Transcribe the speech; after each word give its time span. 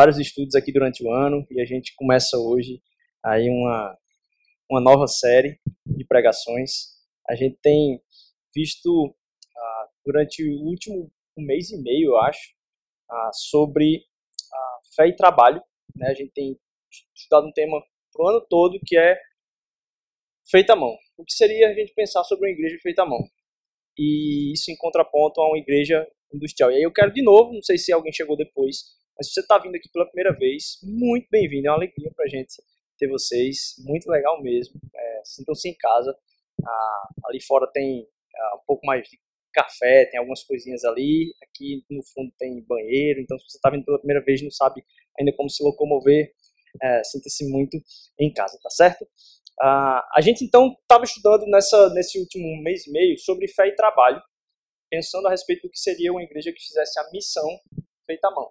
vários 0.00 0.18
estudos 0.18 0.54
aqui 0.54 0.72
durante 0.72 1.04
o 1.04 1.12
ano 1.12 1.46
e 1.50 1.60
a 1.60 1.64
gente 1.66 1.94
começa 1.94 2.38
hoje 2.38 2.82
aí 3.22 3.50
uma, 3.50 3.98
uma 4.70 4.80
nova 4.80 5.06
série 5.06 5.60
de 5.84 6.06
pregações. 6.06 6.70
A 7.28 7.34
gente 7.34 7.58
tem 7.60 8.00
visto 8.54 9.08
uh, 9.08 9.88
durante 10.02 10.42
o 10.42 10.64
último 10.64 11.12
um 11.36 11.44
mês 11.44 11.70
e 11.70 11.82
meio, 11.82 12.12
eu 12.12 12.16
acho, 12.16 12.40
uh, 13.10 13.30
sobre 13.34 13.96
uh, 13.96 14.94
fé 14.96 15.08
e 15.08 15.14
trabalho. 15.14 15.62
Né? 15.94 16.08
A 16.08 16.14
gente 16.14 16.32
tem 16.32 16.58
estudado 17.14 17.48
um 17.48 17.52
tema 17.52 17.78
para 18.10 18.24
o 18.24 18.28
ano 18.30 18.46
todo 18.48 18.80
que 18.86 18.96
é 18.96 19.18
feita 20.50 20.72
à 20.72 20.76
mão. 20.76 20.96
O 21.18 21.26
que 21.26 21.34
seria 21.34 21.68
a 21.68 21.74
gente 21.74 21.92
pensar 21.92 22.24
sobre 22.24 22.48
uma 22.48 22.54
igreja 22.54 22.78
feita 22.82 23.02
à 23.02 23.06
mão? 23.06 23.20
E 23.98 24.54
isso 24.54 24.70
em 24.70 24.76
contraponto 24.78 25.42
a 25.42 25.46
uma 25.46 25.58
igreja 25.58 26.08
industrial. 26.32 26.72
E 26.72 26.76
aí 26.76 26.82
eu 26.84 26.92
quero 26.92 27.12
de 27.12 27.22
novo, 27.22 27.52
não 27.52 27.60
sei 27.60 27.76
se 27.76 27.92
alguém 27.92 28.14
chegou 28.14 28.34
depois, 28.34 28.98
mas 29.20 29.26
se 29.26 29.34
você 29.34 29.40
está 29.40 29.58
vindo 29.58 29.74
aqui 29.74 29.86
pela 29.92 30.06
primeira 30.06 30.32
vez, 30.32 30.78
muito 30.82 31.28
bem-vindo. 31.30 31.68
É 31.68 31.70
uma 31.70 31.76
alegria 31.76 32.10
para 32.16 32.24
a 32.24 32.28
gente 32.28 32.54
ter 32.98 33.06
vocês. 33.06 33.74
Muito 33.84 34.10
legal 34.10 34.42
mesmo. 34.42 34.80
É, 34.96 35.20
Sintam-se 35.24 35.68
em 35.68 35.76
casa. 35.76 36.16
Ah, 36.66 37.08
ali 37.26 37.38
fora 37.42 37.70
tem 37.70 38.08
ah, 38.34 38.56
um 38.56 38.64
pouco 38.66 38.86
mais 38.86 39.06
de 39.06 39.20
café, 39.52 40.06
tem 40.06 40.18
algumas 40.18 40.42
coisinhas 40.42 40.84
ali. 40.84 41.34
Aqui 41.42 41.84
no 41.90 42.02
fundo 42.02 42.32
tem 42.38 42.62
banheiro. 42.62 43.20
Então, 43.20 43.38
se 43.38 43.44
você 43.50 43.58
está 43.58 43.68
vindo 43.68 43.84
pela 43.84 43.98
primeira 43.98 44.24
vez 44.24 44.40
e 44.40 44.44
não 44.44 44.50
sabe 44.50 44.82
ainda 45.18 45.34
como 45.36 45.50
se 45.50 45.62
locomover, 45.62 46.32
é, 46.82 47.04
sinta-se 47.04 47.46
muito 47.46 47.76
em 48.18 48.32
casa, 48.32 48.58
tá 48.62 48.70
certo? 48.70 49.06
Ah, 49.60 50.08
a 50.16 50.22
gente 50.22 50.42
então 50.42 50.74
estava 50.80 51.04
estudando 51.04 51.44
nessa, 51.44 51.90
nesse 51.90 52.18
último 52.18 52.56
mês 52.62 52.86
e 52.86 52.90
meio 52.90 53.18
sobre 53.18 53.46
fé 53.48 53.68
e 53.68 53.74
trabalho, 53.74 54.22
pensando 54.88 55.26
a 55.26 55.30
respeito 55.30 55.64
do 55.64 55.70
que 55.70 55.78
seria 55.78 56.10
uma 56.10 56.22
igreja 56.22 56.50
que 56.50 56.62
fizesse 56.62 56.98
a 56.98 57.10
missão 57.12 57.46
feita 58.06 58.26
à 58.28 58.30
mão. 58.30 58.50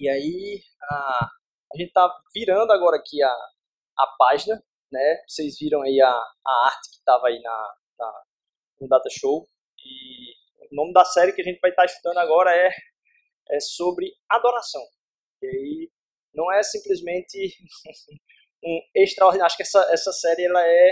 E 0.00 0.08
aí 0.08 0.62
a, 0.82 1.28
a 1.72 1.76
gente 1.76 1.88
está 1.88 2.08
virando 2.32 2.72
agora 2.72 2.96
aqui 2.96 3.20
a, 3.22 3.32
a 3.98 4.06
página, 4.18 4.62
né? 4.92 5.22
Vocês 5.26 5.58
viram 5.58 5.82
aí 5.82 6.00
a, 6.00 6.08
a 6.10 6.66
arte 6.66 6.90
que 6.90 6.96
estava 6.98 7.26
aí 7.26 7.40
na, 7.40 7.74
na, 7.98 8.22
no 8.80 8.88
Data 8.88 9.08
Show. 9.10 9.48
E 9.84 10.34
o 10.70 10.76
nome 10.76 10.92
da 10.92 11.04
série 11.04 11.32
que 11.32 11.40
a 11.40 11.44
gente 11.44 11.60
vai 11.60 11.70
estar 11.70 11.82
tá 11.82 11.86
estudando 11.86 12.18
agora 12.18 12.54
é, 12.54 12.70
é 13.50 13.60
sobre 13.60 14.12
adoração. 14.28 14.82
E 15.42 15.46
aí 15.46 15.90
não 16.32 16.52
é 16.52 16.62
simplesmente 16.62 17.56
um 18.64 18.80
extraordinário. 18.94 19.46
Acho 19.46 19.56
que 19.56 19.62
essa, 19.62 19.80
essa 19.92 20.12
série 20.12 20.44
ela 20.44 20.64
é, 20.64 20.90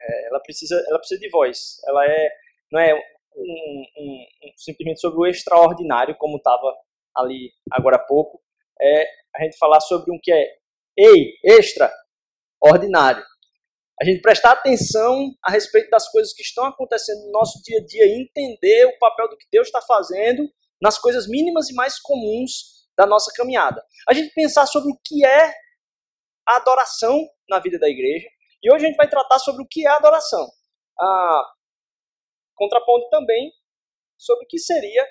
é, 0.00 0.28
ela 0.28 0.40
precisa 0.40 0.84
ela 0.88 0.98
precisa 0.98 1.20
de 1.20 1.30
voz. 1.30 1.76
Ela 1.86 2.06
é 2.06 2.28
não 2.72 2.80
é 2.80 2.92
um, 3.36 3.84
um, 3.98 4.26
um 4.42 4.52
simplesmente 4.56 5.00
sobre 5.00 5.20
o 5.20 5.26
extraordinário 5.26 6.16
como 6.16 6.38
estava 6.38 6.74
ali 7.16 7.52
agora 7.70 7.96
há 7.96 7.98
pouco. 7.98 8.40
É 8.80 9.04
a 9.34 9.44
gente 9.44 9.56
falar 9.58 9.80
sobre 9.80 10.12
um 10.12 10.18
que 10.22 10.32
é 10.32 10.44
ei 10.96 11.34
extraordinário. 11.44 13.24
A 14.00 14.04
gente 14.04 14.20
prestar 14.20 14.52
atenção 14.52 15.30
a 15.44 15.50
respeito 15.50 15.88
das 15.90 16.10
coisas 16.10 16.32
que 16.32 16.42
estão 16.42 16.64
acontecendo 16.64 17.24
no 17.26 17.32
nosso 17.32 17.62
dia 17.62 17.78
a 17.78 17.84
dia 17.84 18.04
e 18.06 18.22
entender 18.22 18.86
o 18.86 18.98
papel 18.98 19.28
do 19.28 19.36
que 19.36 19.46
Deus 19.50 19.68
está 19.68 19.80
fazendo 19.80 20.48
nas 20.80 20.98
coisas 20.98 21.28
mínimas 21.28 21.70
e 21.70 21.74
mais 21.74 22.00
comuns 22.00 22.88
da 22.96 23.06
nossa 23.06 23.32
caminhada. 23.32 23.82
A 24.08 24.12
gente 24.12 24.34
pensar 24.34 24.66
sobre 24.66 24.90
o 24.90 24.98
que 25.04 25.24
é 25.24 25.54
a 26.46 26.56
adoração 26.56 27.16
na 27.48 27.60
vida 27.60 27.78
da 27.78 27.88
igreja. 27.88 28.28
E 28.62 28.72
hoje 28.72 28.84
a 28.84 28.88
gente 28.88 28.96
vai 28.96 29.08
tratar 29.08 29.38
sobre 29.38 29.62
o 29.62 29.68
que 29.68 29.86
é 29.86 29.90
a 29.90 29.96
adoração. 29.96 30.46
Ah, 31.00 31.44
contrapondo 32.54 33.08
também 33.08 33.52
sobre 34.18 34.44
o 34.44 34.48
que 34.48 34.58
seria 34.58 35.06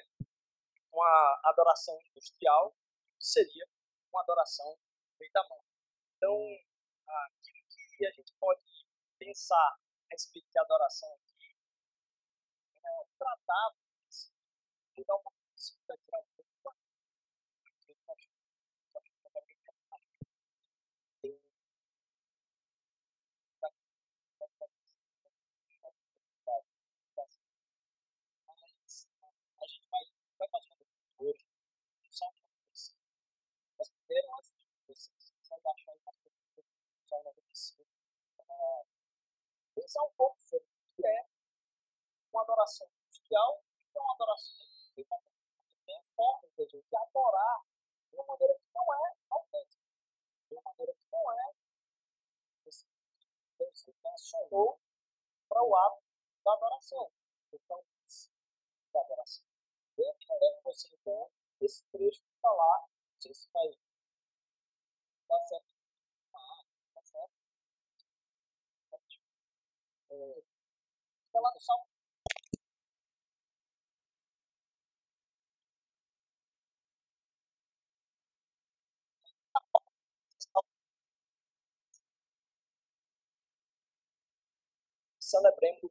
uma 0.92 1.42
adoração 1.46 1.98
industrial, 2.10 2.76
seria 3.20 3.68
uma 4.12 4.22
adoração 4.22 4.78
feita 5.18 5.40
à 5.40 5.50
mão. 5.50 5.64
Então, 6.18 6.36
aquilo 7.08 7.66
que 7.98 8.06
a 8.06 8.12
gente 8.12 8.34
pode 8.40 8.62
pensar 9.18 9.56
a 9.56 10.12
respeito 10.12 10.50
de 10.50 10.60
adoração 10.60 11.10
aqui, 11.14 11.56
é 12.84 13.06
tratar, 13.18 13.76
vou 14.96 15.06
dar 15.06 15.16
uma 15.16 15.32
pensar 39.92 40.04
um 40.04 40.12
pouco 40.12 40.40
sobre 40.40 40.66
o 40.66 40.96
que 40.96 41.06
é 41.06 41.28
uma 42.32 42.44
adoração 42.44 42.88
industrial 42.88 43.62
e 43.94 44.00
uma 44.00 44.14
adoração 44.14 44.66
tem 44.96 45.98
a 45.98 46.04
forma 46.16 46.48
de 46.56 46.64
a 46.64 46.66
gente 46.66 46.96
adorar 46.96 47.62
de 48.10 48.16
uma 48.16 48.26
maneira 48.26 48.54
que 48.54 48.72
não 48.74 48.94
é 48.94 49.16
autêntica, 49.32 49.84
de 50.48 50.56
uma 50.56 50.62
maneira 50.64 50.94
que 50.94 51.12
não 51.12 51.32
é 51.34 51.54
Deus 53.60 53.88
intencionou 53.88 54.80
para 55.50 55.62
o 55.62 55.76
ato 55.76 56.02
da 56.46 56.54
adoração. 56.54 57.12
Então, 57.52 57.84
da 58.94 59.02
adoração. 59.02 59.46
E 59.98 60.04
é 60.04 60.62
você 60.64 60.88
vê 61.04 61.28
esse 61.60 61.84
trecho 61.92 62.22
que 62.22 62.32
está 62.36 62.50
lá, 62.50 62.88
não 63.14 63.22
sei 63.22 63.34
se 63.34 63.50
vai 63.52 63.68
dar 65.28 65.48
certo 65.48 65.71
lá 71.40 71.52
no 71.54 71.60
Salmo. 71.62 71.86
Celebremos 85.20 85.90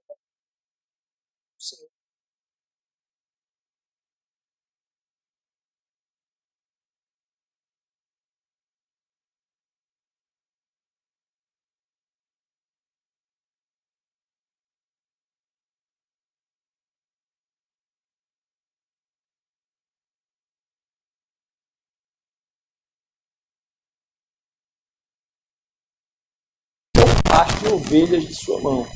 ovelhas 27.70 28.26
de 28.26 28.34
sua 28.34 28.60
mão. 28.60 28.86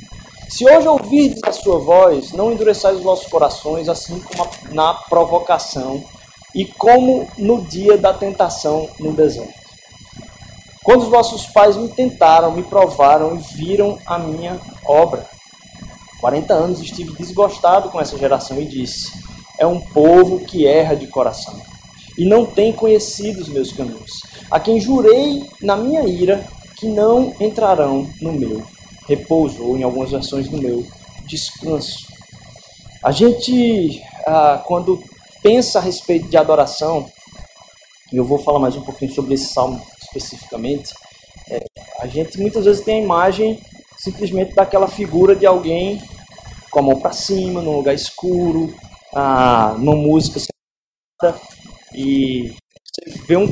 Se 0.49 0.65
hoje 0.65 0.87
ouvirdes 0.87 1.41
a 1.45 1.53
sua 1.53 1.79
voz, 1.79 2.33
não 2.33 2.53
endureçais 2.53 2.99
os 2.99 3.03
vossos 3.03 3.27
corações, 3.27 3.89
assim 3.89 4.21
como 4.21 4.49
na 4.71 4.95
provocação 4.95 6.05
e 6.55 6.65
como 6.65 7.27
no 7.39 7.63
dia 7.63 7.97
da 7.97 8.13
tentação 8.13 8.89
no 9.01 9.13
deserto. 9.13 9.65
Quando 10.85 11.03
os 11.03 11.09
vossos 11.09 11.47
pais 11.47 11.77
me 11.77 11.89
tentaram, 11.89 12.53
me 12.53 12.63
provaram 12.63 13.37
e 13.37 13.39
viram 13.57 13.99
a 14.07 14.19
minha 14.19 14.61
obra. 14.85 15.27
40 16.21 16.55
anos 16.55 16.81
estive 16.81 17.13
desgostado 17.15 17.89
com 17.89 18.01
essa 18.01 18.19
geração 18.19 18.61
e 18.61 18.67
disse: 18.67 19.13
É 19.59 19.67
um 19.67 19.81
povo 19.81 20.41
que 20.41 20.67
erra 20.67 20.95
de 20.95 21.07
coração 21.07 21.59
e 22.17 22.25
não 22.25 22.47
tem 22.47 22.73
conhecido 22.73 23.41
os 23.41 23.49
meus 23.49 23.73
caminhos. 23.73 24.23
A 24.51 24.61
quem 24.61 24.81
jurei 24.81 25.49
na 25.61 25.77
minha 25.77 26.03
ira 26.03 26.47
que 26.85 26.89
não 26.89 27.35
entrarão 27.41 28.07
no 28.21 28.35
meu 28.35 28.63
repouso, 29.09 29.65
ou 29.65 29.79
em 29.79 29.83
algumas 29.83 30.11
versões 30.11 30.51
no 30.51 30.59
meu 30.59 30.87
descanso. 31.27 32.07
A 33.03 33.11
gente, 33.11 34.03
ah, 34.27 34.63
quando 34.67 35.03
pensa 35.43 35.79
a 35.79 35.83
respeito 35.83 36.29
de 36.29 36.37
adoração, 36.37 37.11
e 38.13 38.19
eu 38.19 38.25
vou 38.25 38.39
falar 38.39 38.59
mais 38.59 38.77
um 38.77 38.83
pouquinho 38.83 39.15
sobre 39.15 39.33
esse 39.33 39.47
salmo 39.47 39.81
especificamente, 40.03 40.93
é, 41.49 41.65
a 42.01 42.07
gente 42.07 42.39
muitas 42.39 42.67
vezes 42.67 42.85
tem 42.85 43.01
a 43.01 43.03
imagem 43.03 43.59
simplesmente 43.97 44.55
daquela 44.55 44.87
figura 44.87 45.35
de 45.35 45.47
alguém 45.47 46.03
com 46.71 46.81
a 46.81 46.83
mão 46.83 47.01
para 47.01 47.13
cima, 47.13 47.63
num 47.63 47.77
lugar 47.77 47.95
escuro, 47.95 48.75
ah, 49.15 49.75
numa 49.79 49.97
música 49.97 50.39
e 51.95 52.55
você 52.85 53.19
vê 53.27 53.37
um 53.39 53.47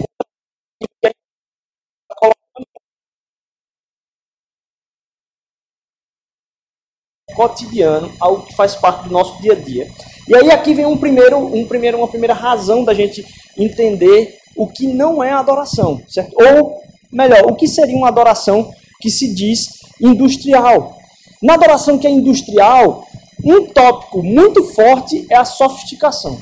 cotidiano, 7.34 8.10
algo 8.20 8.42
que 8.42 8.54
faz 8.54 8.74
parte 8.74 9.04
do 9.04 9.12
nosso 9.12 9.40
dia 9.40 9.52
a 9.52 9.56
dia. 9.56 9.88
E 10.28 10.34
aí 10.34 10.50
aqui 10.50 10.74
vem 10.74 10.86
um 10.86 10.96
primeiro, 10.96 11.38
um 11.38 11.66
primeiro, 11.66 11.98
uma 11.98 12.08
primeira 12.08 12.34
razão 12.34 12.84
da 12.84 12.94
gente 12.94 13.26
entender 13.58 14.38
o 14.56 14.66
que 14.66 14.86
não 14.86 15.22
é 15.22 15.32
adoração, 15.32 16.00
certo? 16.08 16.34
Ou, 16.36 16.80
melhor, 17.10 17.50
o 17.50 17.54
que 17.54 17.66
seria 17.66 17.96
uma 17.96 18.08
adoração 18.08 18.72
que 19.00 19.10
se 19.10 19.34
diz 19.34 19.68
industrial. 20.00 20.96
Na 21.42 21.54
adoração 21.54 21.98
que 21.98 22.06
é 22.06 22.10
industrial, 22.10 23.04
um 23.44 23.66
tópico 23.66 24.22
muito 24.22 24.62
forte 24.72 25.26
é 25.28 25.36
a 25.36 25.44
sofisticação. 25.44 26.38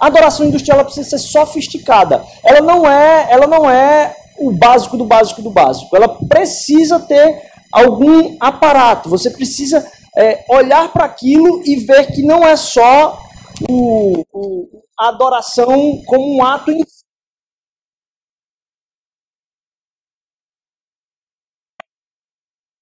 A 0.00 0.08
adoração 0.08 0.46
industrial 0.46 0.84
precisa 0.84 1.10
ser 1.10 1.18
sofisticada. 1.18 2.22
Ela 2.44 2.60
não 2.60 2.88
é, 2.88 3.28
ela 3.30 3.46
não 3.46 3.70
é 3.70 4.14
o 4.38 4.50
básico 4.50 4.96
do 4.96 5.04
básico 5.04 5.40
do 5.40 5.50
básico. 5.50 5.94
Ela 5.96 6.08
precisa 6.08 6.98
ter 7.00 7.42
algum 7.76 8.36
aparato. 8.40 9.10
Você 9.10 9.30
precisa 9.30 9.86
é, 10.16 10.44
olhar 10.48 10.90
para 10.92 11.04
aquilo 11.04 11.62
e 11.64 11.76
ver 11.76 12.06
que 12.06 12.22
não 12.22 12.42
é 12.42 12.56
só 12.56 13.20
o, 13.68 14.24
o, 14.32 14.82
a 14.98 15.08
adoração 15.08 16.02
como 16.06 16.36
um 16.36 16.44
ato 16.44 16.70
em 16.70 16.82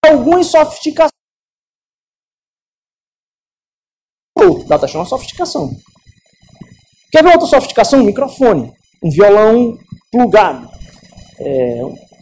algumas 0.06 0.46
sofisticações. 0.46 1.10
Data 4.68 4.86
é 4.86 4.96
uma 4.96 5.06
sofisticação. 5.06 5.70
Quer 7.10 7.22
ver 7.22 7.32
outra 7.32 7.46
sofisticação? 7.46 8.00
Um 8.00 8.04
microfone, 8.04 8.72
um 9.02 9.10
violão 9.10 9.78
plugado. 10.10 10.68
É... 11.40 12.13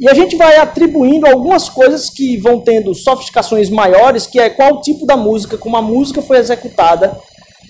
E 0.00 0.08
a 0.08 0.14
gente 0.14 0.36
vai 0.36 0.56
atribuindo 0.56 1.26
algumas 1.26 1.68
coisas 1.68 2.10
que 2.10 2.36
vão 2.36 2.60
tendo 2.60 2.94
sofisticações 2.94 3.70
maiores, 3.70 4.26
que 4.26 4.40
é 4.40 4.50
qual 4.50 4.80
tipo 4.80 5.06
da 5.06 5.16
música, 5.16 5.56
como 5.56 5.76
a 5.76 5.82
música 5.82 6.20
foi 6.20 6.38
executada. 6.38 7.16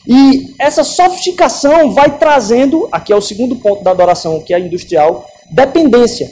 E 0.07 0.55
essa 0.59 0.85
sofisticação 0.85 1.93
vai 1.93 2.19
trazendo, 2.19 2.89
aqui 2.93 3.13
é 3.13 3.17
o 3.17 3.21
segundo 3.21 3.57
ponto 3.57 3.83
da 3.83 3.91
adoração, 3.91 4.41
que 4.41 4.55
é 4.55 4.59
industrial, 4.59 5.27
dependência. 5.51 6.31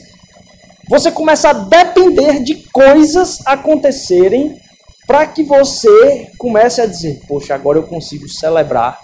Você 0.89 1.11
começa 1.11 1.51
a 1.51 1.53
depender 1.53 2.43
de 2.43 2.55
coisas 2.73 3.41
acontecerem 3.47 4.61
para 5.07 5.27
que 5.27 5.43
você 5.43 6.31
comece 6.39 6.81
a 6.81 6.87
dizer: 6.87 7.21
Poxa, 7.27 7.55
agora 7.55 7.79
eu 7.79 7.85
consigo 7.85 8.29
celebrar 8.29 8.99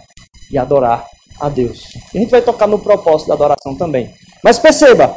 e 0.50 0.58
adorar 0.58 1.06
a 1.40 1.48
Deus. 1.48 1.94
E 2.12 2.18
a 2.18 2.20
gente 2.20 2.30
vai 2.30 2.42
tocar 2.42 2.66
no 2.66 2.78
propósito 2.78 3.28
da 3.28 3.34
adoração 3.34 3.74
também. 3.76 4.12
Mas 4.42 4.58
perceba, 4.58 5.16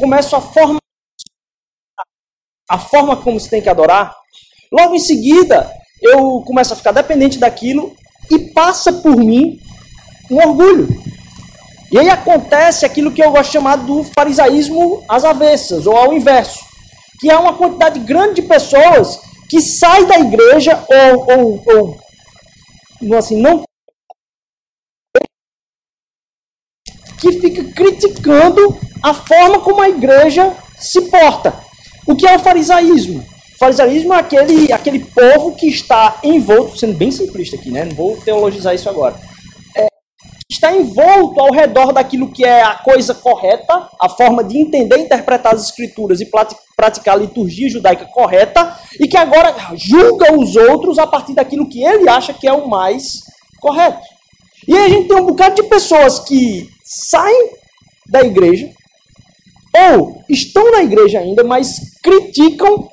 começo 0.00 0.34
a 0.34 0.40
forma 0.40 0.78
a 2.68 2.78
forma 2.78 3.16
como 3.16 3.38
se 3.38 3.50
tem 3.50 3.60
que 3.60 3.68
adorar. 3.68 4.14
Logo 4.72 4.94
em 4.94 4.98
seguida, 4.98 5.70
eu 6.00 6.42
começo 6.46 6.72
a 6.72 6.76
ficar 6.76 6.92
dependente 6.92 7.38
daquilo 7.38 7.94
e 8.30 8.38
passa 8.52 8.92
por 8.92 9.16
mim 9.16 9.60
um 10.30 10.38
orgulho. 10.38 10.88
E 11.92 11.98
aí 11.98 12.08
acontece 12.08 12.84
aquilo 12.84 13.12
que 13.12 13.22
eu 13.22 13.30
gosto 13.30 13.46
de 13.46 13.52
chamar 13.52 13.76
do 13.76 14.02
farisaísmo 14.02 15.04
às 15.08 15.24
avessas, 15.24 15.86
ou 15.86 15.96
ao 15.96 16.12
inverso, 16.12 16.64
que 17.20 17.30
é 17.30 17.38
uma 17.38 17.52
quantidade 17.52 18.00
grande 18.00 18.40
de 18.40 18.48
pessoas 18.48 19.20
que 19.48 19.60
sai 19.60 20.06
da 20.06 20.18
igreja 20.18 20.82
ou, 20.88 21.62
ou, 21.70 21.98
ou 23.02 23.16
assim, 23.16 23.40
não 23.40 23.62
que 27.18 27.32
fica 27.32 27.64
criticando 27.72 28.78
a 29.02 29.14
forma 29.14 29.60
como 29.60 29.80
a 29.80 29.88
igreja 29.88 30.52
se 30.78 31.02
porta. 31.02 31.54
O 32.06 32.14
que 32.14 32.26
é 32.26 32.36
o 32.36 32.40
farisaísmo? 32.40 33.20
O 33.20 33.58
farisaísmo 33.58 34.12
é 34.12 34.18
aquele, 34.18 34.72
aquele 34.72 34.98
povo 35.00 35.54
que 35.54 35.68
está 35.68 36.18
envolto, 36.22 36.78
sendo 36.78 36.96
bem 36.96 37.10
simplista 37.10 37.56
aqui, 37.56 37.70
né? 37.70 37.84
Não 37.84 37.94
vou 37.94 38.16
teologizar 38.16 38.74
isso 38.74 38.88
agora 38.88 39.14
está 40.64 40.72
envolto 40.72 41.40
ao 41.40 41.52
redor 41.52 41.92
daquilo 41.92 42.30
que 42.30 42.44
é 42.44 42.62
a 42.62 42.74
coisa 42.74 43.14
correta, 43.14 43.88
a 44.00 44.08
forma 44.08 44.42
de 44.42 44.58
entender 44.58 44.96
e 44.96 45.02
interpretar 45.02 45.54
as 45.54 45.64
escrituras 45.64 46.20
e 46.20 46.30
praticar 46.76 47.14
a 47.14 47.18
liturgia 47.18 47.68
judaica 47.68 48.06
correta, 48.06 48.76
e 48.98 49.06
que 49.06 49.16
agora 49.16 49.54
julga 49.74 50.32
os 50.32 50.56
outros 50.56 50.98
a 50.98 51.06
partir 51.06 51.34
daquilo 51.34 51.68
que 51.68 51.82
ele 51.82 52.08
acha 52.08 52.32
que 52.32 52.48
é 52.48 52.52
o 52.52 52.68
mais 52.68 53.20
correto. 53.60 54.00
E 54.66 54.74
aí 54.74 54.86
a 54.86 54.88
gente 54.88 55.08
tem 55.08 55.16
um 55.16 55.26
bocado 55.26 55.56
de 55.56 55.64
pessoas 55.64 56.20
que 56.20 56.68
saem 56.84 57.50
da 58.06 58.20
igreja, 58.20 58.70
ou 59.90 60.22
estão 60.28 60.70
na 60.70 60.82
igreja 60.82 61.18
ainda, 61.18 61.42
mas 61.42 61.98
criticam 62.02 62.88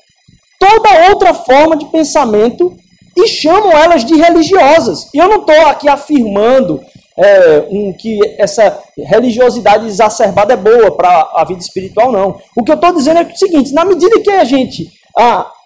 toda 0.60 1.10
outra 1.10 1.34
forma 1.34 1.76
de 1.76 1.86
pensamento 1.86 2.76
e 3.16 3.28
chamam 3.28 3.72
elas 3.72 4.06
de 4.06 4.16
religiosas. 4.16 5.10
E 5.14 5.18
eu 5.18 5.28
não 5.28 5.42
estou 5.42 5.68
aqui 5.68 5.90
afirmando 5.90 6.82
é, 7.18 7.68
um, 7.70 7.94
que 7.94 8.20
essa 8.38 8.80
religiosidade 8.98 9.86
exacerbada 9.86 10.54
é 10.54 10.58
boa 10.58 10.96
para 10.96 11.30
a 11.36 11.44
vida 11.44 11.60
espiritual, 11.60 12.12
não. 12.12 12.40
O 12.56 12.64
que 12.64 12.72
eu 12.72 12.76
estou 12.76 12.94
dizendo 12.94 13.20
é 13.20 13.24
o 13.24 13.36
seguinte: 13.36 13.74
na 13.74 13.84
medida 13.86 14.22
que 14.22 14.32
a 14.32 14.44
gente 14.44 14.90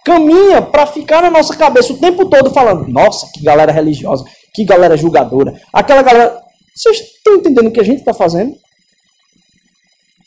caminha 0.04 0.62
para 0.62 0.86
ficar 0.86 1.22
na 1.22 1.32
nossa 1.32 1.56
cabeça 1.56 1.94
o 1.94 1.98
tempo 1.98 2.26
todo 2.26 2.52
falando, 2.52 2.88
nossa, 2.88 3.30
que 3.34 3.44
galera 3.44 3.72
religiosa, 3.72 4.26
que 4.54 4.64
galera 4.64 4.98
julgadora, 4.98 5.60
aquela 5.72 6.02
galera. 6.02 6.45
Vocês 6.76 7.00
estão 7.00 7.36
entendendo 7.36 7.68
o 7.68 7.72
que 7.72 7.80
a 7.80 7.84
gente 7.84 8.00
está 8.00 8.14
fazendo? 8.14 8.56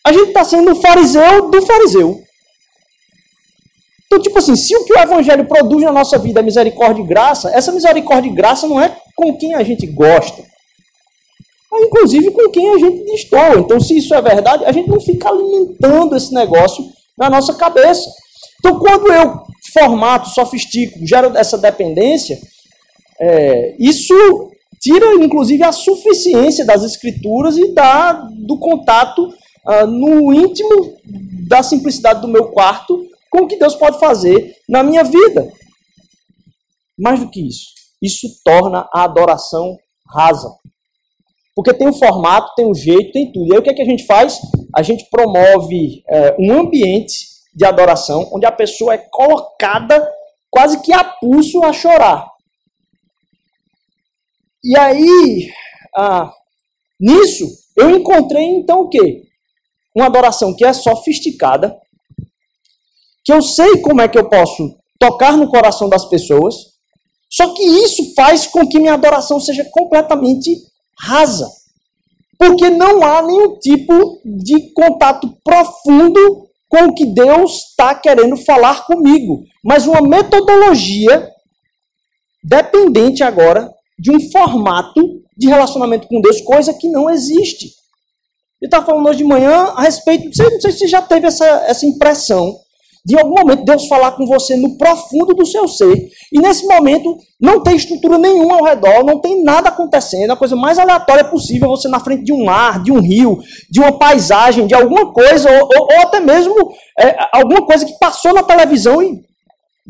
A 0.04 0.12
gente 0.12 0.28
está 0.28 0.44
sendo 0.44 0.72
o 0.72 0.80
fariseu 0.80 1.50
do 1.50 1.66
fariseu. 1.66 2.22
Então, 4.06 4.22
tipo 4.22 4.38
assim, 4.38 4.56
se 4.56 4.74
o 4.74 4.84
que 4.84 4.94
o 4.94 4.98
Evangelho 4.98 5.46
produz 5.46 5.84
na 5.84 5.92
nossa 5.92 6.16
vida 6.18 6.40
é 6.40 6.42
misericórdia 6.42 7.02
e 7.02 7.06
graça, 7.06 7.50
essa 7.50 7.70
misericórdia 7.70 8.30
e 8.30 8.34
graça 8.34 8.66
não 8.66 8.80
é 8.80 8.96
com 9.14 9.36
quem 9.36 9.54
a 9.54 9.62
gente 9.62 9.86
gosta 9.86 10.48
inclusive 11.84 12.30
com 12.30 12.50
quem 12.50 12.74
a 12.74 12.78
gente 12.78 13.04
destoa. 13.04 13.58
Então, 13.58 13.80
se 13.80 13.96
isso 13.96 14.14
é 14.14 14.22
verdade, 14.22 14.64
a 14.64 14.72
gente 14.72 14.88
não 14.88 15.00
fica 15.00 15.28
alimentando 15.28 16.16
esse 16.16 16.32
negócio 16.32 16.84
na 17.16 17.28
nossa 17.28 17.54
cabeça. 17.54 18.08
Então, 18.58 18.78
quando 18.78 19.12
eu 19.12 19.42
formato, 19.72 20.28
sofistico, 20.30 21.06
gero 21.06 21.36
essa 21.36 21.58
dependência, 21.58 22.38
é, 23.20 23.74
isso 23.78 24.50
tira, 24.80 25.14
inclusive, 25.14 25.62
a 25.62 25.72
suficiência 25.72 26.64
das 26.64 26.84
escrituras 26.84 27.56
e 27.56 27.72
da, 27.72 28.12
do 28.12 28.58
contato 28.58 29.32
ah, 29.66 29.86
no 29.86 30.32
íntimo 30.32 30.96
da 31.46 31.62
simplicidade 31.62 32.20
do 32.20 32.28
meu 32.28 32.50
quarto 32.50 33.06
com 33.30 33.42
o 33.42 33.46
que 33.46 33.58
Deus 33.58 33.74
pode 33.74 33.98
fazer 33.98 34.56
na 34.68 34.82
minha 34.82 35.04
vida. 35.04 35.52
Mais 36.98 37.20
do 37.20 37.30
que 37.30 37.46
isso, 37.46 37.66
isso 38.02 38.26
torna 38.44 38.88
a 38.92 39.04
adoração 39.04 39.76
rasa. 40.10 40.50
Porque 41.54 41.74
tem 41.74 41.88
o 41.88 41.92
formato, 41.92 42.54
tem 42.54 42.66
o 42.66 42.74
jeito, 42.74 43.12
tem 43.12 43.32
tudo. 43.32 43.48
E 43.48 43.52
aí 43.52 43.58
o 43.58 43.62
que, 43.62 43.70
é 43.70 43.74
que 43.74 43.82
a 43.82 43.84
gente 43.84 44.06
faz? 44.06 44.38
A 44.74 44.82
gente 44.82 45.08
promove 45.10 46.02
é, 46.08 46.36
um 46.38 46.52
ambiente 46.60 47.26
de 47.54 47.64
adoração 47.64 48.28
onde 48.32 48.46
a 48.46 48.52
pessoa 48.52 48.94
é 48.94 48.98
colocada 48.98 50.08
quase 50.50 50.80
que 50.80 50.92
a 50.92 51.04
pulso 51.04 51.62
a 51.64 51.72
chorar. 51.72 52.26
E 54.62 54.76
aí, 54.76 55.50
ah, 55.96 56.32
nisso, 56.98 57.46
eu 57.76 57.90
encontrei 57.90 58.44
então 58.44 58.80
o 58.80 58.88
quê? 58.88 59.22
Uma 59.94 60.06
adoração 60.06 60.54
que 60.54 60.64
é 60.64 60.72
sofisticada, 60.72 61.76
que 63.24 63.32
eu 63.32 63.40
sei 63.40 63.80
como 63.80 64.00
é 64.00 64.08
que 64.08 64.18
eu 64.18 64.28
posso 64.28 64.76
tocar 64.98 65.36
no 65.36 65.48
coração 65.48 65.88
das 65.88 66.08
pessoas, 66.08 66.54
só 67.30 67.54
que 67.54 67.62
isso 67.62 68.14
faz 68.14 68.46
com 68.46 68.66
que 68.66 68.78
minha 68.78 68.94
adoração 68.94 69.38
seja 69.38 69.64
completamente 69.70 70.50
rasa. 70.98 71.48
Porque 72.38 72.70
não 72.70 73.02
há 73.04 73.22
nenhum 73.22 73.58
tipo 73.58 74.20
de 74.24 74.72
contato 74.72 75.36
profundo 75.44 76.48
com 76.68 76.84
o 76.84 76.94
que 76.94 77.06
Deus 77.06 77.68
está 77.70 77.94
querendo 77.94 78.36
falar 78.36 78.86
comigo. 78.86 79.44
Mas 79.64 79.86
uma 79.86 80.00
metodologia 80.00 81.28
dependente 82.42 83.22
agora 83.22 83.72
de 83.98 84.10
um 84.10 84.30
formato 84.30 85.00
de 85.36 85.48
relacionamento 85.48 86.06
com 86.08 86.20
Deus, 86.20 86.40
coisa 86.40 86.74
que 86.74 86.88
não 86.88 87.10
existe. 87.10 87.70
Eu 88.60 88.66
estava 88.66 88.86
falando 88.86 89.08
hoje 89.08 89.18
de 89.18 89.24
manhã 89.24 89.72
a 89.76 89.82
respeito, 89.82 90.26
não 90.26 90.32
sei, 90.32 90.50
não 90.50 90.60
sei 90.60 90.72
se 90.72 90.78
você 90.78 90.88
já 90.88 91.00
teve 91.02 91.26
essa, 91.26 91.46
essa 91.66 91.86
impressão 91.86 92.56
de 93.08 93.18
algum 93.18 93.36
momento 93.38 93.64
Deus 93.64 93.86
falar 93.86 94.12
com 94.12 94.26
você 94.26 94.54
no 94.56 94.76
profundo 94.76 95.32
do 95.32 95.46
seu 95.46 95.66
ser, 95.66 96.10
e 96.30 96.40
nesse 96.40 96.66
momento 96.66 97.16
não 97.40 97.62
tem 97.62 97.74
estrutura 97.74 98.18
nenhuma 98.18 98.56
ao 98.56 98.64
redor, 98.64 99.02
não 99.02 99.18
tem 99.18 99.42
nada 99.42 99.70
acontecendo, 99.70 100.32
a 100.32 100.36
coisa 100.36 100.54
mais 100.54 100.78
aleatória 100.78 101.24
possível, 101.24 101.68
você 101.68 101.88
na 101.88 102.00
frente 102.00 102.24
de 102.24 102.32
um 102.34 102.44
mar, 102.44 102.82
de 102.82 102.92
um 102.92 103.00
rio, 103.00 103.38
de 103.70 103.80
uma 103.80 103.98
paisagem, 103.98 104.66
de 104.66 104.74
alguma 104.74 105.10
coisa, 105.12 105.48
ou, 105.50 105.68
ou, 105.74 105.88
ou 105.90 106.00
até 106.02 106.20
mesmo 106.20 106.54
é, 106.98 107.16
alguma 107.32 107.64
coisa 107.64 107.86
que 107.86 107.98
passou 107.98 108.34
na 108.34 108.42
televisão 108.42 109.02
e 109.02 109.27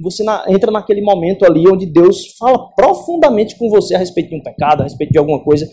você 0.01 0.23
na, 0.23 0.45
entra 0.49 0.71
naquele 0.71 1.03
momento 1.03 1.45
ali 1.45 1.69
onde 1.69 1.87
Deus 1.87 2.37
fala 2.39 2.71
profundamente 2.75 3.57
com 3.57 3.69
você 3.69 3.95
a 3.95 3.99
respeito 3.99 4.31
de 4.31 4.37
um 4.37 4.43
pecado, 4.43 4.81
a 4.81 4.85
respeito 4.85 5.13
de 5.13 5.19
alguma 5.19 5.43
coisa, 5.43 5.69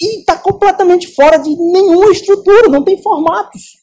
e 0.00 0.20
está 0.20 0.36
completamente 0.36 1.08
fora 1.08 1.36
de 1.36 1.50
nenhuma 1.50 2.10
estrutura, 2.10 2.68
não 2.68 2.84
tem 2.84 3.00
formatos. 3.02 3.80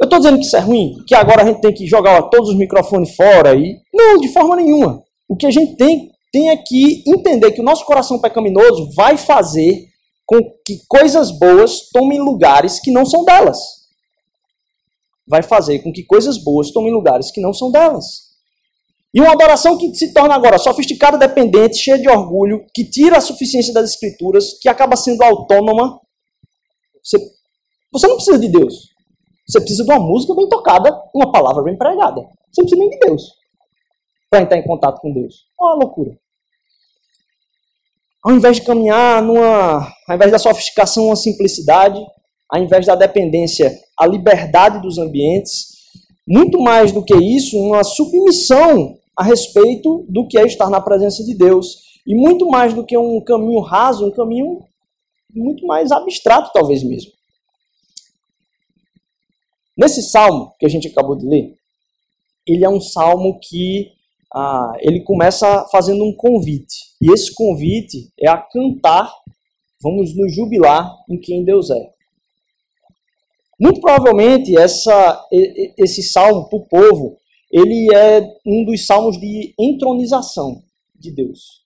Eu 0.00 0.04
estou 0.04 0.18
dizendo 0.18 0.38
que 0.38 0.44
isso 0.44 0.56
é 0.56 0.60
ruim, 0.60 0.96
que 1.06 1.14
agora 1.14 1.42
a 1.42 1.46
gente 1.46 1.60
tem 1.60 1.72
que 1.72 1.86
jogar 1.86 2.18
ó, 2.18 2.22
todos 2.28 2.50
os 2.50 2.56
microfones 2.56 3.14
fora 3.14 3.54
e 3.54 3.80
não, 3.94 4.18
de 4.18 4.28
forma 4.32 4.56
nenhuma. 4.56 5.02
O 5.28 5.36
que 5.36 5.46
a 5.46 5.50
gente 5.50 5.76
tem 5.76 6.12
tem 6.32 6.48
é 6.48 6.56
que 6.56 7.04
entender 7.06 7.52
que 7.52 7.60
o 7.60 7.64
nosso 7.64 7.84
coração 7.84 8.18
pecaminoso 8.18 8.90
vai 8.96 9.18
fazer 9.18 9.84
com 10.24 10.38
que 10.66 10.78
coisas 10.88 11.30
boas 11.30 11.90
tomem 11.92 12.18
lugares 12.18 12.80
que 12.80 12.90
não 12.90 13.04
são 13.04 13.22
delas. 13.22 13.58
Vai 15.26 15.42
fazer 15.42 15.80
com 15.80 15.92
que 15.92 16.04
coisas 16.04 16.42
boas 16.42 16.70
tomem 16.70 16.92
lugares 16.92 17.30
que 17.30 17.40
não 17.40 17.52
são 17.52 17.70
delas. 17.70 18.32
E 19.14 19.20
uma 19.20 19.32
adoração 19.32 19.76
que 19.76 19.94
se 19.94 20.12
torna 20.12 20.34
agora 20.34 20.58
sofisticada, 20.58 21.18
dependente, 21.18 21.76
cheia 21.76 21.98
de 21.98 22.08
orgulho, 22.08 22.64
que 22.74 22.84
tira 22.84 23.18
a 23.18 23.20
suficiência 23.20 23.72
das 23.72 23.90
escrituras, 23.90 24.58
que 24.60 24.68
acaba 24.68 24.96
sendo 24.96 25.22
autônoma. 25.22 26.00
Você, 27.02 27.18
você 27.92 28.06
não 28.06 28.16
precisa 28.16 28.38
de 28.38 28.48
Deus. 28.48 28.74
Você 29.46 29.60
precisa 29.60 29.84
de 29.84 29.92
uma 29.92 30.00
música 30.00 30.34
bem 30.34 30.48
tocada, 30.48 30.90
uma 31.14 31.30
palavra 31.30 31.62
bem 31.62 31.76
pregada. 31.76 32.22
Você 32.50 32.62
não 32.62 32.64
precisa 32.64 32.80
nem 32.80 32.90
de 32.90 32.98
Deus 33.00 33.42
para 34.32 34.40
entrar 34.40 34.56
em 34.56 34.64
contato 34.64 34.98
com 34.98 35.12
Deus. 35.12 35.46
É 35.60 35.62
uma 35.62 35.74
loucura. 35.74 36.18
Ao 38.24 38.32
invés 38.32 38.56
de 38.56 38.62
caminhar 38.62 39.20
numa. 39.22 39.92
Ao 40.08 40.14
invés 40.14 40.32
da 40.32 40.38
sofisticação, 40.38 41.06
uma 41.06 41.16
simplicidade, 41.16 42.00
ao 42.52 42.62
invés 42.62 42.84
da 42.84 42.94
dependência, 42.94 43.72
a 43.98 44.06
liberdade 44.06 44.82
dos 44.82 44.98
ambientes, 44.98 45.68
muito 46.28 46.60
mais 46.60 46.92
do 46.92 47.02
que 47.02 47.14
isso, 47.14 47.58
uma 47.58 47.82
submissão 47.82 48.98
a 49.16 49.24
respeito 49.24 50.04
do 50.06 50.28
que 50.28 50.38
é 50.38 50.44
estar 50.44 50.68
na 50.68 50.78
presença 50.78 51.24
de 51.24 51.34
Deus. 51.34 51.78
E 52.06 52.14
muito 52.14 52.46
mais 52.50 52.74
do 52.74 52.84
que 52.84 52.94
um 52.98 53.22
caminho 53.22 53.60
raso, 53.60 54.06
um 54.06 54.10
caminho 54.10 54.66
muito 55.34 55.66
mais 55.66 55.90
abstrato, 55.90 56.50
talvez 56.52 56.82
mesmo. 56.82 57.10
Nesse 59.74 60.02
salmo 60.02 60.52
que 60.58 60.66
a 60.66 60.68
gente 60.68 60.88
acabou 60.88 61.16
de 61.16 61.26
ler, 61.26 61.56
ele 62.46 62.66
é 62.66 62.68
um 62.68 62.82
salmo 62.82 63.40
que 63.42 63.92
ah, 64.34 64.76
ele 64.80 65.00
começa 65.00 65.66
fazendo 65.72 66.04
um 66.04 66.14
convite. 66.14 66.76
E 67.00 67.10
esse 67.10 67.32
convite 67.34 68.12
é 68.20 68.28
a 68.28 68.36
cantar, 68.36 69.10
vamos 69.80 70.14
nos 70.14 70.34
jubilar 70.34 70.94
em 71.08 71.18
quem 71.18 71.42
Deus 71.42 71.70
é. 71.70 72.01
Muito 73.62 73.80
provavelmente 73.80 74.58
essa, 74.58 75.24
esse 75.78 76.02
salmo 76.02 76.48
para 76.48 76.58
o 76.58 76.66
povo, 76.66 77.16
ele 77.52 77.94
é 77.94 78.26
um 78.44 78.64
dos 78.64 78.84
salmos 78.86 79.20
de 79.20 79.54
entronização 79.56 80.62
de 80.98 81.14
Deus. 81.14 81.62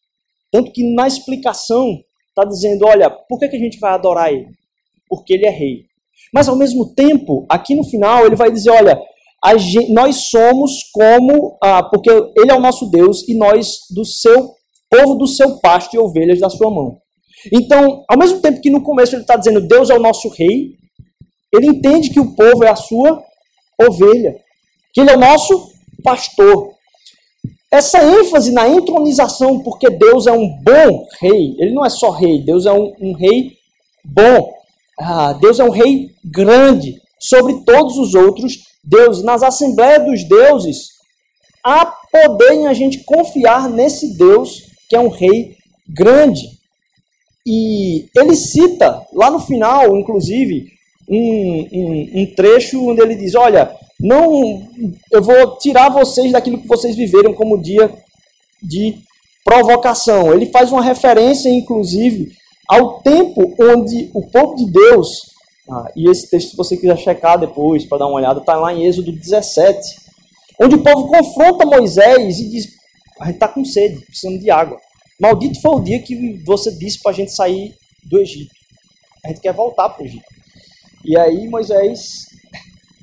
Tanto 0.51 0.73
que 0.73 0.95
na 0.95 1.07
explicação 1.07 1.99
está 2.29 2.45
dizendo, 2.45 2.85
olha, 2.85 3.09
por 3.09 3.39
que, 3.39 3.49
que 3.49 3.57
a 3.57 3.61
gente 3.61 3.79
vai 3.79 3.93
adorar 3.93 4.31
ele? 4.31 4.49
Porque 5.09 5.33
ele 5.33 5.47
é 5.47 5.51
rei. 5.51 5.87
Mas 6.35 6.49
ao 6.49 6.57
mesmo 6.57 6.95
tempo, 6.95 7.47
aqui 7.49 7.75
no 7.75 7.85
final, 7.85 8.27
ele 8.27 8.37
vai 8.37 8.51
dizer, 8.51 8.71
olha, 8.71 9.01
gente, 9.57 9.91
nós 9.91 10.29
somos 10.29 10.91
como, 10.93 11.57
ah, 11.63 11.83
porque 11.83 12.11
Ele 12.11 12.51
é 12.51 12.55
o 12.55 12.61
nosso 12.61 12.91
Deus 12.91 13.27
e 13.29 13.35
nós 13.35 13.79
do 13.95 14.05
seu 14.05 14.55
povo 14.91 15.15
do 15.15 15.27
seu 15.27 15.59
pasto 15.61 15.95
e 15.95 15.99
ovelhas 15.99 16.41
da 16.41 16.51
sua 16.51 16.71
mão. 16.71 16.99
Então, 17.53 18.05
ao 18.09 18.19
mesmo 18.19 18.41
tempo 18.41 18.61
que 18.61 18.71
no 18.71 18.83
começo 18.83 19.15
ele 19.15 19.23
está 19.23 19.37
dizendo 19.37 19.67
Deus 19.67 19.91
é 19.91 19.95
o 19.95 20.01
nosso 20.01 20.29
rei, 20.29 20.77
ele 21.57 21.69
entende 21.69 22.11
que 22.11 22.21
o 22.21 22.35
povo 22.35 22.65
é 22.65 22.71
a 22.71 22.77
sua 22.77 23.23
ovelha, 23.79 24.37
que 24.93 25.01
ele 25.01 25.11
é 25.11 25.17
o 25.17 25.21
nosso 25.21 25.73
pastor. 26.03 26.75
Essa 27.71 28.03
ênfase 28.03 28.53
na 28.53 28.69
entronização, 28.69 29.61
porque 29.61 29.91
Deus 29.91 30.27
é 30.27 30.33
um 30.33 30.49
bom 30.63 31.07
rei, 31.21 31.57
ele 31.59 31.75
não 31.75 31.85
é 31.85 31.91
só 31.91 32.11
rei, 32.11 32.43
Deus 32.43 32.65
é 32.65 32.73
um, 32.73 32.95
um 33.01 33.13
rei 33.13 33.53
bom, 34.05 34.53
ah, 34.99 35.33
Deus 35.35 35.59
é 35.59 35.65
um 35.65 35.71
rei 35.71 36.11
grande 36.25 37.01
sobre 37.19 37.65
todos 37.65 37.99
os 37.99 38.15
outros 38.15 38.67
Deus, 38.87 39.25
nas 39.25 39.43
assembleias 39.43 40.05
dos 40.05 40.29
deuses, 40.29 40.91
há 41.65 41.87
poder 41.87 42.53
em 42.53 42.67
a 42.69 42.73
gente 42.73 43.03
confiar 43.03 43.69
nesse 43.69 44.17
Deus 44.17 44.63
que 44.89 44.95
é 44.95 45.01
um 45.01 45.09
rei 45.09 45.57
grande. 45.89 46.47
E 47.45 48.09
ele 48.17 48.37
cita 48.37 49.05
lá 49.13 49.29
no 49.29 49.41
final, 49.41 49.97
inclusive, 49.97 50.69
um, 51.09 51.69
um, 51.73 52.11
um, 52.21 52.35
trecho 52.35 52.89
onde 52.89 53.01
ele 53.01 53.15
diz: 53.15 53.35
Olha, 53.35 53.75
não, 53.99 54.67
eu 55.13 55.23
vou 55.23 55.57
tirar 55.59 55.89
vocês 55.89 56.33
daquilo 56.33 56.59
que 56.59 56.69
vocês 56.69 56.97
viveram 56.97 57.33
como 57.33 57.61
dia 57.61 57.93
de 58.63 58.97
provocação. 59.45 60.33
Ele 60.33 60.47
faz 60.47 60.73
uma 60.73 60.83
referência, 60.83 61.49
inclusive, 61.49 62.33
ao 62.69 63.01
tempo 63.01 63.55
onde 63.61 64.11
o 64.13 64.23
povo 64.31 64.57
de 64.57 64.71
Deus 64.71 65.37
ah, 65.69 65.91
e 65.97 66.09
esse 66.09 66.31
texto, 66.31 66.51
se 66.51 66.57
você 66.57 66.77
quiser 66.77 66.97
checar 66.97 67.39
depois, 67.39 67.85
para 67.85 67.99
dar 67.99 68.07
uma 68.07 68.17
olhada, 68.17 68.39
está 68.39 68.55
lá 68.55 68.73
em 68.73 68.87
Êxodo 68.87 69.11
17, 69.11 69.79
onde 70.61 70.77
o 70.77 70.83
povo 70.83 71.09
confronta 71.09 71.67
Moisés 71.67 72.39
e 72.39 72.49
diz: 72.49 72.69
A 73.21 73.27
gente 73.27 73.35
está 73.35 73.49
com 73.49 73.65
sede, 73.65 74.01
precisando 74.07 74.39
de 74.39 74.51
água. 74.51 74.79
Maldito 75.21 75.61
foi 75.61 75.73
o 75.73 75.81
dia 75.81 76.01
que 76.01 76.41
você 76.45 76.71
disse 76.71 77.01
para 77.03 77.11
a 77.11 77.15
gente 77.15 77.33
sair 77.33 77.75
do 78.05 78.19
Egito. 78.19 78.55
A 79.25 79.29
gente 79.29 79.41
quer 79.41 79.53
voltar 79.53 79.89
para 79.89 80.05
o 80.05 80.07
Egito. 80.07 80.25
E 81.07 81.17
aí 81.17 81.49
Moisés, 81.49 82.27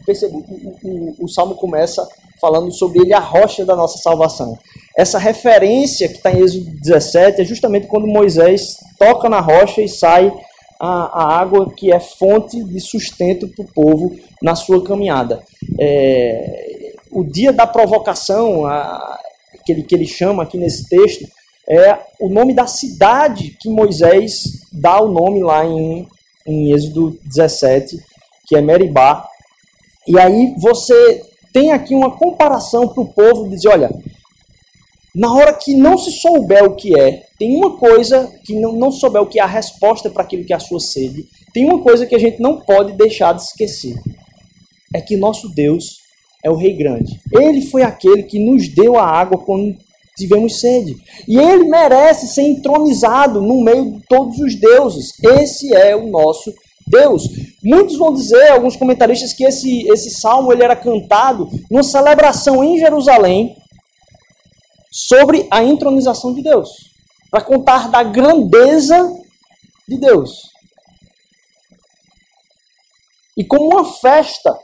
o, 0.08 0.38
o, 0.84 1.16
o 1.26 1.28
salmo 1.28 1.56
começa 1.56 2.06
falando 2.42 2.74
sobre 2.74 3.00
ele, 3.00 3.14
a 3.14 3.20
rocha 3.20 3.66
da 3.66 3.74
nossa 3.74 3.98
salvação. 4.00 4.60
Essa 4.98 5.18
referência 5.18 6.10
que 6.10 6.18
está 6.18 6.30
em 6.30 6.42
Êxodo 6.42 6.72
17 6.72 7.42
é 7.42 7.46
justamente 7.46 7.88
quando 7.88 8.06
Moisés 8.06 8.76
toca 9.00 9.30
na 9.30 9.40
rocha 9.40 9.82
e 9.82 9.88
sai 9.88 10.30
a, 10.78 11.24
a 11.24 11.40
água 11.40 11.72
que 11.74 11.94
é 11.94 12.02
fonte 12.02 12.62
de 12.62 12.82
sustento 12.82 13.48
para 13.48 13.64
o 13.64 13.68
povo 13.74 14.14
na 14.42 14.56
sua 14.56 14.84
caminhada. 14.84 15.42
É, 15.80 16.94
o 17.10 17.24
dia 17.24 17.54
da 17.54 17.66
provocação, 17.66 18.66
a, 18.66 19.18
que, 19.66 19.72
ele, 19.72 19.84
que 19.84 19.96
ele 19.96 20.06
chama 20.06 20.44
aqui 20.44 20.58
nesse 20.58 20.90
texto, 20.90 21.26
é 21.68 21.98
o 22.20 22.28
nome 22.28 22.54
da 22.54 22.68
cidade 22.68 23.56
que 23.58 23.70
Moisés 23.70 24.68
dá 24.70 25.02
o 25.02 25.08
nome 25.08 25.42
lá 25.42 25.66
em, 25.66 26.06
em 26.46 26.74
Êxodo 26.74 27.18
17, 27.24 27.98
que 28.48 28.56
é 28.56 28.62
Meribá. 28.62 29.28
E 30.08 30.20
aí 30.20 30.54
você 30.58 31.24
tem 31.54 31.72
aqui 31.72 31.94
uma 31.96 32.12
comparação 32.12 32.88
para 32.88 33.02
o 33.02 33.14
povo 33.14 33.50
dizer, 33.50 33.70
olha, 33.70 33.90
na 35.16 35.32
hora 35.32 35.54
que 35.54 35.76
não 35.76 35.98
se 35.98 36.12
souber 36.12 36.64
o 36.64 36.76
que 36.76 37.00
é, 37.00 37.24
tem 37.38 37.56
uma 37.56 37.78
coisa 37.78 38.32
que 38.44 38.56
não, 38.56 38.74
não 38.74 38.92
souber 38.92 39.22
o 39.22 39.28
que 39.28 39.40
é 39.40 39.44
a 39.44 39.48
resposta 39.48 40.10
para 40.10 40.24
aquilo 40.24 40.44
que 40.44 40.54
é 40.54 40.56
a 40.56 40.60
sua 40.60 40.80
sede, 40.80 41.28
tem 41.54 41.66
uma 41.66 41.82
coisa 41.82 42.06
que 42.06 42.16
a 42.16 42.20
gente 42.20 42.42
não 42.42 42.60
pode 42.60 42.94
deixar 42.94 43.34
de 43.34 43.44
esquecer. 43.44 43.96
É 44.94 45.00
que 45.00 45.16
nosso 45.16 45.50
Deus 45.50 46.00
é 46.44 46.50
o 46.50 46.56
Rei 46.56 46.74
Grande. 46.74 47.20
Ele 47.32 47.62
foi 47.62 47.84
aquele 47.84 48.24
que 48.24 48.40
nos 48.40 48.68
deu 48.68 48.98
a 48.98 49.06
água 49.06 49.38
quando 49.38 49.78
tivemos 50.16 50.60
sede. 50.60 50.96
E 51.28 51.38
ele 51.38 51.66
merece 51.66 52.28
ser 52.28 52.44
entronizado 52.44 53.42
no 53.42 53.64
meio 53.64 53.94
de 53.94 54.02
todos 54.08 54.38
os 54.40 54.56
deuses. 54.60 55.12
Esse 55.24 55.74
é 55.74 55.96
o 55.96 56.08
nosso 56.08 56.54
Deus. 56.88 57.24
Muitos 57.64 57.98
vão 57.98 58.14
dizer, 58.14 58.50
alguns 58.50 58.76
comentaristas, 58.76 59.34
que 59.34 59.44
esse, 59.44 59.88
esse 59.90 60.12
salmo 60.12 60.52
ele 60.52 60.64
era 60.64 60.76
cantado 60.76 61.50
numa 61.70 61.84
celebração 61.84 62.64
em 62.64 62.78
Jerusalém 62.78 63.56
sobre 64.92 65.48
a 65.50 65.64
entronização 65.64 66.34
de 66.34 66.44
Deus, 66.44 66.70
para 67.32 67.42
contar 67.42 67.90
da 67.90 68.04
grandeza 68.04 69.12
de 69.88 69.98
Deus. 69.98 70.54
E 73.36 73.44
como 73.44 73.66
uma 73.66 73.86
festa, 73.86 74.56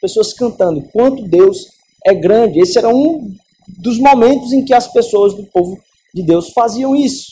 pessoas 0.00 0.32
cantando 0.32 0.82
quanto 0.92 1.26
Deus 1.26 1.66
é 2.06 2.14
grande. 2.14 2.60
Esse 2.60 2.78
era 2.78 2.88
um 2.88 3.34
dos 3.78 3.98
momentos 3.98 4.52
em 4.52 4.64
que 4.64 4.72
as 4.72 4.90
pessoas 4.90 5.34
do 5.34 5.44
povo 5.44 5.78
de 6.14 6.22
Deus 6.22 6.50
faziam 6.50 6.96
isso. 6.96 7.26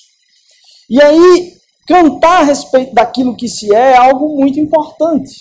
E 0.88 1.00
aí, 1.00 1.54
cantar 1.86 2.42
a 2.42 2.44
respeito 2.44 2.94
daquilo 2.94 3.36
que 3.36 3.48
se 3.48 3.74
é 3.74 3.92
é 3.92 3.96
algo 3.96 4.36
muito 4.36 4.60
importante. 4.60 5.34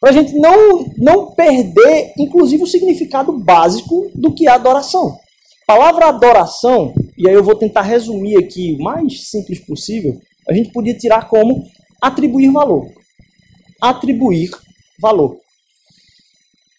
Para 0.00 0.10
a 0.10 0.12
gente 0.12 0.34
não, 0.34 0.86
não 0.96 1.26
perder, 1.32 2.12
inclusive, 2.16 2.62
o 2.62 2.66
significado 2.66 3.32
básico 3.32 4.10
do 4.14 4.32
que 4.32 4.46
é 4.48 4.50
adoração 4.50 5.18
palavra 5.68 6.06
adoração, 6.06 6.94
e 7.14 7.28
aí 7.28 7.34
eu 7.34 7.44
vou 7.44 7.54
tentar 7.54 7.82
resumir 7.82 8.38
aqui 8.38 8.74
o 8.80 8.82
mais 8.82 9.28
simples 9.28 9.58
possível, 9.58 10.18
a 10.48 10.54
gente 10.54 10.72
podia 10.72 10.96
tirar 10.96 11.28
como 11.28 11.62
atribuir 12.00 12.50
valor. 12.50 12.90
Atribuir 13.78 14.50
valor. 14.98 15.36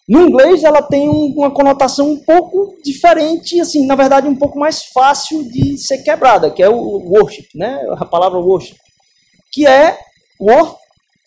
No 0.10 0.28
inglês 0.28 0.64
ela 0.64 0.82
tem 0.82 1.08
uma 1.08 1.52
conotação 1.52 2.10
um 2.10 2.20
pouco 2.20 2.76
diferente, 2.84 3.60
assim, 3.62 3.86
na 3.86 3.96
verdade 3.96 4.28
um 4.28 4.36
pouco 4.36 4.58
mais 4.58 4.86
fácil 4.86 5.44
de 5.44 5.78
ser 5.78 6.00
quebrada, 6.00 6.50
que 6.50 6.64
é 6.64 6.68
o 6.68 6.76
worship, 6.76 7.48
né? 7.54 7.80
A 7.92 8.06
palavra 8.06 8.40
worship, 8.40 8.76
que 9.52 9.68
é 9.68 10.00
worth, 10.42 10.76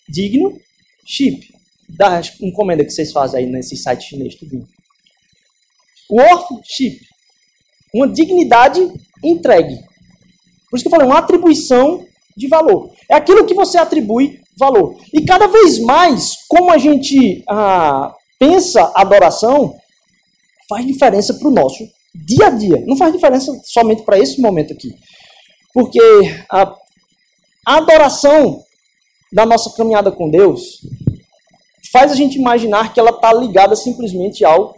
digno, 0.08 0.58
ship, 1.06 1.46
da 1.88 2.20
encomenda 2.40 2.84
que 2.84 2.90
vocês 2.90 3.12
fazem 3.12 3.44
aí 3.44 3.46
nesse 3.46 3.76
site 3.76 4.08
chinês, 4.08 4.34
tudo. 4.34 4.66
Worship 6.10 6.98
uma 7.94 8.08
dignidade 8.08 8.80
entregue. 9.22 9.76
Por 10.70 10.76
isso 10.76 10.82
que 10.82 10.88
eu 10.88 10.90
falei, 10.90 11.06
uma 11.06 11.18
atribuição 11.18 12.04
de 12.36 12.48
valor. 12.48 12.90
É 13.08 13.14
aquilo 13.14 13.44
que 13.44 13.54
você 13.54 13.76
atribui 13.76 14.40
valor. 14.58 14.96
E 15.12 15.24
cada 15.24 15.46
vez 15.46 15.78
mais, 15.78 16.36
como 16.48 16.72
a 16.72 16.78
gente 16.78 17.44
ah, 17.48 18.14
pensa 18.42 18.90
adoração, 18.96 19.76
faz 20.68 20.84
diferença 20.84 21.32
para 21.34 21.46
o 21.46 21.52
nosso 21.52 21.88
dia 22.12 22.48
a 22.48 22.50
dia. 22.50 22.82
Não 22.84 22.96
faz 22.96 23.12
diferença 23.12 23.52
somente 23.64 24.02
para 24.02 24.18
esse 24.18 24.40
momento 24.40 24.72
aqui. 24.72 24.92
Porque 25.72 26.00
a, 26.50 26.74
adoração 27.64 28.64
da 29.32 29.46
nossa 29.46 29.70
caminhada 29.76 30.10
com 30.10 30.28
Deus 30.28 30.80
faz 31.92 32.10
a 32.10 32.16
gente 32.16 32.36
imaginar 32.36 32.92
que 32.92 32.98
ela 32.98 33.10
está 33.10 33.32
ligada 33.32 33.76
simplesmente 33.76 34.44
ao 34.44 34.74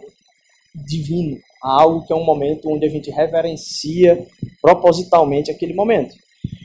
divino, 0.75 1.35
a 1.63 1.81
algo 1.81 2.05
que 2.05 2.13
é 2.13 2.15
um 2.15 2.23
momento 2.23 2.69
onde 2.71 2.85
a 2.85 2.89
gente 2.89 3.09
reverencia 3.09 4.27
propositalmente 4.61 5.49
aquele 5.49 5.73
momento. 5.73 6.13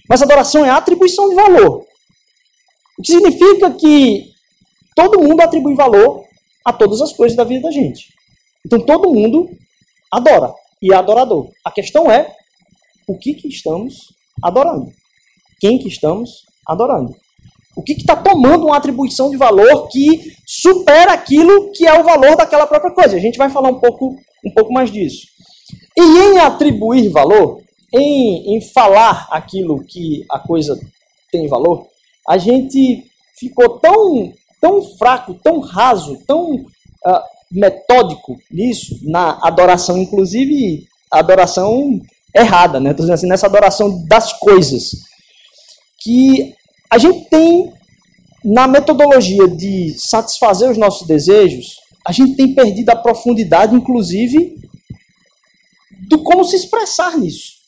Mas 0.07 0.21
adoração 0.21 0.67
é 0.67 0.69
atribuição 0.69 1.31
de 1.31 1.35
valor. 1.35 1.87
O 2.99 3.03
que 3.03 3.13
significa 3.13 3.71
que 3.71 4.27
todo 4.95 5.23
mundo 5.23 5.41
atribui 5.41 5.75
valor 5.75 6.29
a 6.65 6.73
todas 6.73 7.01
as 7.01 7.13
coisas 7.13 7.37
da 7.37 7.45
vida 7.45 7.63
da 7.63 7.71
gente. 7.71 8.09
Então 8.65 8.81
todo 8.81 9.13
mundo 9.13 9.51
adora 10.11 10.53
e 10.83 10.93
é 10.93 10.97
adorador. 10.97 11.51
A 11.65 11.71
questão 11.71 12.11
é 12.11 12.33
o 13.09 13.19
que, 13.19 13.35
que 13.35 13.49
estamos 13.49 14.15
adorando. 14.43 14.91
Quem 15.61 15.79
que 15.79 15.89
estamos 15.89 16.45
adorando. 16.67 17.15
O 17.77 17.83
que 17.83 17.93
está 17.93 18.17
tomando 18.17 18.67
uma 18.67 18.77
atribuição 18.77 19.31
de 19.31 19.37
valor 19.37 19.89
que 19.89 20.33
supera 20.47 21.13
aquilo 21.13 21.71
que 21.73 21.87
é 21.87 21.99
o 21.99 22.05
valor 22.05 22.37
daquela 22.37 22.67
própria 22.67 22.93
coisa. 22.93 23.17
A 23.17 23.21
gente 23.21 23.39
vai 23.39 23.49
falar 23.49 23.69
um 23.69 23.79
pouco, 23.79 24.17
um 24.45 24.51
pouco 24.55 24.73
mais 24.73 24.91
disso. 24.91 25.27
E 25.97 26.03
em 26.03 26.39
atribuir 26.39 27.09
valor, 27.11 27.61
em, 27.95 28.57
em 28.57 28.61
falar 28.61 29.29
aquilo 29.31 29.85
que 29.85 30.25
a 30.31 30.39
coisa 30.39 30.79
tem 31.31 31.47
valor, 31.49 31.87
a 32.29 32.39
gente 32.39 33.05
ficou 33.39 33.79
tão, 33.79 34.33
tão 34.61 34.83
fraco, 34.97 35.35
tão 35.35 35.61
raso, 35.61 36.19
tão 36.27 36.55
uh, 36.55 37.21
metódico 37.51 38.37
nisso, 38.51 38.99
na 39.03 39.39
adoração, 39.43 39.99
inclusive 39.99 40.87
adoração 41.11 42.01
errada, 42.35 42.79
né? 42.79 42.91
Estou 42.91 43.05
dizendo 43.05 43.15
assim, 43.15 43.29
nessa 43.29 43.47
adoração 43.47 44.07
das 44.07 44.33
coisas, 44.35 44.93
que 46.03 46.55
a 46.89 46.99
gente 46.99 47.29
tem 47.29 47.73
na 48.45 48.67
metodologia 48.67 49.49
de 49.49 49.95
satisfazer 49.99 50.71
os 50.71 50.79
nossos 50.79 51.07
desejos, 51.07 51.77
a 52.07 52.13
gente 52.13 52.37
tem 52.37 52.55
perdido 52.55 52.91
a 52.91 52.97
profundidade, 52.97 53.75
inclusive, 53.75 54.57
do 56.09 56.23
como 56.23 56.45
se 56.45 56.57
expressar 56.57 57.19
nisso. 57.19 57.61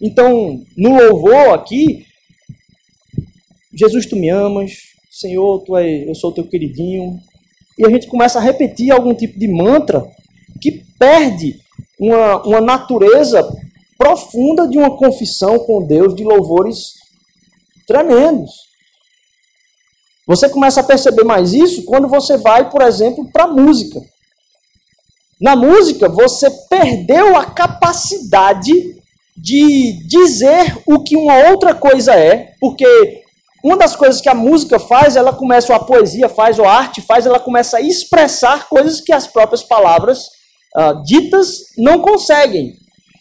Então, 0.00 0.62
no 0.76 0.96
louvor 0.96 1.54
aqui, 1.54 2.06
Jesus, 3.72 4.06
tu 4.06 4.16
me 4.16 4.28
amas, 4.28 4.89
Senhor, 5.20 5.62
tu 5.64 5.76
é, 5.76 6.08
eu 6.08 6.14
sou 6.14 6.32
teu 6.32 6.46
queridinho. 6.46 7.20
E 7.78 7.86
a 7.86 7.90
gente 7.90 8.06
começa 8.06 8.38
a 8.38 8.42
repetir 8.42 8.90
algum 8.90 9.14
tipo 9.14 9.38
de 9.38 9.48
mantra 9.48 10.04
que 10.60 10.82
perde 10.98 11.60
uma, 11.98 12.42
uma 12.46 12.60
natureza 12.60 13.46
profunda 13.98 14.66
de 14.66 14.78
uma 14.78 14.96
confissão 14.96 15.58
com 15.58 15.86
Deus, 15.86 16.14
de 16.14 16.24
louvores 16.24 16.94
tremendos. 17.86 18.50
Você 20.26 20.48
começa 20.48 20.80
a 20.80 20.84
perceber 20.84 21.24
mais 21.24 21.52
isso 21.52 21.84
quando 21.84 22.08
você 22.08 22.36
vai, 22.36 22.70
por 22.70 22.82
exemplo, 22.82 23.28
para 23.30 23.44
a 23.44 23.52
música. 23.52 24.00
Na 25.40 25.56
música, 25.56 26.08
você 26.08 26.50
perdeu 26.68 27.36
a 27.36 27.46
capacidade 27.46 28.72
de 29.36 30.06
dizer 30.06 30.78
o 30.86 31.02
que 31.02 31.16
uma 31.16 31.50
outra 31.50 31.74
coisa 31.74 32.14
é, 32.14 32.54
porque 32.60 33.22
uma 33.62 33.76
das 33.76 33.94
coisas 33.94 34.20
que 34.20 34.28
a 34.28 34.34
música 34.34 34.78
faz, 34.78 35.16
ela 35.16 35.32
começa, 35.32 35.72
ou 35.72 35.76
a 35.76 35.84
poesia 35.84 36.28
faz, 36.28 36.58
ou 36.58 36.64
a 36.64 36.72
arte 36.72 37.02
faz, 37.02 37.26
ela 37.26 37.38
começa 37.38 37.76
a 37.76 37.80
expressar 37.80 38.68
coisas 38.68 39.00
que 39.00 39.12
as 39.12 39.26
próprias 39.26 39.62
palavras 39.62 40.26
uh, 40.76 41.02
ditas 41.04 41.66
não 41.76 42.00
conseguem. 42.00 42.74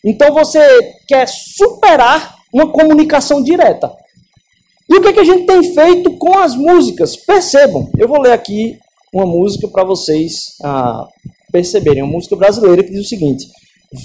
Então 0.03 0.33
você 0.33 0.59
quer 1.07 1.27
superar 1.27 2.35
uma 2.53 2.71
comunicação 2.71 3.43
direta. 3.43 3.91
E 4.89 4.95
o 4.95 5.01
que, 5.01 5.09
é 5.09 5.13
que 5.13 5.19
a 5.19 5.25
gente 5.25 5.45
tem 5.45 5.73
feito 5.73 6.17
com 6.17 6.37
as 6.39 6.55
músicas? 6.55 7.15
Percebam, 7.15 7.91
eu 7.97 8.07
vou 8.07 8.21
ler 8.21 8.31
aqui 8.31 8.79
uma 9.13 9.25
música 9.25 9.67
para 9.67 9.83
vocês 9.83 10.55
ah, 10.63 11.05
perceberem. 11.51 12.01
Uma 12.01 12.13
música 12.13 12.35
brasileira 12.35 12.83
que 12.83 12.91
diz 12.91 13.05
o 13.05 13.09
seguinte: 13.09 13.45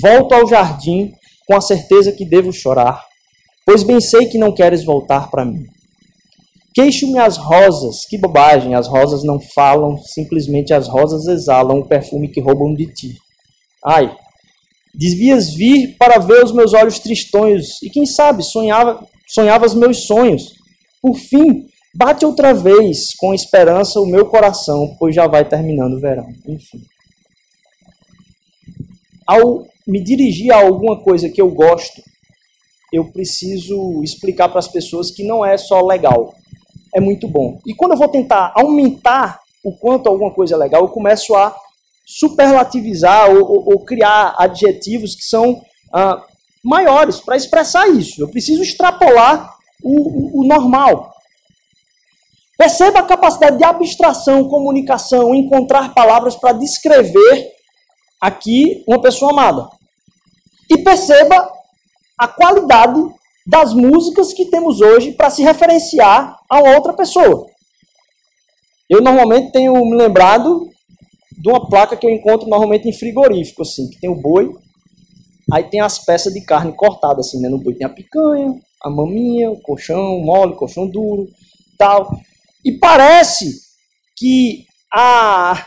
Volto 0.01 0.35
ao 0.35 0.47
jardim 0.47 1.13
com 1.47 1.57
a 1.57 1.61
certeza 1.61 2.13
que 2.13 2.25
devo 2.25 2.53
chorar, 2.53 3.03
pois 3.65 3.83
bem 3.83 4.01
sei 4.01 4.27
que 4.27 4.37
não 4.37 4.53
queres 4.53 4.85
voltar 4.85 5.31
para 5.31 5.45
mim. 5.45 5.65
Queixo-me 6.75 7.19
as 7.21 7.37
rosas, 7.37 8.05
que 8.05 8.19
bobagem, 8.19 8.75
as 8.75 8.89
rosas 8.89 9.23
não 9.23 9.39
falam, 9.39 9.97
simplesmente 9.97 10.75
as 10.75 10.89
rosas 10.89 11.29
exalam 11.29 11.79
o 11.79 11.87
perfume 11.87 12.27
que 12.27 12.41
roubam 12.41 12.75
de 12.75 12.93
ti. 12.93 13.15
Ai, 13.87 14.13
desvias 14.93 15.55
vir 15.55 15.97
para 15.97 16.19
ver 16.19 16.43
os 16.43 16.51
meus 16.51 16.75
olhos 16.75 16.99
tristonhos, 16.99 17.81
e 17.81 17.89
quem 17.89 18.05
sabe 18.05 18.43
sonhava, 18.43 19.07
sonhava 19.29 19.67
os 19.67 19.75
meus 19.75 20.05
sonhos. 20.05 20.53
Por 21.01 21.15
fim, 21.15 21.69
bate 21.95 22.27
outra 22.27 22.53
vez 22.53 23.15
com 23.15 23.33
esperança 23.33 24.01
o 24.01 24.07
meu 24.07 24.27
coração, 24.27 24.97
pois 24.99 25.15
já 25.15 25.29
vai 25.29 25.49
terminando 25.49 25.95
o 25.95 26.01
verão. 26.01 26.27
Enfim. 26.49 26.81
Ao 29.25 29.65
me 29.87 30.03
dirigir 30.03 30.53
a 30.53 30.57
alguma 30.57 31.01
coisa 31.01 31.31
que 31.31 31.41
eu 31.41 31.51
gosto, 31.51 32.03
eu 32.93 33.13
preciso 33.13 34.03
explicar 34.03 34.49
para 34.49 34.59
as 34.59 34.69
pessoas 34.69 35.13
que 35.13 35.23
não 35.23 35.45
é 35.45 35.57
só 35.57 35.81
legal, 35.81 36.35
é 36.95 37.01
muito 37.01 37.27
bom. 37.27 37.59
E 37.67 37.75
quando 37.75 37.93
eu 37.93 37.99
vou 37.99 38.09
tentar 38.09 38.53
aumentar 38.55 39.41
o 39.65 39.73
quanto 39.77 40.09
alguma 40.09 40.33
coisa 40.33 40.55
é 40.55 40.59
legal, 40.59 40.83
eu 40.83 40.89
começo 40.89 41.35
a 41.35 41.55
superlativizar 42.07 43.31
ou, 43.31 43.43
ou, 43.43 43.73
ou 43.73 43.85
criar 43.85 44.35
adjetivos 44.39 45.15
que 45.15 45.25
são 45.25 45.61
ah, 45.93 46.23
maiores 46.63 47.21
para 47.21 47.37
expressar 47.37 47.89
isso. 47.89 48.23
Eu 48.23 48.29
preciso 48.29 48.63
extrapolar 48.63 49.55
o, 49.83 50.41
o, 50.41 50.47
normal. 50.47 51.13
Perceba 52.57 53.01
a 53.01 53.07
capacidade 53.07 53.59
de 53.59 53.65
abstração, 53.65 54.49
comunicação, 54.49 55.35
encontrar 55.35 55.93
palavras 55.93 56.37
para 56.37 56.53
descrever 56.53 57.53
aqui 58.21 58.85
uma 58.87 59.01
pessoa 59.01 59.33
amada. 59.33 59.69
E 60.71 60.79
perceba 60.79 61.51
a 62.19 62.29
qualidade 62.29 63.01
das 63.47 63.75
músicas 63.75 64.33
que 64.33 64.47
temos 64.47 64.81
hoje 64.81 65.13
para 65.13 65.31
se 65.31 65.43
referenciar 65.43 66.39
a 66.49 66.59
outra 66.75 66.93
pessoa. 66.93 67.47
Eu 68.89 69.03
normalmente 69.03 69.53
tenho 69.53 69.75
me 69.85 69.97
lembrado 69.97 70.69
de 71.37 71.49
uma 71.51 71.69
placa 71.69 71.97
que 71.97 72.07
eu 72.07 72.11
encontro 72.11 72.49
normalmente 72.49 72.89
em 72.89 72.93
frigorífico, 72.93 73.63
assim, 73.63 73.89
que 73.89 74.01
tem 74.01 74.09
o 74.09 74.21
boi, 74.21 74.51
aí 75.53 75.65
tem 75.65 75.81
as 75.81 75.99
peças 75.99 76.33
de 76.33 76.41
carne 76.41 76.73
cortadas, 76.73 77.27
assim, 77.27 77.41
né? 77.41 77.49
No 77.49 77.59
boi 77.59 77.75
tem 77.75 77.87
a 77.87 77.91
picanha, 77.91 78.59
a 78.83 78.91
maminha, 78.91 79.51
o 79.51 79.61
colchão 79.61 80.19
mole, 80.21 80.53
o 80.53 80.57
colchão 80.57 80.87
duro, 80.87 81.29
tal. 81.77 82.19
E 82.65 82.73
parece 82.73 83.61
que 84.17 84.65
a, 84.93 85.67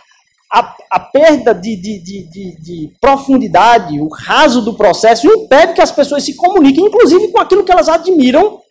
a, 0.51 0.75
a 0.89 0.99
perda 0.99 1.53
de, 1.53 1.75
de, 1.75 1.99
de, 1.99 2.23
de, 2.23 2.61
de 2.61 2.93
profundidade, 3.01 3.99
o 3.99 4.07
raso 4.07 4.61
do 4.61 4.75
processo, 4.75 5.27
impede 5.27 5.73
que 5.73 5.81
as 5.81 5.91
pessoas 5.91 6.23
se 6.23 6.35
comuniquem, 6.35 6.85
inclusive 6.85 7.29
com 7.29 7.39
aquilo 7.39 7.63
que 7.63 7.71
elas 7.71 7.89
admiram 7.89 8.61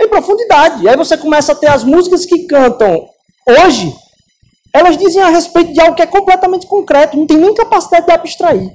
em 0.00 0.08
profundidade. 0.08 0.82
E 0.82 0.88
aí 0.88 0.96
você 0.96 1.16
começa 1.16 1.52
a 1.52 1.54
ter 1.54 1.68
as 1.68 1.84
músicas 1.84 2.26
que 2.26 2.46
cantam 2.46 3.08
hoje, 3.46 3.94
elas 4.72 4.96
dizem 4.96 5.22
a 5.22 5.28
respeito 5.28 5.72
de 5.72 5.80
algo 5.80 5.94
que 5.94 6.02
é 6.02 6.06
completamente 6.06 6.66
concreto, 6.66 7.16
não 7.16 7.26
tem 7.26 7.36
nem 7.36 7.54
capacidade 7.54 8.06
de 8.06 8.12
abstrair. 8.12 8.72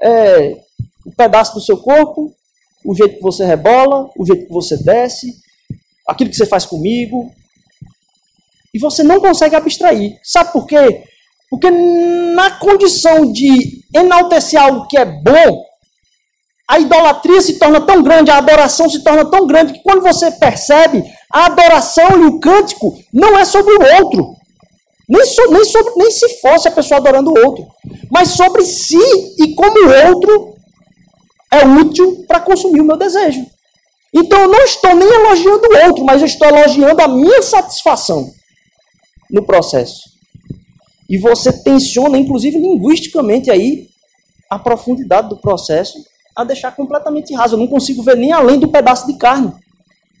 É, 0.00 0.60
um 1.06 1.10
pedaço 1.10 1.54
do 1.54 1.60
seu 1.60 1.78
corpo, 1.78 2.30
o 2.84 2.94
jeito 2.94 3.16
que 3.16 3.22
você 3.22 3.44
rebola, 3.44 4.10
o 4.16 4.26
jeito 4.26 4.46
que 4.46 4.52
você 4.52 4.76
desce, 4.76 5.34
aquilo 6.06 6.30
que 6.30 6.36
você 6.36 6.46
faz 6.46 6.66
comigo. 6.66 7.32
E 8.74 8.78
você 8.78 9.02
não 9.02 9.20
consegue 9.20 9.56
abstrair. 9.56 10.18
Sabe 10.22 10.52
por 10.52 10.66
quê? 10.66 11.02
Porque 11.50 11.70
na 11.70 12.50
condição 12.52 13.32
de 13.32 13.82
enaltecer 13.94 14.60
algo 14.60 14.86
que 14.86 14.98
é 14.98 15.04
bom, 15.04 15.64
a 16.68 16.78
idolatria 16.78 17.40
se 17.40 17.58
torna 17.58 17.80
tão 17.80 18.02
grande, 18.02 18.30
a 18.30 18.36
adoração 18.36 18.88
se 18.90 19.02
torna 19.02 19.24
tão 19.30 19.46
grande, 19.46 19.72
que 19.72 19.82
quando 19.82 20.02
você 20.02 20.30
percebe, 20.32 21.02
a 21.32 21.46
adoração 21.46 22.22
e 22.22 22.26
o 22.26 22.38
cântico 22.38 22.94
não 23.12 23.38
é 23.38 23.44
sobre 23.44 23.72
o 23.72 24.02
outro. 24.02 24.34
Nem, 25.08 25.24
so, 25.24 25.50
nem, 25.50 25.64
sobre, 25.64 25.94
nem 25.96 26.10
se 26.10 26.40
fosse 26.40 26.68
a 26.68 26.70
pessoa 26.70 27.00
adorando 27.00 27.30
o 27.30 27.46
outro. 27.46 27.66
Mas 28.10 28.30
sobre 28.30 28.62
si 28.66 28.98
e 29.38 29.54
como 29.54 29.78
o 29.78 30.08
outro 30.10 30.54
é 31.50 31.64
útil 31.64 32.26
para 32.28 32.40
consumir 32.40 32.82
o 32.82 32.84
meu 32.84 32.98
desejo. 32.98 33.40
Então 34.14 34.40
eu 34.40 34.48
não 34.48 34.60
estou 34.60 34.94
nem 34.94 35.08
elogiando 35.08 35.66
o 35.66 35.86
outro, 35.86 36.04
mas 36.04 36.20
eu 36.20 36.26
estou 36.26 36.48
elogiando 36.48 37.00
a 37.00 37.08
minha 37.08 37.40
satisfação 37.40 38.30
no 39.30 39.42
processo. 39.42 40.02
E 41.08 41.16
você 41.16 41.52
tensiona, 41.52 42.18
inclusive 42.18 42.58
linguisticamente, 42.58 43.50
aí 43.50 43.88
a 44.50 44.58
profundidade 44.58 45.28
do 45.28 45.36
processo 45.36 45.98
a 46.36 46.44
deixar 46.44 46.74
completamente 46.74 47.34
raso. 47.34 47.54
Eu 47.54 47.58
não 47.58 47.66
consigo 47.66 48.02
ver 48.02 48.16
nem 48.16 48.32
além 48.32 48.58
do 48.58 48.68
pedaço 48.68 49.06
de 49.06 49.18
carne. 49.18 49.52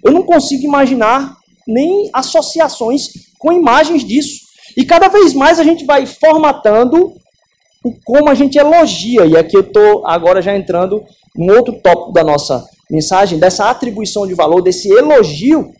Eu 0.02 0.12
não 0.12 0.22
consigo 0.22 0.64
imaginar 0.64 1.36
nem 1.66 2.10
associações 2.12 3.08
com 3.38 3.52
imagens 3.52 4.04
disso. 4.04 4.40
E 4.76 4.84
cada 4.84 5.08
vez 5.08 5.34
mais 5.34 5.60
a 5.60 5.64
gente 5.64 5.84
vai 5.84 6.06
formatando 6.06 7.12
o 7.84 7.92
como 8.04 8.28
a 8.28 8.34
gente 8.34 8.58
elogia. 8.58 9.26
E 9.26 9.36
aqui 9.36 9.56
eu 9.56 9.60
estou 9.60 10.06
agora 10.06 10.42
já 10.42 10.56
entrando 10.56 11.04
num 11.36 11.56
outro 11.56 11.80
tópico 11.80 12.12
da 12.12 12.24
nossa 12.24 12.66
mensagem, 12.90 13.38
dessa 13.38 13.70
atribuição 13.70 14.26
de 14.26 14.34
valor, 14.34 14.62
desse 14.62 14.90
elogio, 14.90 15.72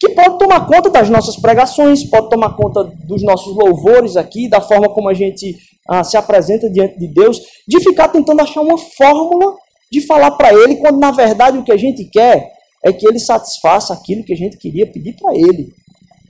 que 0.00 0.08
pode 0.08 0.38
tomar 0.38 0.66
conta 0.66 0.88
das 0.88 1.10
nossas 1.10 1.36
pregações, 1.36 2.02
pode 2.04 2.30
tomar 2.30 2.56
conta 2.56 2.84
dos 3.04 3.22
nossos 3.22 3.54
louvores 3.54 4.16
aqui, 4.16 4.48
da 4.48 4.58
forma 4.58 4.88
como 4.88 5.10
a 5.10 5.14
gente 5.14 5.58
ah, 5.86 6.02
se 6.02 6.16
apresenta 6.16 6.70
diante 6.70 6.98
de 6.98 7.06
Deus, 7.06 7.38
de 7.68 7.78
ficar 7.80 8.08
tentando 8.08 8.40
achar 8.40 8.62
uma 8.62 8.78
fórmula 8.78 9.54
de 9.92 10.00
falar 10.00 10.30
para 10.32 10.54
Ele, 10.54 10.76
quando 10.76 10.98
na 10.98 11.10
verdade 11.10 11.58
o 11.58 11.62
que 11.64 11.72
a 11.72 11.76
gente 11.76 12.04
quer 12.04 12.50
é 12.82 12.90
que 12.94 13.06
Ele 13.06 13.18
satisfaça 13.18 13.92
aquilo 13.92 14.24
que 14.24 14.32
a 14.32 14.36
gente 14.36 14.56
queria 14.56 14.90
pedir 14.90 15.16
para 15.20 15.34
Ele. 15.34 15.70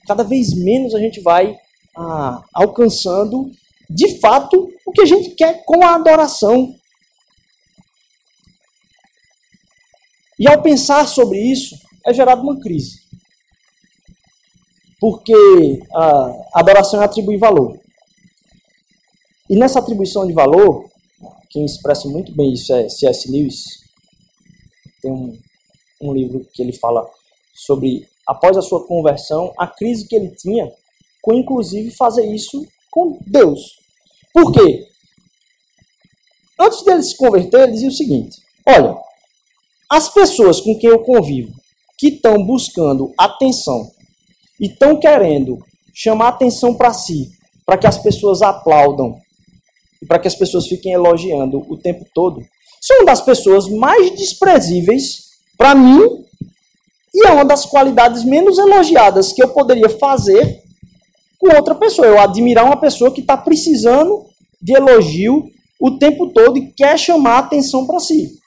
Cada 0.04 0.24
vez 0.24 0.52
menos 0.52 0.92
a 0.92 0.98
gente 0.98 1.20
vai 1.20 1.54
ah, 1.96 2.42
alcançando, 2.52 3.52
de 3.88 4.18
fato, 4.18 4.68
o 4.84 4.90
que 4.90 5.02
a 5.02 5.06
gente 5.06 5.30
quer 5.36 5.64
com 5.64 5.84
a 5.84 5.94
adoração. 5.94 6.74
E 10.40 10.48
ao 10.48 10.60
pensar 10.60 11.06
sobre 11.06 11.38
isso, 11.38 11.76
é 12.04 12.12
gerada 12.12 12.42
uma 12.42 12.58
crise. 12.58 13.09
Porque 15.00 15.80
a 15.92 16.60
adoração 16.60 17.00
é 17.00 17.04
atribuir 17.04 17.38
valor. 17.38 17.80
E 19.48 19.56
nessa 19.56 19.78
atribuição 19.80 20.26
de 20.26 20.32
valor, 20.32 20.88
quem 21.48 21.64
expressa 21.64 22.08
muito 22.08 22.32
bem 22.32 22.52
isso 22.52 22.72
é 22.72 22.88
C.S. 22.88 23.30
Lewis. 23.30 23.64
Tem 25.02 25.10
um, 25.10 25.36
um 26.02 26.12
livro 26.12 26.46
que 26.52 26.62
ele 26.62 26.72
fala 26.72 27.08
sobre, 27.52 28.06
após 28.28 28.56
a 28.56 28.62
sua 28.62 28.86
conversão, 28.86 29.52
a 29.58 29.66
crise 29.66 30.06
que 30.06 30.14
ele 30.14 30.30
tinha 30.36 30.70
com, 31.22 31.32
inclusive, 31.34 31.90
fazer 31.90 32.26
isso 32.26 32.64
com 32.90 33.18
Deus. 33.26 33.60
Por 34.32 34.52
quê? 34.52 34.86
Antes 36.58 36.84
dele 36.84 37.02
se 37.02 37.16
converter, 37.16 37.62
ele 37.62 37.72
dizia 37.72 37.88
o 37.88 37.92
seguinte: 37.92 38.36
Olha, 38.66 38.96
as 39.90 40.08
pessoas 40.12 40.60
com 40.60 40.78
quem 40.78 40.90
eu 40.90 41.02
convivo, 41.02 41.52
que 41.98 42.08
estão 42.08 42.44
buscando 42.44 43.12
atenção 43.18 43.90
e 44.60 44.66
estão 44.66 45.00
querendo 45.00 45.58
chamar 45.94 46.28
atenção 46.28 46.74
para 46.74 46.92
si, 46.92 47.30
para 47.64 47.78
que 47.78 47.86
as 47.86 47.98
pessoas 47.98 48.42
aplaudam 48.42 49.18
e 50.02 50.06
para 50.06 50.18
que 50.18 50.28
as 50.28 50.34
pessoas 50.34 50.66
fiquem 50.66 50.92
elogiando 50.92 51.64
o 51.68 51.76
tempo 51.76 52.04
todo, 52.14 52.42
são 52.80 53.04
das 53.04 53.20
pessoas 53.20 53.68
mais 53.68 54.10
desprezíveis 54.14 55.30
para 55.56 55.74
mim 55.74 56.24
e 57.14 57.26
é 57.26 57.30
uma 57.32 57.44
das 57.44 57.66
qualidades 57.66 58.24
menos 58.24 58.58
elogiadas 58.58 59.32
que 59.32 59.42
eu 59.42 59.48
poderia 59.48 59.88
fazer 59.88 60.62
com 61.38 61.54
outra 61.54 61.74
pessoa. 61.74 62.06
Eu 62.06 62.20
admirar 62.20 62.64
uma 62.64 62.76
pessoa 62.76 63.10
que 63.10 63.20
está 63.20 63.36
precisando 63.36 64.26
de 64.62 64.74
elogio 64.74 65.50
o 65.80 65.98
tempo 65.98 66.28
todo 66.28 66.58
e 66.58 66.72
quer 66.72 66.98
chamar 66.98 67.38
atenção 67.38 67.86
para 67.86 67.98
si. 67.98 68.38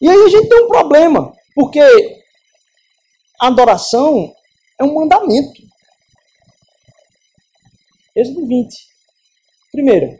E 0.00 0.08
aí 0.08 0.22
a 0.22 0.28
gente 0.28 0.48
tem 0.48 0.64
um 0.64 0.68
problema, 0.68 1.32
porque 1.54 1.80
adoração 3.40 4.32
é 4.78 4.84
um 4.84 4.94
mandamento. 4.94 5.62
Êxodo 8.14 8.46
20. 8.46 8.74
Primeiro, 9.72 10.18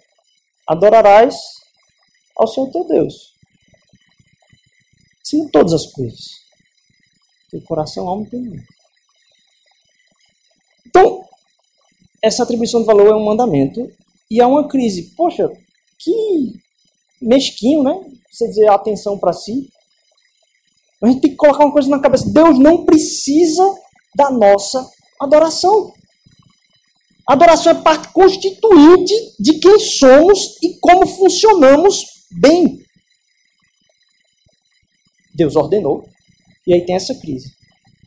adorarás 0.67 1.37
ao 2.37 2.47
Senhor 2.47 2.71
teu 2.71 2.85
Deus. 2.85 3.35
Sim, 5.23 5.49
todas 5.49 5.73
as 5.73 5.87
coisas. 5.87 6.25
Teu 7.51 7.62
coração, 7.62 8.09
alma 8.09 8.27
e 8.27 8.31
teu 8.31 8.40
Então, 10.87 11.25
essa 12.23 12.43
atribuição 12.43 12.81
de 12.81 12.87
valor 12.87 13.07
é 13.07 13.14
um 13.14 13.25
mandamento 13.25 13.90
e 14.31 14.40
é 14.40 14.47
uma 14.47 14.69
crise. 14.69 15.14
Poxa, 15.14 15.49
que 15.99 16.53
mesquinho, 17.21 17.83
né? 17.83 17.93
Você 18.31 18.49
dizer 18.49 18.69
atenção 18.69 19.19
para 19.19 19.33
si. 19.33 19.71
A 21.03 21.07
gente 21.07 21.21
tem 21.21 21.31
que 21.31 21.37
colocar 21.37 21.64
uma 21.64 21.73
coisa 21.73 21.88
na 21.88 22.01
cabeça. 22.01 22.31
Deus 22.31 22.59
não 22.59 22.85
precisa 22.85 23.62
da 24.14 24.31
nossa 24.31 24.88
adoração. 25.20 25.92
Adoração 27.27 27.72
é 27.72 27.83
parte 27.83 28.12
constituinte 28.12 29.14
de 29.40 29.59
quem 29.59 29.79
somos 29.79 30.57
e 30.62 30.79
como 30.79 31.07
funcionamos 31.07 32.05
bem. 32.31 32.85
Deus 35.35 35.57
ordenou. 35.57 36.07
E 36.66 36.74
aí 36.74 36.85
tem 36.85 36.94
essa 36.94 37.14
crise. 37.14 37.50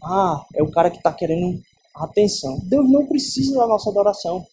Ah, 0.03 0.45
é 0.55 0.63
o 0.63 0.71
cara 0.71 0.89
que 0.89 0.97
está 0.97 1.11
querendo 1.11 1.59
atenção. 1.95 2.59
Deus 2.63 2.89
não 2.89 3.05
precisa 3.07 3.55
da 3.55 3.67
nossa 3.67 3.89
adoração. 3.89 4.45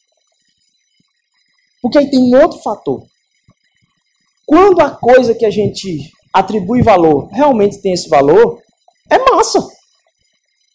Porque 1.80 1.98
aí 1.98 2.10
tem 2.10 2.20
um 2.20 2.40
outro 2.40 2.58
fator. 2.60 3.06
Quando 4.46 4.80
a 4.80 4.90
coisa 4.90 5.34
que 5.34 5.44
a 5.44 5.50
gente 5.50 6.10
atribui 6.32 6.82
valor 6.82 7.28
realmente 7.30 7.80
tem 7.80 7.92
esse 7.92 8.08
valor, 8.08 8.60
é 9.10 9.18
massa. 9.18 9.66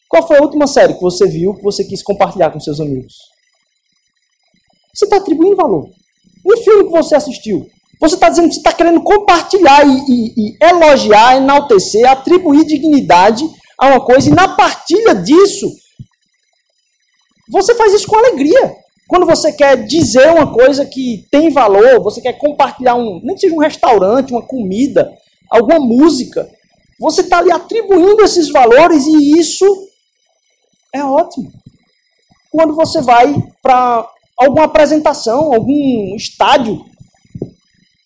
Qual 0.10 0.28
foi 0.28 0.38
a 0.38 0.42
última 0.42 0.66
série 0.66 0.96
que 0.96 1.02
você 1.02 1.28
viu 1.28 1.54
que 1.54 1.62
você 1.62 1.84
quis 1.84 2.02
compartilhar 2.02 2.50
com 2.50 2.60
seus 2.60 2.80
amigos? 2.80 3.14
Você 4.92 5.06
está 5.06 5.18
atribuindo 5.18 5.56
valor. 5.56 5.88
Um 6.44 6.58
filme 6.58 6.86
que 6.86 6.90
você 6.90 7.14
assistiu, 7.14 7.68
você 8.02 8.16
está 8.16 8.28
dizendo 8.28 8.48
que 8.48 8.56
você 8.56 8.60
está 8.60 8.74
querendo 8.74 9.04
compartilhar 9.04 9.86
e, 9.86 10.00
e, 10.10 10.34
e, 10.36 10.58
elogiar, 10.60 11.38
enaltecer, 11.38 12.10
atribuir 12.10 12.66
dignidade 12.66 13.46
a 13.78 13.88
uma 13.88 14.04
coisa, 14.04 14.30
e 14.30 14.34
na 14.34 14.48
partilha 14.48 15.14
disso, 15.14 15.72
você 17.48 17.76
faz 17.76 17.94
isso 17.94 18.08
com 18.08 18.18
alegria. 18.18 18.76
Quando 19.08 19.26
você 19.26 19.54
quer 19.54 19.86
dizer 19.86 20.32
uma 20.32 20.52
coisa 20.52 20.86
que 20.86 21.26
tem 21.32 21.52
valor, 21.52 22.02
você 22.02 22.20
quer 22.20 22.34
compartilhar 22.34 22.96
um, 22.96 23.22
nem 23.24 23.36
que 23.36 23.42
seja 23.42 23.56
um 23.56 23.60
restaurante, 23.60 24.32
uma 24.32 24.42
comida, 24.42 25.12
alguma 25.50 25.80
música, 25.80 26.50
você 27.00 27.22
está 27.22 27.40
ali 27.40 27.52
atribuindo 27.52 28.24
esses 28.24 28.50
valores 28.52 29.06
e 29.06 29.40
isso 29.40 29.89
é 30.94 31.04
ótimo. 31.04 31.52
Quando 32.52 32.76
você 32.76 33.02
vai 33.02 33.36
para 33.62 34.10
alguma 34.38 34.66
apresentação, 34.66 35.54
algum 35.54 36.16
estádio, 36.16 36.84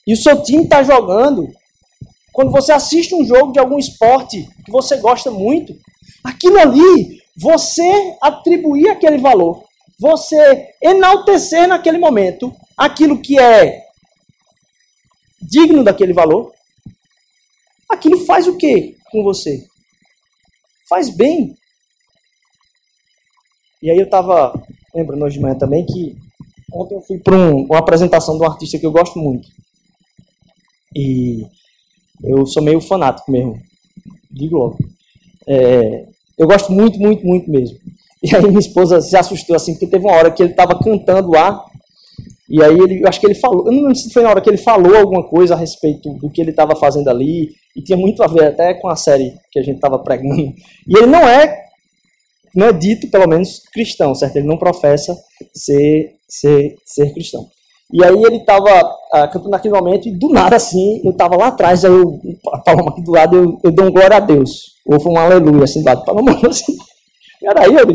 e 0.05 0.13
o 0.13 0.17
seu 0.17 0.43
time 0.43 0.63
está 0.63 0.83
jogando, 0.83 1.47
quando 2.33 2.51
você 2.51 2.71
assiste 2.71 3.15
um 3.15 3.23
jogo 3.23 3.53
de 3.53 3.59
algum 3.59 3.77
esporte 3.77 4.47
que 4.65 4.71
você 4.71 4.97
gosta 4.97 5.31
muito, 5.31 5.73
aquilo 6.23 6.59
ali, 6.59 7.21
você 7.37 8.17
atribuir 8.21 8.89
aquele 8.89 9.17
valor, 9.17 9.63
você 9.99 10.73
enaltecer 10.81 11.67
naquele 11.67 11.97
momento 11.97 12.53
aquilo 12.77 13.21
que 13.21 13.39
é 13.39 13.83
digno 15.41 15.83
daquele 15.83 16.13
valor, 16.13 16.51
aquilo 17.89 18.25
faz 18.25 18.47
o 18.47 18.57
que 18.57 18.97
com 19.11 19.23
você? 19.23 19.65
Faz 20.89 21.09
bem. 21.09 21.55
E 23.83 23.91
aí 23.91 23.97
eu 23.97 24.05
estava 24.05 24.53
lembrando 24.95 25.25
hoje 25.25 25.35
de 25.35 25.41
manhã 25.41 25.55
também 25.55 25.85
que 25.85 26.15
ontem 26.71 26.95
eu 26.95 27.01
fui 27.01 27.17
para 27.17 27.35
um, 27.35 27.65
uma 27.65 27.79
apresentação 27.79 28.37
de 28.37 28.41
um 28.41 28.45
artista 28.45 28.79
que 28.79 28.85
eu 28.85 28.93
gosto 28.93 29.19
muito. 29.19 29.45
E 30.95 31.45
eu 32.23 32.45
sou 32.45 32.63
meio 32.63 32.79
fanático 32.79 33.29
mesmo. 33.29 33.59
Digo 34.31 34.57
logo. 34.57 34.77
É, 35.45 36.05
eu 36.37 36.47
gosto 36.47 36.71
muito, 36.71 36.97
muito, 36.97 37.27
muito 37.27 37.51
mesmo. 37.51 37.77
E 38.23 38.33
aí 38.33 38.47
minha 38.47 38.57
esposa 38.57 39.01
se 39.01 39.17
assustou 39.17 39.53
assim, 39.53 39.73
porque 39.73 39.87
teve 39.87 40.05
uma 40.05 40.15
hora 40.15 40.31
que 40.31 40.41
ele 40.41 40.51
estava 40.51 40.79
cantando 40.79 41.31
lá. 41.31 41.61
E 42.49 42.63
aí 42.63 42.77
ele, 42.79 43.03
eu 43.03 43.07
acho 43.09 43.19
que 43.19 43.27
ele 43.27 43.35
falou, 43.35 43.65
eu 43.65 43.71
não 43.73 43.81
lembro 43.81 43.95
se 43.95 44.13
foi 44.13 44.23
na 44.23 44.29
hora 44.29 44.39
que 44.39 44.49
ele 44.49 44.55
falou 44.55 44.95
alguma 44.95 45.27
coisa 45.27 45.55
a 45.55 45.57
respeito 45.57 46.13
do 46.13 46.29
que 46.29 46.39
ele 46.39 46.51
estava 46.51 46.73
fazendo 46.73 47.09
ali, 47.09 47.49
e 47.75 47.81
tinha 47.81 47.97
muito 47.97 48.23
a 48.23 48.27
ver 48.27 48.45
até 48.45 48.75
com 48.75 48.87
a 48.87 48.95
série 48.95 49.33
que 49.51 49.59
a 49.59 49.61
gente 49.61 49.75
estava 49.75 49.99
pregando. 49.99 50.53
E 50.87 50.97
ele 50.97 51.07
não 51.07 51.27
é 51.27 51.62
não 52.55 52.67
é 52.67 52.73
dito, 52.73 53.09
pelo 53.09 53.27
menos, 53.27 53.61
cristão, 53.73 54.13
certo? 54.13 54.35
Ele 54.35 54.47
não 54.47 54.57
professa 54.57 55.15
ser, 55.53 56.15
ser, 56.27 56.75
ser 56.85 57.13
cristão. 57.13 57.47
E 57.91 58.03
aí 58.03 58.11
ele 58.11 58.37
estava 58.37 58.69
ah, 59.11 59.27
cantando 59.27 59.51
naquele 59.51 59.75
momento, 59.75 60.07
e 60.07 60.17
do 60.17 60.29
nada 60.29 60.55
assim, 60.55 61.01
eu 61.03 61.11
estava 61.11 61.35
lá 61.35 61.47
atrás, 61.47 61.85
aí 61.85 61.91
eu, 61.91 62.19
a 62.51 62.59
palma 62.59 62.89
aqui 62.89 63.03
do 63.03 63.11
lado, 63.11 63.35
eu, 63.35 63.59
eu 63.63 63.71
dei 63.71 63.85
um 63.85 63.91
glória 63.91 64.17
a 64.17 64.19
Deus. 64.19 64.73
Ou 64.85 64.99
foi 64.99 65.11
um 65.11 65.17
aleluia, 65.17 65.63
assim, 65.63 65.81
do 65.81 65.85
lado, 65.85 66.03
palma, 66.03 66.31
assim. 66.47 66.75
Era 67.43 67.67
eu, 67.67 67.85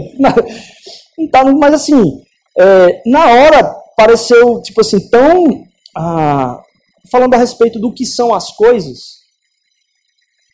não 1.18 1.28
tá, 1.30 1.42
mas 1.44 1.74
assim, 1.74 2.22
é, 2.58 3.02
na 3.06 3.26
hora 3.30 3.64
pareceu, 3.96 4.60
tipo 4.62 4.80
assim, 4.80 5.08
tão, 5.08 5.64
ah, 5.96 6.60
falando 7.10 7.34
a 7.34 7.38
respeito 7.38 7.80
do 7.80 7.92
que 7.92 8.04
são 8.04 8.34
as 8.34 8.50
coisas, 8.50 9.18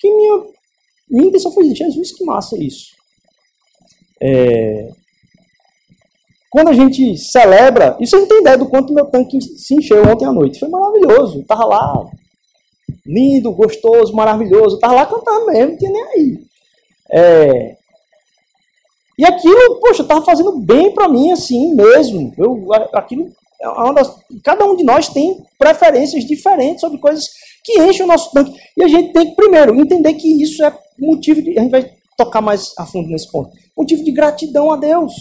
que 0.00 0.08
minha, 0.08 0.44
minha 1.10 1.28
intenção 1.28 1.52
foi, 1.52 1.74
Jesus, 1.74 2.12
que 2.12 2.24
massa 2.24 2.56
isso. 2.62 2.93
É... 4.24 4.88
Quando 6.50 6.68
a 6.68 6.72
gente 6.72 7.18
celebra, 7.18 7.96
isso 8.00 8.16
a 8.16 8.20
gente 8.20 8.28
tem 8.28 8.40
ideia 8.40 8.56
do 8.56 8.68
quanto 8.68 8.94
meu 8.94 9.06
tanque 9.06 9.40
se 9.40 9.74
encheu 9.74 10.02
ontem 10.08 10.24
à 10.24 10.32
noite. 10.32 10.58
Foi 10.58 10.68
maravilhoso. 10.68 11.40
Estava 11.40 11.64
lá, 11.66 12.06
lindo, 13.04 13.52
gostoso, 13.52 14.14
maravilhoso. 14.14 14.76
Estava 14.76 14.94
lá 14.94 15.06
cantando 15.06 15.46
mesmo, 15.46 15.72
não 15.72 15.78
tinha 15.78 15.90
nem 15.90 16.02
aí. 16.02 16.38
É... 17.10 17.76
E 19.18 19.24
aquilo, 19.24 19.80
poxa, 19.80 20.02
estava 20.02 20.24
fazendo 20.24 20.58
bem 20.58 20.92
para 20.92 21.08
mim 21.08 21.30
assim 21.30 21.74
mesmo. 21.74 22.32
Eu, 22.38 22.68
aquilo, 22.94 23.30
é 23.60 23.66
cada 24.42 24.64
um 24.64 24.74
de 24.76 24.84
nós 24.84 25.08
tem 25.08 25.44
preferências 25.58 26.24
diferentes 26.24 26.80
sobre 26.80 26.98
coisas 26.98 27.24
que 27.64 27.80
enchem 27.80 28.04
o 28.04 28.08
nosso 28.08 28.32
tanque. 28.32 28.52
E 28.76 28.82
a 28.82 28.88
gente 28.88 29.12
tem 29.12 29.30
que, 29.30 29.36
primeiro, 29.36 29.74
entender 29.74 30.14
que 30.14 30.42
isso 30.42 30.64
é 30.64 30.76
motivo 30.98 31.42
de. 31.42 31.58
A 31.58 31.62
gente 31.62 31.70
vai 31.70 31.90
tocar 32.16 32.40
mais 32.40 32.72
a 32.78 32.86
fundo 32.86 33.08
nesse 33.08 33.30
ponto. 33.30 33.50
Motivo 33.76 34.04
de 34.04 34.12
gratidão 34.12 34.70
a 34.72 34.76
Deus. 34.76 35.12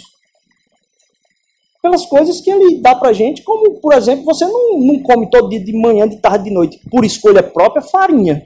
Pelas 1.82 2.06
coisas 2.06 2.40
que 2.40 2.50
Ele 2.50 2.80
dá 2.82 2.96
pra 2.96 3.12
gente, 3.12 3.42
como, 3.44 3.82
por 3.82 3.94
exemplo, 3.94 4.24
você 4.24 4.46
não, 4.46 4.80
não 4.80 5.04
come 5.04 5.30
todo 5.30 5.50
dia 5.50 5.64
de 5.64 5.74
manhã, 5.74 6.08
de 6.08 6.18
tarde, 6.18 6.46
de 6.46 6.52
noite, 6.52 6.80
por 6.90 7.04
escolha 7.04 7.44
própria, 7.44 7.82
farinha 7.82 8.44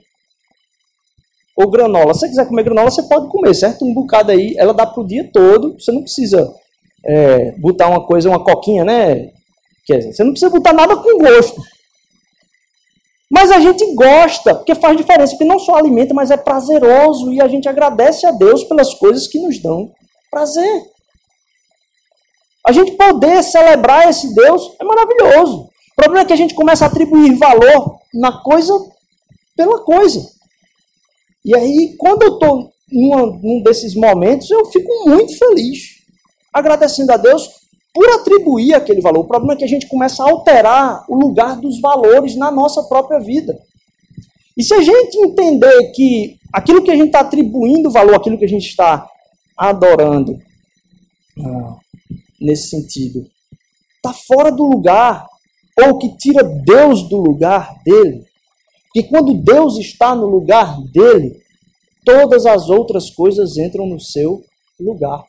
ou 1.57 1.69
granola. 1.69 2.13
Se 2.13 2.21
você 2.21 2.29
quiser 2.29 2.47
comer 2.47 2.63
granola, 2.63 2.91
você 2.91 3.01
pode 3.03 3.29
comer, 3.29 3.55
certo? 3.55 3.83
Um 3.83 3.93
bocado 3.93 4.31
aí, 4.31 4.53
ela 4.57 4.73
dá 4.73 4.85
para 4.85 5.01
o 5.01 5.07
dia 5.07 5.27
todo. 5.33 5.73
Você 5.79 5.91
não 5.91 6.03
precisa 6.03 6.53
é, 7.03 7.51
botar 7.53 7.89
uma 7.89 8.05
coisa, 8.05 8.29
uma 8.29 8.43
coquinha, 8.43 8.85
né? 8.85 9.31
Quer 9.85 9.97
dizer, 9.97 10.13
você 10.13 10.23
não 10.23 10.31
precisa 10.31 10.51
botar 10.51 10.73
nada 10.73 10.95
com 10.95 11.17
gosto. 11.17 11.59
Mas 13.39 13.51
a 13.51 13.59
gente 13.59 13.93
gosta, 13.93 14.55
porque 14.55 14.73
faz 14.73 14.97
diferença, 14.97 15.33
porque 15.33 15.45
não 15.45 15.59
só 15.59 15.75
alimenta, 15.75 16.11
mas 16.11 16.31
é 16.31 16.37
prazeroso 16.37 17.31
e 17.31 17.39
a 17.39 17.47
gente 17.47 17.69
agradece 17.69 18.25
a 18.25 18.31
Deus 18.31 18.63
pelas 18.63 18.95
coisas 18.95 19.27
que 19.27 19.37
nos 19.37 19.61
dão 19.61 19.91
prazer. 20.31 20.81
A 22.65 22.71
gente 22.71 22.93
poder 22.93 23.43
celebrar 23.43 24.09
esse 24.09 24.33
Deus 24.33 24.71
é 24.81 24.83
maravilhoso. 24.83 25.69
O 25.91 25.95
problema 25.95 26.23
é 26.23 26.25
que 26.25 26.33
a 26.33 26.37
gente 26.37 26.55
começa 26.55 26.85
a 26.85 26.87
atribuir 26.87 27.35
valor 27.35 27.99
na 28.11 28.41
coisa 28.41 28.73
pela 29.55 29.83
coisa. 29.83 30.19
E 31.45 31.55
aí, 31.55 31.95
quando 31.99 32.23
eu 32.23 32.33
estou 32.33 32.71
num 32.91 33.61
desses 33.61 33.93
momentos, 33.93 34.49
eu 34.49 34.65
fico 34.65 35.07
muito 35.07 35.37
feliz, 35.37 35.97
agradecendo 36.51 37.11
a 37.11 37.17
Deus 37.17 37.47
por 37.97 38.07
atribuir 38.11 38.75
aquele 38.75 39.01
valor. 39.01 39.21
O 39.21 39.27
problema 39.27 39.53
é 39.53 39.55
que 39.55 39.63
a 39.63 39.67
gente 39.67 39.87
começa 39.87 40.21
a 40.21 40.29
alterar 40.29 41.03
o 41.09 41.15
lugar 41.15 41.59
dos 41.59 41.81
valores 41.81 42.35
na 42.35 42.51
nossa 42.51 42.83
própria 42.83 43.19
vida. 43.19 43.59
E 44.55 44.61
se 44.61 44.71
a 44.71 44.83
gente 44.83 45.17
entender 45.17 45.91
que 45.93 46.37
aquilo 46.53 46.83
que 46.83 46.91
a 46.91 46.95
gente 46.95 47.07
está 47.07 47.21
atribuindo 47.21 47.89
valor, 47.89 48.13
aquilo 48.13 48.37
que 48.37 48.45
a 48.45 48.49
gente 48.49 48.67
está 48.67 49.09
adorando, 49.57 50.39
ah, 51.43 51.77
nesse 52.39 52.69
sentido, 52.69 53.25
está 53.95 54.13
fora 54.13 54.51
do 54.51 54.63
lugar, 54.63 55.25
ou 55.83 55.97
que 55.97 56.15
tira 56.17 56.43
Deus 56.43 57.09
do 57.09 57.17
lugar 57.17 57.81
dele, 57.83 58.23
que 58.93 59.01
quando 59.01 59.33
Deus 59.33 59.79
está 59.79 60.13
no 60.13 60.27
lugar 60.27 60.79
dele, 60.91 61.41
todas 62.05 62.45
as 62.45 62.69
outras 62.69 63.09
coisas 63.09 63.57
entram 63.57 63.87
no 63.87 63.99
seu 63.99 64.43
lugar. 64.79 65.23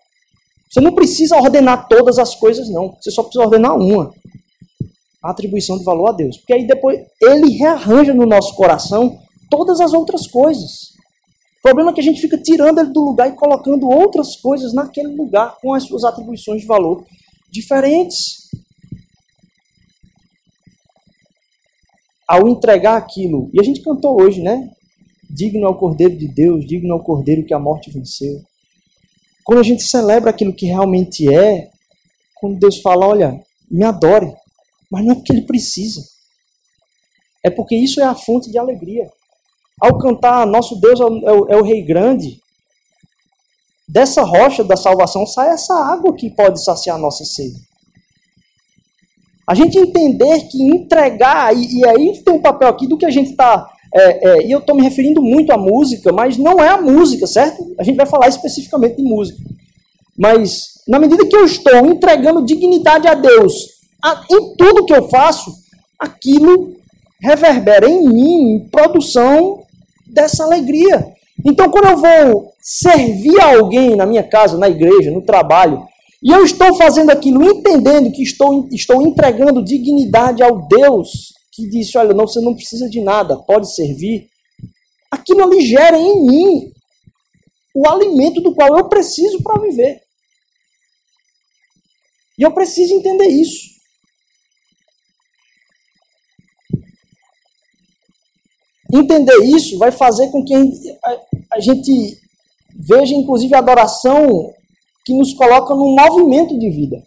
Você 0.70 0.80
não 0.80 0.94
precisa 0.94 1.36
ordenar 1.36 1.88
todas 1.88 2.18
as 2.18 2.34
coisas, 2.34 2.68
não. 2.68 2.94
Você 3.00 3.10
só 3.10 3.22
precisa 3.22 3.44
ordenar 3.44 3.76
uma. 3.76 4.12
A 5.22 5.30
atribuição 5.30 5.78
de 5.78 5.84
valor 5.84 6.08
a 6.08 6.12
Deus. 6.12 6.36
Porque 6.36 6.52
aí 6.52 6.66
depois 6.66 7.00
ele 7.22 7.52
rearranja 7.52 8.12
no 8.12 8.26
nosso 8.26 8.54
coração 8.54 9.18
todas 9.50 9.80
as 9.80 9.92
outras 9.92 10.26
coisas. 10.26 10.92
O 11.58 11.62
problema 11.62 11.90
é 11.90 11.94
que 11.94 12.00
a 12.00 12.04
gente 12.04 12.20
fica 12.20 12.38
tirando 12.38 12.78
ele 12.78 12.90
do 12.90 13.00
lugar 13.00 13.28
e 13.28 13.36
colocando 13.36 13.88
outras 13.88 14.36
coisas 14.36 14.72
naquele 14.72 15.14
lugar 15.14 15.56
com 15.60 15.74
as 15.74 15.84
suas 15.84 16.04
atribuições 16.04 16.60
de 16.60 16.66
valor 16.66 17.04
diferentes. 17.50 18.48
ao 22.28 22.46
entregar 22.46 22.98
aquilo, 22.98 23.48
e 23.54 23.58
a 23.58 23.64
gente 23.64 23.80
cantou 23.80 24.20
hoje, 24.20 24.42
né? 24.42 24.70
Digno 25.30 25.64
é 25.64 25.68
o 25.70 25.74
Cordeiro 25.74 26.14
de 26.14 26.28
Deus, 26.28 26.66
digno 26.66 26.92
é 26.92 26.94
o 26.94 27.02
Cordeiro 27.02 27.42
que 27.46 27.54
a 27.54 27.58
morte 27.58 27.90
venceu. 27.90 28.42
Quando 29.48 29.60
a 29.60 29.62
gente 29.62 29.82
celebra 29.82 30.28
aquilo 30.28 30.52
que 30.52 30.66
realmente 30.66 31.26
é, 31.34 31.70
quando 32.34 32.58
Deus 32.58 32.82
fala, 32.82 33.06
olha, 33.06 33.40
me 33.70 33.82
adore, 33.82 34.30
mas 34.90 35.02
não 35.02 35.12
é 35.12 35.14
porque 35.14 35.32
Ele 35.32 35.46
precisa. 35.46 36.02
É 37.42 37.48
porque 37.48 37.74
isso 37.74 37.98
é 37.98 38.04
a 38.04 38.14
fonte 38.14 38.50
de 38.50 38.58
alegria. 38.58 39.10
Ao 39.80 39.96
cantar, 39.96 40.46
nosso 40.46 40.78
Deus 40.78 41.00
é 41.00 41.04
o, 41.04 41.48
é 41.48 41.56
o 41.56 41.62
Rei 41.62 41.80
Grande, 41.82 42.38
dessa 43.88 44.22
rocha 44.22 44.62
da 44.62 44.76
salvação 44.76 45.24
sai 45.24 45.48
essa 45.48 45.72
água 45.82 46.14
que 46.14 46.28
pode 46.28 46.62
saciar 46.62 46.96
a 46.96 47.00
nossa 47.00 47.24
sede. 47.24 47.58
A 49.48 49.54
gente 49.54 49.78
entender 49.78 50.40
que 50.48 50.62
entregar, 50.62 51.56
e, 51.56 51.78
e 51.78 51.88
aí 51.88 52.22
tem 52.22 52.34
um 52.34 52.42
papel 52.42 52.68
aqui 52.68 52.86
do 52.86 52.98
que 52.98 53.06
a 53.06 53.10
gente 53.10 53.30
está. 53.30 53.66
É, 53.94 54.28
é, 54.28 54.46
e 54.46 54.50
eu 54.50 54.58
estou 54.58 54.76
me 54.76 54.82
referindo 54.82 55.22
muito 55.22 55.52
à 55.52 55.56
música, 55.56 56.12
mas 56.12 56.36
não 56.36 56.62
é 56.62 56.68
a 56.68 56.80
música, 56.80 57.26
certo? 57.26 57.74
A 57.78 57.82
gente 57.82 57.96
vai 57.96 58.06
falar 58.06 58.28
especificamente 58.28 58.96
de 58.96 59.02
música. 59.02 59.38
Mas, 60.16 60.82
na 60.86 60.98
medida 60.98 61.26
que 61.26 61.36
eu 61.36 61.44
estou 61.44 61.86
entregando 61.86 62.44
dignidade 62.44 63.06
a 63.06 63.14
Deus 63.14 63.78
a, 64.02 64.24
em 64.30 64.54
tudo 64.56 64.84
que 64.84 64.92
eu 64.92 65.08
faço, 65.08 65.52
aquilo 65.98 66.76
reverbera 67.20 67.88
em 67.88 68.08
mim, 68.08 68.54
em 68.54 68.68
produção 68.68 69.62
dessa 70.06 70.44
alegria. 70.44 71.06
Então, 71.44 71.70
quando 71.70 71.88
eu 71.88 71.96
vou 71.96 72.52
servir 72.60 73.40
alguém 73.40 73.96
na 73.96 74.06
minha 74.06 74.22
casa, 74.22 74.58
na 74.58 74.68
igreja, 74.68 75.10
no 75.10 75.22
trabalho, 75.22 75.82
e 76.22 76.30
eu 76.30 76.44
estou 76.44 76.74
fazendo 76.74 77.10
aquilo 77.10 77.44
entendendo 77.44 78.10
que 78.10 78.22
estou, 78.22 78.68
estou 78.72 79.02
entregando 79.02 79.64
dignidade 79.64 80.42
ao 80.42 80.66
Deus 80.66 81.37
que 81.58 81.68
disse: 81.68 81.98
Olha, 81.98 82.14
não, 82.14 82.26
você 82.26 82.40
não 82.40 82.54
precisa 82.54 82.88
de 82.88 83.00
nada, 83.00 83.36
pode 83.36 83.74
servir. 83.74 84.28
Aquilo 85.10 85.42
ali 85.42 85.60
gera 85.66 85.98
em 85.98 86.24
mim 86.24 86.72
o 87.74 87.88
alimento 87.88 88.40
do 88.40 88.54
qual 88.54 88.78
eu 88.78 88.88
preciso 88.88 89.42
para 89.42 89.60
viver. 89.60 90.00
E 92.38 92.42
eu 92.42 92.52
preciso 92.52 92.94
entender 92.94 93.26
isso. 93.26 93.76
Entender 98.94 99.36
isso 99.44 99.76
vai 99.78 99.90
fazer 99.90 100.30
com 100.30 100.44
que 100.44 100.54
a 101.52 101.60
gente 101.60 102.20
veja, 102.74 103.14
inclusive, 103.14 103.54
a 103.54 103.58
adoração 103.58 104.54
que 105.04 105.12
nos 105.12 105.34
coloca 105.34 105.74
num 105.74 105.94
movimento 105.94 106.58
de 106.58 106.70
vida. 106.70 107.02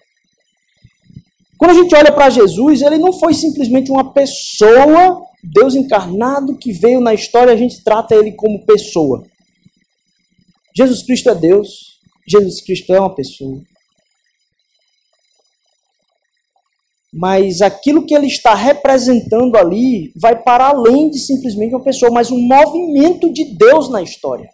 Quando 1.61 1.71
a 1.71 1.75
gente 1.75 1.95
olha 1.95 2.11
para 2.11 2.27
Jesus, 2.27 2.81
ele 2.81 2.97
não 2.97 3.13
foi 3.13 3.35
simplesmente 3.35 3.91
uma 3.91 4.11
pessoa, 4.11 5.21
Deus 5.43 5.75
encarnado, 5.75 6.57
que 6.57 6.71
veio 6.71 6.99
na 6.99 7.13
história, 7.13 7.53
a 7.53 7.55
gente 7.55 7.83
trata 7.83 8.15
ele 8.15 8.31
como 8.31 8.65
pessoa. 8.65 9.23
Jesus 10.75 11.03
Cristo 11.03 11.29
é 11.29 11.35
Deus, 11.35 11.99
Jesus 12.27 12.61
Cristo 12.61 12.91
é 12.91 12.99
uma 12.99 13.13
pessoa. 13.13 13.61
Mas 17.13 17.61
aquilo 17.61 18.07
que 18.07 18.15
ele 18.15 18.25
está 18.25 18.55
representando 18.55 19.55
ali 19.55 20.11
vai 20.15 20.41
para 20.41 20.69
além 20.69 21.11
de 21.11 21.19
simplesmente 21.19 21.75
uma 21.75 21.83
pessoa, 21.83 22.11
mas 22.11 22.31
um 22.31 22.41
movimento 22.41 23.31
de 23.31 23.53
Deus 23.53 23.87
na 23.87 24.01
história 24.01 24.49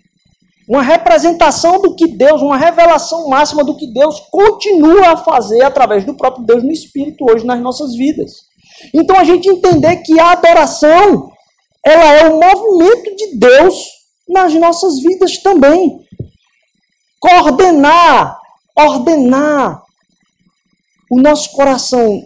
uma 0.67 0.81
representação 0.81 1.81
do 1.81 1.95
que 1.95 2.07
Deus, 2.07 2.41
uma 2.41 2.57
revelação 2.57 3.29
máxima 3.29 3.63
do 3.63 3.77
que 3.77 3.87
Deus 3.87 4.19
continua 4.29 5.13
a 5.13 5.17
fazer 5.17 5.61
através 5.63 6.03
do 6.03 6.15
próprio 6.15 6.45
Deus 6.45 6.61
no 6.61 6.71
Espírito 6.71 7.25
hoje 7.29 7.45
nas 7.45 7.61
nossas 7.61 7.95
vidas. 7.95 8.31
Então 8.93 9.15
a 9.15 9.23
gente 9.23 9.49
entender 9.49 9.97
que 9.97 10.19
a 10.19 10.31
adoração, 10.31 11.29
ela 11.85 12.13
é 12.13 12.29
o 12.29 12.39
movimento 12.39 13.15
de 13.15 13.37
Deus 13.37 13.75
nas 14.27 14.53
nossas 14.55 14.99
vidas 14.99 15.37
também. 15.37 16.01
Coordenar, 17.19 18.37
ordenar 18.77 19.81
o 21.09 21.21
nosso 21.21 21.51
coração 21.53 22.21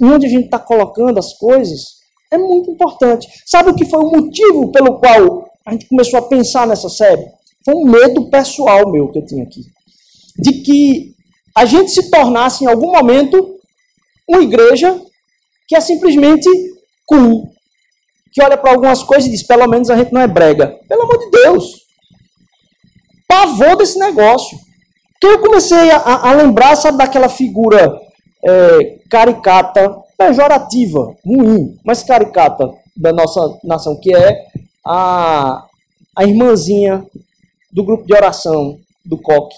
e 0.00 0.04
onde 0.04 0.26
a 0.26 0.30
gente 0.30 0.46
está 0.46 0.58
colocando 0.58 1.18
as 1.18 1.34
coisas 1.34 1.98
é 2.30 2.38
muito 2.38 2.70
importante. 2.70 3.28
Sabe 3.46 3.70
o 3.70 3.74
que 3.74 3.84
foi 3.84 4.00
o 4.00 4.10
motivo 4.10 4.72
pelo 4.72 4.98
qual 4.98 5.48
a 5.66 5.72
gente 5.72 5.86
começou 5.86 6.18
a 6.18 6.28
pensar 6.28 6.66
nessa 6.66 6.88
série? 6.88 7.37
Foi 7.68 7.74
um 7.74 7.84
medo 7.84 8.30
pessoal 8.30 8.90
meu 8.90 9.08
que 9.08 9.18
eu 9.18 9.26
tinha 9.26 9.42
aqui. 9.42 9.60
De 10.38 10.62
que 10.62 11.14
a 11.54 11.66
gente 11.66 11.90
se 11.90 12.10
tornasse 12.10 12.64
em 12.64 12.66
algum 12.66 12.92
momento 12.92 13.58
uma 14.26 14.42
igreja 14.42 14.98
que 15.66 15.76
é 15.76 15.80
simplesmente 15.82 16.48
cool. 17.04 17.52
Que 18.32 18.42
olha 18.42 18.56
para 18.56 18.70
algumas 18.70 19.02
coisas 19.02 19.26
e 19.28 19.32
diz, 19.32 19.42
pelo 19.42 19.68
menos 19.68 19.90
a 19.90 19.98
gente 19.98 20.14
não 20.14 20.22
é 20.22 20.26
brega. 20.26 20.80
Pelo 20.88 21.02
amor 21.02 21.18
de 21.18 21.30
Deus. 21.30 21.82
Pavor 23.26 23.76
desse 23.76 23.98
negócio. 23.98 24.58
Porque 25.12 25.26
eu 25.26 25.40
comecei 25.40 25.90
a, 25.90 26.30
a 26.30 26.32
lembrar, 26.32 26.74
sabe, 26.74 26.96
daquela 26.96 27.28
figura 27.28 28.00
é, 28.46 28.98
caricata, 29.10 29.94
pejorativa, 30.16 31.14
ruim, 31.22 31.78
mas 31.84 32.02
caricata 32.02 32.72
da 32.96 33.12
nossa 33.12 33.58
nação, 33.62 33.94
que 34.00 34.14
é 34.14 34.46
a, 34.86 35.66
a 36.16 36.24
irmãzinha 36.24 37.04
do 37.70 37.84
grupo 37.84 38.04
de 38.04 38.14
oração 38.14 38.78
do 39.04 39.20
COC. 39.20 39.54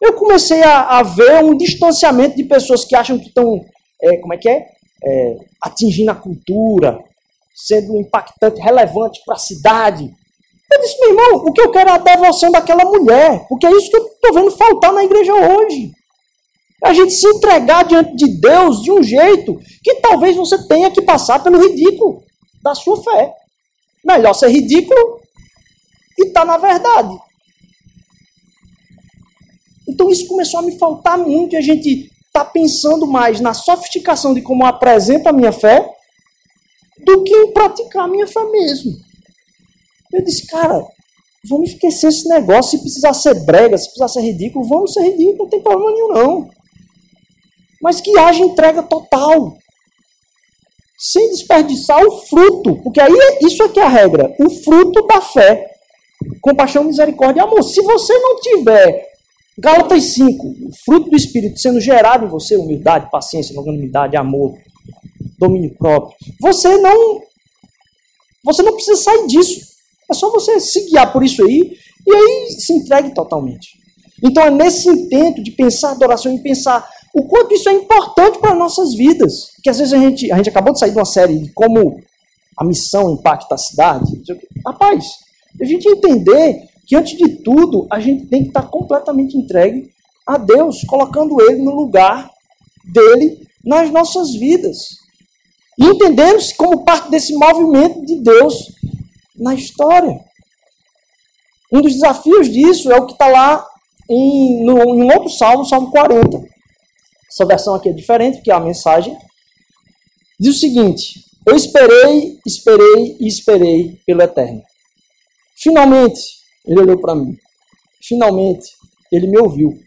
Eu 0.00 0.14
comecei 0.14 0.62
a, 0.62 0.98
a 0.98 1.02
ver 1.02 1.44
um 1.44 1.56
distanciamento 1.56 2.36
de 2.36 2.44
pessoas 2.44 2.84
que 2.84 2.94
acham 2.94 3.18
que 3.18 3.28
estão, 3.28 3.64
é, 4.00 4.16
como 4.18 4.32
é 4.32 4.36
que 4.36 4.48
é? 4.48 4.66
é? 5.04 5.36
Atingindo 5.60 6.10
a 6.10 6.14
cultura, 6.14 6.98
sendo 7.54 7.96
impactante, 7.98 8.60
relevante 8.60 9.20
para 9.26 9.34
a 9.34 9.38
cidade. 9.38 10.04
Eu 10.72 10.80
disse, 10.80 11.00
meu 11.00 11.10
irmão, 11.10 11.44
o 11.46 11.52
que 11.52 11.60
eu 11.60 11.70
quero 11.70 11.90
é 11.90 11.92
a 11.94 11.98
devoção 11.98 12.52
daquela 12.52 12.84
mulher, 12.84 13.44
porque 13.48 13.66
é 13.66 13.70
isso 13.72 13.90
que 13.90 13.96
eu 13.96 14.06
estou 14.06 14.34
vendo 14.34 14.50
faltar 14.52 14.92
na 14.92 15.04
igreja 15.04 15.34
hoje. 15.34 15.90
A 16.84 16.92
gente 16.92 17.12
se 17.12 17.26
entregar 17.26 17.84
diante 17.84 18.14
de 18.14 18.40
Deus 18.40 18.82
de 18.82 18.92
um 18.92 19.02
jeito 19.02 19.58
que 19.82 19.96
talvez 19.96 20.36
você 20.36 20.68
tenha 20.68 20.90
que 20.90 21.02
passar 21.02 21.42
pelo 21.42 21.58
ridículo 21.58 22.22
da 22.62 22.74
sua 22.74 23.02
fé. 23.02 23.34
Melhor 24.08 24.32
ser 24.32 24.48
ridículo 24.48 25.20
e 26.18 26.28
estar 26.28 26.40
tá 26.40 26.46
na 26.46 26.56
verdade. 26.56 27.14
Então 29.86 30.10
isso 30.10 30.26
começou 30.26 30.60
a 30.60 30.62
me 30.62 30.78
faltar 30.78 31.18
muito 31.18 31.54
e 31.54 31.56
a 31.58 31.60
gente 31.60 32.10
está 32.26 32.42
pensando 32.42 33.06
mais 33.06 33.38
na 33.38 33.52
sofisticação 33.52 34.32
de 34.32 34.40
como 34.40 34.62
eu 34.62 34.68
apresento 34.68 35.28
a 35.28 35.32
minha 35.32 35.52
fé 35.52 35.86
do 37.04 37.22
que 37.22 37.34
em 37.34 37.52
praticar 37.52 38.04
a 38.04 38.08
minha 38.08 38.26
fé 38.26 38.42
mesmo. 38.44 38.92
Eu 40.12 40.24
disse, 40.24 40.46
cara, 40.46 40.86
vamos 41.46 41.70
esquecer 41.70 42.08
esse 42.08 42.26
negócio. 42.28 42.78
Se 42.78 42.82
precisar 42.82 43.12
ser 43.12 43.34
brega, 43.44 43.76
se 43.76 43.84
precisar 43.84 44.08
ser 44.08 44.22
ridículo, 44.22 44.66
vamos 44.66 44.94
ser 44.94 45.02
ridículo, 45.02 45.38
não 45.38 45.48
tem 45.48 45.60
problema 45.60 45.90
nenhum, 45.92 46.08
não. 46.08 46.50
Mas 47.82 48.00
que 48.00 48.18
haja 48.18 48.42
entrega 48.42 48.82
total. 48.82 49.58
Sem 50.98 51.30
desperdiçar 51.30 52.02
o 52.04 52.18
fruto. 52.22 52.76
Porque 52.82 53.00
aí 53.00 53.12
isso 53.42 53.62
aqui 53.62 53.78
é 53.78 53.84
a 53.84 53.88
regra. 53.88 54.34
O 54.40 54.50
fruto 54.50 55.06
da 55.06 55.20
fé. 55.20 55.74
Compaixão, 56.40 56.84
misericórdia 56.84 57.40
e 57.40 57.44
amor. 57.44 57.62
Se 57.62 57.80
você 57.80 58.12
não 58.18 58.40
tiver 58.40 59.08
Gálatas 59.56 60.04
5, 60.14 60.46
o 60.46 60.70
fruto 60.84 61.10
do 61.10 61.16
Espírito 61.16 61.58
sendo 61.58 61.80
gerado 61.80 62.26
em 62.26 62.28
você, 62.28 62.56
humildade, 62.56 63.10
paciência, 63.10 63.54
longanimidade, 63.54 64.16
amor, 64.16 64.56
domínio 65.38 65.74
próprio. 65.76 66.16
Você 66.40 66.76
não 66.78 67.22
você 68.44 68.62
não 68.62 68.74
precisa 68.74 68.96
sair 68.96 69.26
disso. 69.26 69.60
É 70.10 70.14
só 70.14 70.30
você 70.30 70.58
se 70.60 70.88
guiar 70.88 71.12
por 71.12 71.22
isso 71.22 71.44
aí 71.44 71.76
e 72.06 72.14
aí 72.14 72.50
se 72.52 72.72
entregue 72.72 73.12
totalmente. 73.14 73.78
Então 74.24 74.42
é 74.42 74.50
nesse 74.50 74.88
intento 74.88 75.42
de 75.42 75.50
pensar 75.50 75.90
adoração 75.90 76.32
e 76.32 76.40
pensar 76.40 76.88
o 77.14 77.26
quanto 77.26 77.54
isso 77.54 77.68
é 77.68 77.72
importante 77.72 78.38
para 78.38 78.54
nossas 78.54 78.94
vidas. 78.94 79.52
Que 79.62 79.70
às 79.70 79.78
vezes 79.78 79.92
a 79.92 79.98
gente, 79.98 80.30
a 80.32 80.36
gente 80.36 80.48
acabou 80.48 80.72
de 80.72 80.78
sair 80.78 80.90
de 80.90 80.96
uma 80.96 81.04
série 81.04 81.38
de 81.38 81.52
como 81.52 82.00
a 82.56 82.64
missão 82.64 83.12
impacta 83.12 83.54
a 83.54 83.58
cidade. 83.58 84.22
Rapaz, 84.66 85.04
a 85.60 85.64
gente 85.64 85.88
entender 85.88 86.68
que 86.86 86.96
antes 86.96 87.16
de 87.16 87.42
tudo 87.42 87.86
a 87.90 88.00
gente 88.00 88.26
tem 88.26 88.42
que 88.42 88.48
estar 88.48 88.62
completamente 88.62 89.36
entregue 89.36 89.90
a 90.26 90.36
Deus, 90.36 90.82
colocando 90.84 91.40
Ele 91.40 91.62
no 91.62 91.74
lugar 91.74 92.30
dele 92.84 93.46
nas 93.64 93.90
nossas 93.90 94.34
vidas. 94.34 94.78
E 95.78 95.84
entendendo-se 95.84 96.56
como 96.56 96.84
parte 96.84 97.10
desse 97.10 97.32
movimento 97.34 98.04
de 98.04 98.16
Deus 98.16 98.72
na 99.36 99.54
história. 99.54 100.18
Um 101.72 101.80
dos 101.80 101.92
desafios 101.92 102.48
disso 102.48 102.90
é 102.90 102.96
o 102.96 103.06
que 103.06 103.12
está 103.12 103.28
lá 103.28 103.64
em, 104.10 104.64
no, 104.64 104.78
em 104.94 105.02
um 105.02 105.12
outro 105.12 105.28
salmo, 105.28 105.64
Salmo 105.64 105.90
40. 105.90 106.57
Essa 107.30 107.44
versão 107.44 107.74
aqui 107.74 107.88
é 107.88 107.92
diferente, 107.92 108.40
que 108.42 108.50
é 108.50 108.54
a 108.54 108.60
mensagem. 108.60 109.16
Diz 110.40 110.56
o 110.56 110.60
seguinte: 110.60 111.24
Eu 111.46 111.54
esperei, 111.54 112.38
esperei 112.46 113.16
e 113.20 113.26
esperei 113.26 114.00
pelo 114.06 114.22
Eterno. 114.22 114.62
Finalmente, 115.56 116.20
ele 116.66 116.80
olhou 116.80 116.98
para 116.98 117.14
mim. 117.14 117.36
Finalmente, 118.02 118.70
ele 119.12 119.26
me 119.26 119.38
ouviu. 119.38 119.78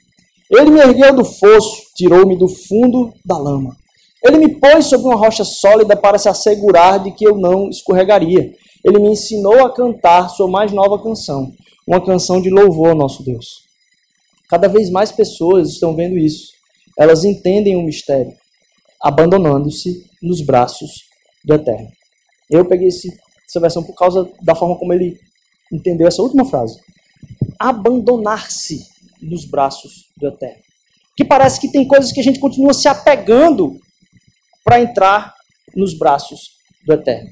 Ele 0.49 0.69
me 0.69 0.81
ergueu 0.81 1.15
do 1.15 1.23
fosso, 1.23 1.83
tirou-me 1.95 2.37
do 2.37 2.47
fundo 2.47 3.13
da 3.25 3.37
lama. 3.37 3.75
Ele 4.23 4.37
me 4.37 4.59
pôs 4.59 4.85
sobre 4.85 5.07
uma 5.07 5.15
rocha 5.15 5.43
sólida 5.43 5.95
para 5.95 6.17
se 6.17 6.29
assegurar 6.29 7.01
de 7.01 7.11
que 7.11 7.25
eu 7.25 7.37
não 7.37 7.69
escorregaria. 7.69 8.53
Ele 8.83 8.99
me 8.99 9.09
ensinou 9.09 9.65
a 9.65 9.73
cantar 9.73 10.29
sua 10.29 10.47
mais 10.47 10.71
nova 10.71 11.01
canção, 11.01 11.51
uma 11.87 12.03
canção 12.03 12.41
de 12.41 12.49
louvor 12.49 12.89
ao 12.89 12.95
nosso 12.95 13.23
Deus. 13.23 13.47
Cada 14.49 14.67
vez 14.67 14.89
mais 14.89 15.11
pessoas 15.11 15.69
estão 15.69 15.95
vendo 15.95 16.17
isso. 16.17 16.51
Elas 16.97 17.23
entendem 17.23 17.75
o 17.75 17.83
mistério, 17.83 18.33
abandonando-se 19.01 20.05
nos 20.21 20.41
braços 20.41 20.91
do 21.43 21.53
Eterno. 21.53 21.89
Eu 22.49 22.65
peguei 22.65 22.89
esse, 22.89 23.09
essa 23.47 23.59
versão 23.59 23.83
por 23.83 23.95
causa 23.95 24.29
da 24.41 24.55
forma 24.55 24.77
como 24.77 24.93
ele 24.93 25.19
entendeu 25.71 26.07
essa 26.07 26.21
última 26.21 26.45
frase. 26.45 26.79
Abandonar-se 27.59 28.85
nos 29.21 29.45
braços 29.45 30.11
do 30.17 30.27
Eterno. 30.27 30.61
Que 31.15 31.23
parece 31.23 31.59
que 31.59 31.71
tem 31.71 31.87
coisas 31.87 32.11
que 32.11 32.19
a 32.19 32.23
gente 32.23 32.39
continua 32.39 32.73
se 32.73 32.87
apegando 32.87 33.79
para 34.63 34.81
entrar 34.81 35.33
nos 35.75 35.97
braços 35.97 36.39
do 36.85 36.93
Eterno. 36.93 37.29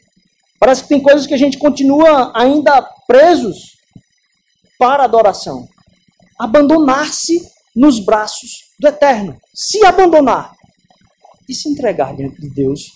Parece 0.60 0.84
que 0.84 0.90
tem 0.90 1.02
coisas 1.02 1.26
que 1.26 1.34
a 1.34 1.38
gente 1.38 1.58
continua 1.58 2.32
ainda 2.36 2.82
presos 3.08 3.78
para 4.78 5.04
adoração. 5.04 5.68
Abandonar-se 6.38 7.40
nos 7.76 8.00
braços 8.00 8.69
do 8.80 8.88
Eterno. 8.88 9.38
Se 9.54 9.86
abandonar 9.86 10.54
e 11.48 11.54
se 11.54 11.70
entregar 11.70 12.16
diante 12.16 12.40
de 12.40 12.50
Deus, 12.50 12.94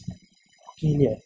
quem 0.77 0.93
Ele 0.95 1.07
é. 1.07 1.17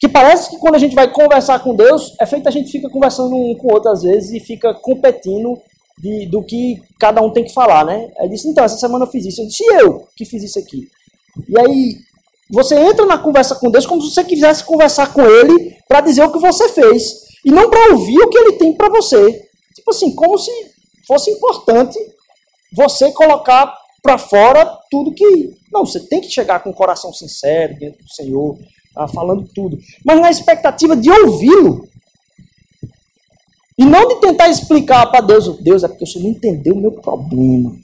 Que 0.00 0.08
parece 0.08 0.50
que 0.50 0.58
quando 0.58 0.74
a 0.74 0.78
gente 0.78 0.94
vai 0.94 1.12
conversar 1.12 1.60
com 1.60 1.76
Deus, 1.76 2.14
é 2.20 2.26
feito 2.26 2.48
a 2.48 2.50
gente 2.50 2.72
fica 2.72 2.88
conversando 2.88 3.36
um 3.36 3.54
com 3.56 3.68
o 3.68 3.74
outro 3.74 3.90
às 3.90 4.02
vezes 4.02 4.32
e 4.32 4.40
fica 4.40 4.74
competindo 4.74 5.60
de, 5.98 6.26
do 6.26 6.42
que 6.42 6.82
cada 6.98 7.22
um 7.22 7.30
tem 7.30 7.44
que 7.44 7.52
falar, 7.52 7.84
né? 7.84 8.10
Aí 8.18 8.28
disse, 8.28 8.48
então, 8.48 8.64
essa 8.64 8.78
semana 8.78 9.04
eu 9.04 9.10
fiz 9.10 9.24
isso. 9.26 9.42
Eu 9.42 9.46
disse, 9.46 9.64
eu 9.64 10.08
que 10.16 10.24
fiz 10.24 10.42
isso 10.42 10.58
aqui. 10.58 10.88
E 11.48 11.58
aí, 11.58 11.96
você 12.50 12.74
entra 12.74 13.06
na 13.06 13.18
conversa 13.18 13.54
com 13.54 13.70
Deus 13.70 13.86
como 13.86 14.02
se 14.02 14.12
você 14.12 14.24
quisesse 14.24 14.64
conversar 14.64 15.12
com 15.12 15.22
Ele 15.22 15.76
para 15.86 16.00
dizer 16.00 16.24
o 16.24 16.32
que 16.32 16.38
você 16.38 16.68
fez. 16.70 17.22
E 17.44 17.50
não 17.50 17.70
para 17.70 17.92
ouvir 17.92 18.18
o 18.18 18.28
que 18.28 18.38
Ele 18.38 18.52
tem 18.54 18.72
para 18.72 18.88
você. 18.88 19.48
Tipo 19.74 19.90
assim, 19.90 20.14
como 20.14 20.36
se 20.36 20.50
fosse 21.06 21.30
importante 21.30 21.98
você 22.72 23.12
colocar 23.12 23.74
para 24.02 24.18
fora 24.18 24.66
tudo 24.90 25.14
que. 25.14 25.54
Não, 25.72 25.86
você 25.86 26.00
tem 26.00 26.20
que 26.20 26.30
chegar 26.30 26.60
com 26.60 26.70
o 26.70 26.74
coração 26.74 27.12
sincero 27.12 27.78
dentro 27.78 28.02
do 28.02 28.10
Senhor, 28.10 28.58
tá, 28.94 29.06
falando 29.08 29.48
tudo. 29.54 29.78
Mas 30.04 30.20
na 30.20 30.30
expectativa 30.30 30.96
de 30.96 31.10
ouvi-lo. 31.10 31.88
E 33.78 33.84
não 33.84 34.06
de 34.06 34.20
tentar 34.20 34.48
explicar 34.48 35.06
para 35.06 35.22
Deus, 35.22 35.58
Deus, 35.60 35.82
é 35.82 35.88
porque 35.88 36.04
o 36.04 36.06
Senhor 36.06 36.24
não 36.24 36.30
entendeu 36.30 36.74
o 36.74 36.80
meu 36.80 36.92
problema. 36.92 37.74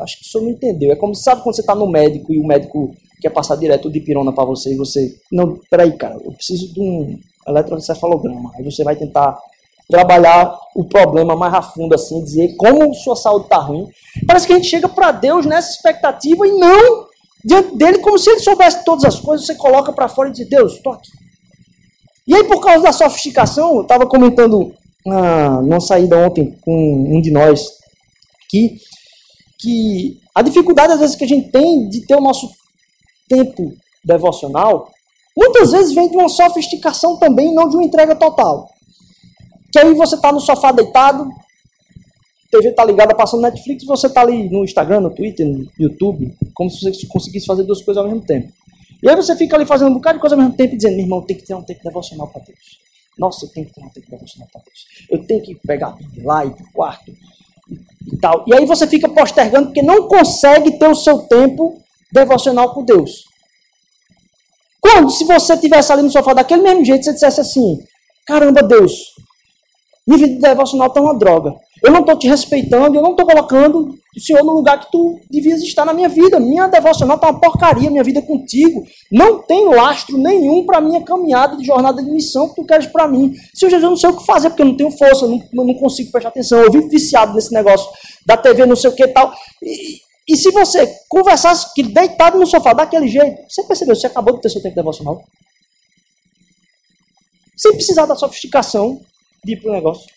Acho 0.00 0.18
que 0.18 0.24
o 0.24 0.28
senhor 0.28 0.44
não 0.44 0.50
entendeu. 0.50 0.92
É 0.92 0.96
como 0.96 1.14
sabe 1.14 1.42
quando 1.42 1.54
você 1.54 1.60
está 1.60 1.74
no 1.74 1.86
médico 1.86 2.32
e 2.32 2.38
o 2.38 2.46
médico 2.46 2.94
quer 3.20 3.30
passar 3.30 3.56
direto 3.56 3.90
de 3.90 4.00
pirona 4.00 4.32
para 4.32 4.44
você 4.44 4.72
e 4.72 4.76
você. 4.76 5.14
Não, 5.30 5.60
peraí, 5.70 5.92
cara, 5.96 6.16
eu 6.24 6.32
preciso 6.32 6.72
de 6.72 6.80
um 6.80 7.18
eletroencefalograma. 7.46 8.52
Aí 8.54 8.64
você 8.64 8.82
vai 8.82 8.96
tentar 8.96 9.38
trabalhar 9.88 10.56
o 10.74 10.84
problema 10.84 11.36
mais 11.36 11.52
a 11.54 11.62
fundo, 11.62 11.94
assim, 11.94 12.22
dizer 12.22 12.56
como 12.56 12.94
sua 12.94 13.16
saúde 13.16 13.44
está 13.44 13.58
ruim. 13.58 13.88
Parece 14.26 14.46
que 14.46 14.52
a 14.52 14.56
gente 14.56 14.68
chega 14.68 14.88
para 14.88 15.12
Deus 15.12 15.46
nessa 15.46 15.70
expectativa 15.70 16.46
e 16.46 16.52
não 16.52 17.06
diante 17.44 17.76
dele, 17.76 17.98
como 17.98 18.18
se 18.18 18.30
ele 18.30 18.40
soubesse 18.40 18.84
todas 18.84 19.04
as 19.04 19.18
coisas, 19.18 19.46
você 19.46 19.54
coloca 19.54 19.92
para 19.92 20.08
fora 20.08 20.28
e 20.28 20.32
diz: 20.32 20.48
Deus, 20.48 20.74
estou 20.74 20.92
aqui. 20.92 21.10
E 22.26 22.34
aí, 22.34 22.44
por 22.44 22.60
causa 22.60 22.84
da 22.84 22.92
sofisticação, 22.92 23.76
eu 23.76 23.82
estava 23.82 24.06
comentando 24.06 24.72
ah, 25.06 25.60
numa 25.62 25.80
saída 25.80 26.16
ontem 26.16 26.56
com 26.60 26.72
um 26.72 27.20
de 27.20 27.30
nós 27.30 27.66
que 28.48 28.78
que 29.58 30.18
a 30.34 30.42
dificuldade 30.42 30.92
às 30.92 31.00
vezes 31.00 31.14
que 31.14 31.24
a 31.24 31.28
gente 31.28 31.50
tem 31.50 31.88
de 31.88 32.04
ter 32.04 32.16
o 32.16 32.20
nosso 32.20 32.50
tempo 33.28 33.72
devocional, 34.04 34.90
muitas 35.36 35.70
vezes 35.70 35.94
vem 35.94 36.10
de 36.10 36.16
uma 36.16 36.28
sofisticação 36.28 37.16
também, 37.16 37.54
não 37.54 37.68
de 37.68 37.76
uma 37.76 37.84
entrega 37.84 38.16
total. 38.16 38.68
Que 39.72 39.78
aí 39.78 39.94
você 39.94 40.14
está 40.16 40.30
no 40.30 40.40
sofá 40.40 40.70
deitado, 40.70 41.28
TV 42.50 42.68
está 42.68 42.84
ligada 42.84 43.14
passando 43.14 43.40
Netflix, 43.40 43.84
você 43.84 44.06
está 44.06 44.20
ali 44.20 44.50
no 44.50 44.62
Instagram, 44.62 45.00
no 45.00 45.10
Twitter, 45.10 45.46
no 45.46 45.66
YouTube, 45.78 46.36
como 46.52 46.70
se 46.70 46.80
você 46.84 47.06
conseguisse 47.06 47.46
fazer 47.46 47.62
duas 47.62 47.82
coisas 47.82 48.02
ao 48.02 48.08
mesmo 48.08 48.24
tempo. 48.24 48.52
E 49.02 49.08
aí 49.08 49.16
você 49.16 49.34
fica 49.34 49.56
ali 49.56 49.64
fazendo 49.64 49.90
um 49.90 49.94
bocado 49.94 50.18
de 50.18 50.20
coisa 50.20 50.36
ao 50.36 50.40
mesmo 50.40 50.54
tempo 50.54 50.76
dizendo, 50.76 50.96
meu 50.96 51.04
irmão, 51.04 51.22
tem 51.22 51.36
que 51.36 51.44
ter 51.44 51.54
um 51.54 51.62
tempo 51.62 51.82
devocional 51.82 52.28
para 52.28 52.42
Deus. 52.42 52.78
Nossa, 53.18 53.46
eu 53.46 53.50
tenho 53.50 53.66
que 53.66 53.72
ter 53.74 53.80
um 53.80 53.88
tempo 53.88 54.10
devocional 54.10 54.48
para 54.52 54.62
Deus. 54.62 54.86
Eu 55.10 55.26
tenho 55.26 55.42
que 55.42 55.54
pegar 55.66 55.88
a 55.88 55.98
lá 56.22 56.44
e 56.44 56.50
para 56.50 56.64
o 56.64 56.72
quarto 56.72 57.12
e 58.12 58.16
tal. 58.18 58.44
E 58.46 58.54
aí 58.54 58.66
você 58.66 58.86
fica 58.86 59.08
postergando 59.08 59.68
porque 59.68 59.82
não 59.82 60.06
consegue 60.06 60.78
ter 60.78 60.88
o 60.88 60.94
seu 60.94 61.18
tempo 61.20 61.82
devocional 62.12 62.74
com 62.74 62.84
Deus. 62.84 63.24
Quando, 64.80 65.10
se 65.10 65.24
você 65.24 65.56
tivesse 65.56 65.92
ali 65.92 66.02
no 66.02 66.10
sofá 66.10 66.34
daquele 66.34 66.62
mesmo 66.62 66.84
jeito, 66.84 67.04
você 67.04 67.12
dissesse 67.12 67.40
assim: 67.40 67.78
caramba, 68.26 68.62
Deus, 68.62 68.92
minha 70.06 70.18
vida 70.18 70.48
devocional 70.48 70.88
está 70.88 71.00
uma 71.00 71.16
droga. 71.16 71.54
Eu 71.82 71.92
não 71.92 72.00
estou 72.00 72.18
te 72.18 72.28
respeitando, 72.28 72.96
eu 72.96 73.02
não 73.02 73.12
estou 73.12 73.24
colocando 73.24 73.88
o 74.16 74.20
Senhor 74.20 74.44
no 74.44 74.52
lugar 74.52 74.78
que 74.80 74.90
tu 74.90 75.18
devias 75.30 75.62
estar 75.62 75.84
na 75.84 75.94
minha 75.94 76.08
vida. 76.08 76.40
Minha 76.40 76.66
devocional 76.66 77.16
está 77.16 77.30
uma 77.30 77.40
porcaria, 77.40 77.90
minha 77.90 78.02
vida 78.02 78.18
é 78.18 78.22
contigo. 78.22 78.84
Não 79.10 79.42
tem 79.42 79.68
lastro 79.68 80.18
nenhum 80.18 80.66
para 80.66 80.80
minha 80.80 81.02
caminhada 81.02 81.56
de 81.56 81.64
jornada 81.64 82.02
de 82.02 82.10
missão 82.10 82.48
que 82.48 82.56
tu 82.56 82.64
queres 82.64 82.86
para 82.86 83.06
mim. 83.06 83.32
Senhor 83.54 83.70
Jesus, 83.70 83.82
eu 83.82 83.90
não 83.90 83.96
sei 83.96 84.10
o 84.10 84.16
que 84.16 84.26
fazer, 84.26 84.50
porque 84.50 84.62
eu 84.62 84.66
não 84.66 84.76
tenho 84.76 84.90
força, 84.90 85.24
eu 85.24 85.30
não, 85.30 85.38
eu 85.38 85.64
não 85.64 85.74
consigo 85.74 86.10
prestar 86.10 86.30
atenção. 86.30 86.60
Eu 86.60 86.70
vivo 86.70 86.88
viciado 86.88 87.34
nesse 87.34 87.52
negócio 87.54 87.88
da 88.26 88.36
TV, 88.36 88.66
não 88.66 88.76
sei 88.76 88.90
o 88.90 88.94
que 88.94 89.04
e 89.04 89.08
tal. 89.08 89.32
E, 89.62 89.98
e 90.28 90.36
se 90.36 90.50
você 90.50 90.84
conversasse 91.08 91.70
deitado 91.80 92.38
no 92.38 92.46
sofá 92.46 92.72
daquele 92.72 93.06
jeito, 93.06 93.42
você 93.48 93.62
percebeu, 93.64 93.94
você 93.94 94.08
acabou 94.08 94.34
de 94.34 94.40
ter 94.40 94.50
seu 94.50 94.62
tempo 94.62 94.74
devocional? 94.74 95.22
Sem 97.56 97.72
precisar 97.72 98.06
da 98.06 98.16
sofisticação 98.16 99.00
de 99.44 99.52
ir 99.52 99.60
para 99.60 99.70
o 99.70 99.74
negócio. 99.74 100.10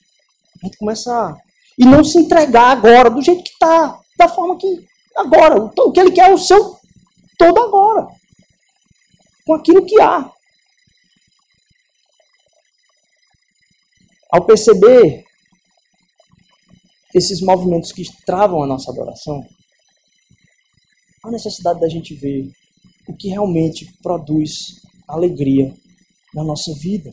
A 0.62 0.68
gente 0.68 0.78
começa. 0.78 1.38
E 1.78 1.86
não 1.86 2.04
se 2.04 2.18
entregar 2.20 2.72
agora, 2.72 3.10
do 3.10 3.22
jeito 3.22 3.44
que 3.44 3.50
está, 3.50 4.00
da 4.18 4.30
forma 4.30 4.58
que. 4.58 4.88
Agora. 5.16 5.72
O 5.78 5.92
que 5.92 6.00
ele 6.00 6.12
quer 6.12 6.30
é 6.30 6.34
o 6.34 6.38
seu 6.38 6.78
todo 7.38 7.60
agora. 7.60 8.08
Com 9.46 9.54
aquilo 9.54 9.86
que 9.86 10.00
há. 10.02 10.32
Ao 14.32 14.46
perceber 14.46 15.24
esses 17.14 17.42
movimentos 17.42 17.92
que 17.92 18.04
travam 18.26 18.62
a 18.62 18.68
nossa 18.68 18.92
adoração, 18.92 19.46
a 21.24 21.32
necessidade 21.32 21.80
da 21.80 21.88
gente 21.88 22.14
ver 22.14 22.52
o 23.08 23.16
que 23.16 23.30
realmente 23.30 23.92
produz 24.02 24.82
alegria 25.08 25.74
na 26.34 26.44
nossa 26.44 26.74
vida. 26.74 27.12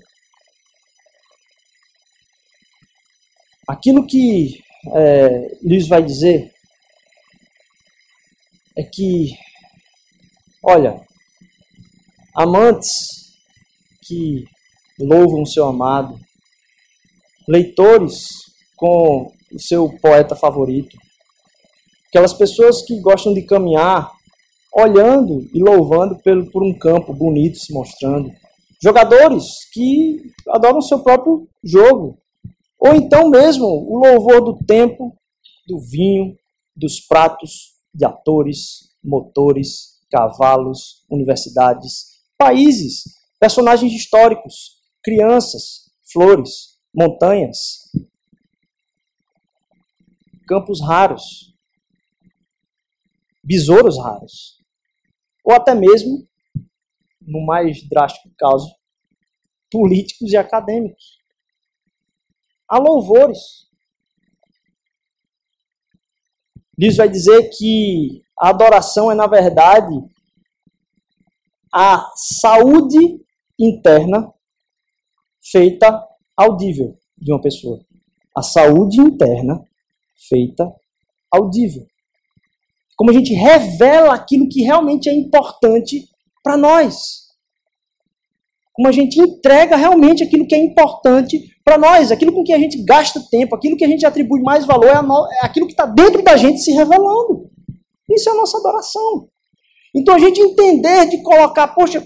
Aquilo 3.68 4.06
que 4.06 4.60
é, 4.94 5.58
Luiz 5.62 5.86
vai 5.88 6.02
dizer 6.02 6.52
é 8.76 8.82
que, 8.82 9.30
olha, 10.62 11.00
amantes 12.34 12.90
que 14.02 14.44
louvam 14.98 15.42
o 15.42 15.46
seu 15.46 15.66
amado, 15.66 16.18
leitores 17.48 18.28
com 18.76 19.32
o 19.52 19.58
seu 19.58 19.88
poeta 20.00 20.34
favorito, 20.34 20.96
aquelas 22.08 22.32
pessoas 22.32 22.82
que 22.84 23.00
gostam 23.00 23.32
de 23.32 23.42
caminhar 23.42 24.10
olhando 24.74 25.48
e 25.54 25.62
louvando 25.62 26.18
por 26.50 26.62
um 26.62 26.76
campo 26.78 27.12
bonito 27.12 27.58
se 27.58 27.72
mostrando, 27.72 28.30
jogadores 28.82 29.44
que 29.72 30.22
adoram 30.48 30.78
o 30.78 30.82
seu 30.82 31.00
próprio 31.00 31.46
jogo, 31.62 32.18
ou 32.84 32.96
então 32.96 33.30
mesmo 33.30 33.64
o 33.64 33.96
louvor 33.96 34.42
do 34.42 34.58
tempo, 34.66 35.16
do 35.68 35.78
vinho, 35.78 36.36
dos 36.74 36.98
pratos, 36.98 37.76
de 37.94 38.04
atores, 38.04 38.92
motores, 39.04 40.00
cavalos, 40.10 41.06
universidades, 41.08 42.20
países, 42.36 43.04
personagens 43.38 43.92
históricos, 43.92 44.80
crianças, 45.00 45.92
flores, 46.12 46.76
montanhas, 46.92 47.88
campos 50.48 50.80
raros, 50.80 51.54
besouros 53.44 53.96
raros, 53.96 54.58
ou 55.44 55.54
até 55.54 55.72
mesmo, 55.72 56.26
no 57.20 57.46
mais 57.46 57.80
drástico 57.88 58.28
caso, 58.36 58.74
políticos 59.70 60.32
e 60.32 60.36
acadêmicos. 60.36 61.21
Há 62.72 62.78
louvores. 62.78 63.68
Diz 66.76 66.96
vai 66.96 67.06
dizer 67.06 67.50
que 67.50 68.24
a 68.40 68.48
adoração 68.48 69.12
é, 69.12 69.14
na 69.14 69.26
verdade, 69.26 69.92
a 71.70 72.10
saúde 72.40 73.22
interna 73.60 74.32
feita 75.50 76.02
audível 76.34 76.98
de 77.18 77.30
uma 77.30 77.42
pessoa. 77.42 77.78
A 78.34 78.40
saúde 78.40 78.98
interna 79.02 79.62
feita 80.26 80.74
audível. 81.30 81.86
Como 82.96 83.10
a 83.10 83.14
gente 83.14 83.34
revela 83.34 84.14
aquilo 84.14 84.48
que 84.48 84.62
realmente 84.62 85.10
é 85.10 85.12
importante 85.12 86.08
para 86.42 86.56
nós. 86.56 87.28
Como 88.72 88.88
a 88.88 88.92
gente 88.92 89.20
entrega 89.20 89.76
realmente 89.76 90.24
aquilo 90.24 90.46
que 90.46 90.54
é 90.54 90.64
importante 90.64 91.51
para 91.64 91.78
nós, 91.78 92.10
aquilo 92.10 92.32
com 92.32 92.42
que 92.42 92.52
a 92.52 92.58
gente 92.58 92.82
gasta 92.82 93.22
tempo, 93.30 93.54
aquilo 93.54 93.76
que 93.76 93.84
a 93.84 93.88
gente 93.88 94.04
atribui 94.04 94.40
mais 94.42 94.66
valor 94.66 94.88
é, 94.88 95.02
no... 95.02 95.26
é 95.42 95.46
aquilo 95.46 95.66
que 95.66 95.72
está 95.72 95.86
dentro 95.86 96.22
da 96.22 96.36
gente 96.36 96.60
se 96.60 96.72
revelando. 96.72 97.50
Isso 98.10 98.28
é 98.28 98.32
a 98.32 98.36
nossa 98.36 98.58
adoração. 98.58 99.28
Então 99.94 100.14
a 100.14 100.18
gente 100.18 100.40
entender 100.40 101.06
de 101.06 101.22
colocar, 101.22 101.68
poxa, 101.68 102.04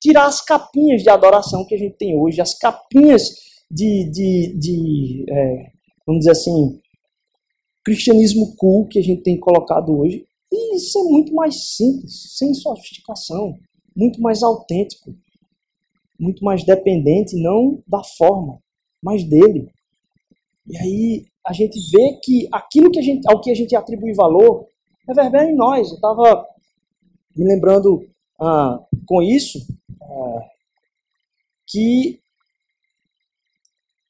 tirar 0.00 0.26
as 0.26 0.40
capinhas 0.40 1.02
de 1.02 1.10
adoração 1.10 1.64
que 1.66 1.74
a 1.74 1.78
gente 1.78 1.96
tem 1.96 2.16
hoje, 2.18 2.40
as 2.40 2.58
capinhas 2.58 3.22
de, 3.70 4.10
de, 4.10 4.58
de 4.58 5.24
é, 5.28 5.70
vamos 6.06 6.20
dizer 6.20 6.32
assim, 6.32 6.80
cristianismo 7.84 8.54
cool 8.56 8.86
que 8.86 8.98
a 8.98 9.02
gente 9.02 9.22
tem 9.22 9.38
colocado 9.38 9.96
hoje. 9.96 10.24
E 10.52 10.76
isso 10.76 10.98
é 10.98 11.02
muito 11.02 11.34
mais 11.34 11.76
simples, 11.76 12.36
sem 12.36 12.54
sofisticação, 12.54 13.54
muito 13.94 14.20
mais 14.20 14.42
autêntico, 14.42 15.14
muito 16.18 16.44
mais 16.44 16.64
dependente, 16.64 17.40
não 17.40 17.82
da 17.86 18.02
forma, 18.02 18.58
mas 19.02 19.24
dele. 19.24 19.70
E 20.66 20.76
aí 20.76 21.26
a 21.46 21.52
gente 21.52 21.78
vê 21.90 22.18
que 22.22 22.48
aquilo 22.52 22.90
que 22.90 22.98
a 22.98 23.02
gente, 23.02 23.28
ao 23.28 23.40
que 23.40 23.50
a 23.50 23.54
gente 23.54 23.76
atribui 23.76 24.14
valor 24.14 24.66
reverbera 25.06 25.50
em 25.50 25.54
nós. 25.54 25.88
Eu 25.88 25.94
estava 25.94 26.46
me 27.36 27.46
lembrando 27.46 28.04
ah, 28.40 28.80
com 29.06 29.22
isso 29.22 29.58
ah, 30.02 30.40
que 31.66 32.20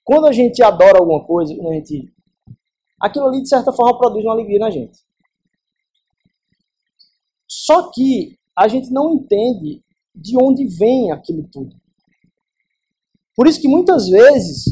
quando 0.02 0.26
a 0.26 0.32
gente 0.32 0.62
adora 0.62 0.98
alguma 0.98 1.24
coisa, 1.24 1.54
quando 1.54 1.70
a 1.70 1.74
gente, 1.74 2.12
aquilo 3.00 3.26
ali 3.26 3.42
de 3.42 3.48
certa 3.48 3.72
forma 3.72 3.98
produz 3.98 4.24
uma 4.24 4.32
alegria 4.32 4.58
na 4.58 4.70
gente. 4.70 4.98
Só 7.46 7.90
que 7.90 8.38
a 8.56 8.68
gente 8.68 8.90
não 8.90 9.14
entende 9.14 9.82
de 10.14 10.36
onde 10.42 10.66
vem 10.66 11.12
aquilo 11.12 11.48
tudo. 11.52 11.76
Por 13.36 13.46
isso 13.46 13.60
que 13.60 13.68
muitas 13.68 14.08
vezes, 14.08 14.64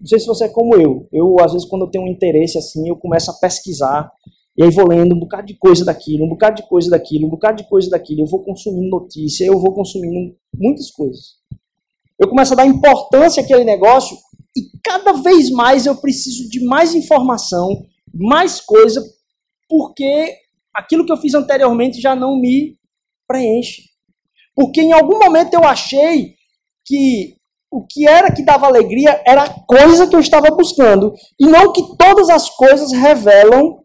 não 0.00 0.06
sei 0.06 0.18
se 0.18 0.26
você 0.26 0.44
é 0.44 0.48
como 0.48 0.74
eu, 0.74 1.06
eu 1.12 1.36
às 1.40 1.52
vezes 1.52 1.68
quando 1.68 1.82
eu 1.82 1.90
tenho 1.90 2.04
um 2.04 2.08
interesse 2.08 2.56
assim, 2.56 2.88
eu 2.88 2.96
começo 2.96 3.30
a 3.30 3.34
pesquisar 3.34 4.10
e 4.56 4.64
aí 4.64 4.70
vou 4.70 4.88
lendo 4.88 5.14
um 5.14 5.20
bocado 5.20 5.46
de 5.46 5.54
coisa 5.54 5.84
daquilo, 5.84 6.24
um 6.24 6.28
bocado 6.30 6.56
de 6.56 6.68
coisa 6.68 6.88
daquilo, 6.88 7.26
um 7.26 7.30
bocado 7.30 7.58
de 7.58 7.68
coisa 7.68 7.90
daquilo. 7.90 8.22
Eu 8.22 8.26
vou 8.26 8.42
consumindo 8.42 8.88
notícia, 8.88 9.44
eu 9.44 9.58
vou 9.60 9.74
consumindo 9.74 10.34
muitas 10.54 10.90
coisas. 10.90 11.34
Eu 12.18 12.28
começo 12.28 12.54
a 12.54 12.56
dar 12.56 12.66
importância 12.66 13.42
àquele 13.42 13.64
negócio 13.64 14.16
e 14.56 14.62
cada 14.82 15.12
vez 15.12 15.50
mais 15.50 15.84
eu 15.84 15.96
preciso 15.96 16.48
de 16.48 16.64
mais 16.64 16.94
informação, 16.94 17.84
mais 18.14 18.58
coisa, 18.58 19.04
porque 19.68 20.34
aquilo 20.72 21.04
que 21.04 21.12
eu 21.12 21.18
fiz 21.18 21.34
anteriormente 21.34 22.00
já 22.00 22.16
não 22.16 22.40
me 22.40 22.78
preenche. 23.28 23.82
Porque 24.54 24.80
em 24.80 24.92
algum 24.92 25.18
momento 25.18 25.52
eu 25.52 25.64
achei 25.64 26.34
que 26.86 27.35
o 27.76 27.86
que 27.86 28.08
era 28.08 28.32
que 28.32 28.42
dava 28.42 28.66
alegria 28.66 29.22
era 29.26 29.42
a 29.42 29.60
coisa 29.66 30.08
que 30.08 30.16
eu 30.16 30.20
estava 30.20 30.48
buscando, 30.56 31.12
e 31.38 31.46
não 31.46 31.74
que 31.74 31.82
todas 31.98 32.30
as 32.30 32.48
coisas 32.48 32.90
revelam 32.90 33.80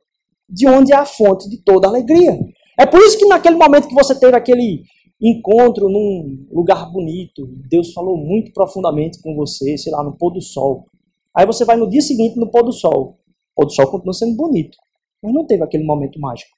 de 0.48 0.66
onde 0.66 0.94
é 0.94 0.96
a 0.96 1.06
fonte 1.06 1.50
de 1.50 1.62
toda 1.62 1.90
alegria. 1.90 2.40
É 2.80 2.86
por 2.86 3.02
isso 3.02 3.18
que 3.18 3.28
naquele 3.28 3.58
momento 3.58 3.90
que 3.90 3.94
você 3.94 4.18
teve 4.18 4.36
aquele 4.36 4.84
encontro 5.22 5.90
num 5.90 6.48
lugar 6.50 6.90
bonito, 6.90 7.46
Deus 7.70 7.92
falou 7.92 8.16
muito 8.16 8.54
profundamente 8.54 9.22
com 9.22 9.36
você, 9.36 9.78
sei 9.78 9.92
lá, 9.92 10.02
no 10.02 10.18
pôr 10.18 10.32
do 10.32 10.42
sol. 10.42 10.86
Aí 11.36 11.46
você 11.46 11.66
vai 11.66 11.76
no 11.76 11.90
dia 11.90 12.02
seguinte 12.02 12.40
no 12.40 12.50
pôr 12.50 12.64
do 12.64 12.72
sol. 12.72 13.20
O 13.52 13.56
pôr 13.58 13.66
do 13.66 13.74
sol 13.74 13.92
continua 13.92 14.14
sendo 14.14 14.38
bonito, 14.38 14.78
mas 15.22 15.34
não 15.34 15.46
teve 15.46 15.64
aquele 15.64 15.84
momento 15.84 16.18
mágico. 16.18 16.52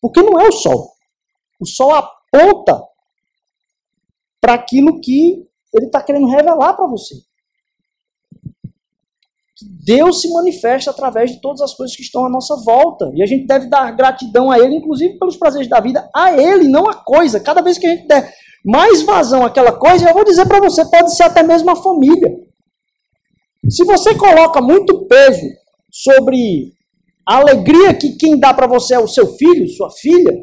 Porque 0.00 0.20
não 0.20 0.40
é 0.40 0.48
o 0.48 0.52
sol. 0.52 0.90
O 1.60 1.66
sol 1.66 1.92
aponta 1.94 2.82
para 4.44 4.52
aquilo 4.52 5.00
que 5.00 5.48
ele 5.72 5.86
está 5.86 6.02
querendo 6.02 6.26
revelar 6.26 6.74
para 6.74 6.86
você 6.86 7.14
que 9.56 9.64
Deus 9.64 10.20
se 10.20 10.30
manifesta 10.32 10.90
através 10.90 11.30
de 11.30 11.40
todas 11.40 11.62
as 11.62 11.72
coisas 11.72 11.96
que 11.96 12.02
estão 12.02 12.26
à 12.26 12.28
nossa 12.28 12.56
volta. 12.56 13.10
E 13.14 13.22
a 13.22 13.26
gente 13.26 13.46
deve 13.46 13.68
dar 13.68 13.92
gratidão 13.92 14.50
a 14.50 14.58
Ele, 14.58 14.74
inclusive 14.74 15.16
pelos 15.16 15.36
prazeres 15.36 15.68
da 15.68 15.80
vida, 15.80 16.10
a 16.14 16.32
Ele, 16.32 16.68
não 16.68 16.88
a 16.88 16.94
coisa. 16.94 17.38
Cada 17.38 17.62
vez 17.62 17.78
que 17.78 17.86
a 17.86 17.90
gente 17.90 18.08
der 18.08 18.34
mais 18.64 19.02
vazão 19.02 19.46
àquela 19.46 19.72
coisa, 19.72 20.08
eu 20.08 20.14
vou 20.14 20.24
dizer 20.24 20.46
para 20.46 20.58
você, 20.58 20.84
pode 20.86 21.14
ser 21.16 21.22
até 21.22 21.42
mesmo 21.42 21.70
a 21.70 21.76
família. 21.76 22.36
Se 23.70 23.84
você 23.84 24.14
coloca 24.16 24.60
muito 24.60 25.06
peso 25.06 25.46
sobre 25.88 26.72
a 27.26 27.36
alegria 27.36 27.94
que 27.94 28.16
quem 28.16 28.38
dá 28.38 28.52
para 28.52 28.66
você 28.66 28.94
é 28.94 28.98
o 28.98 29.08
seu 29.08 29.36
filho, 29.36 29.68
sua 29.68 29.90
filha, 29.90 30.36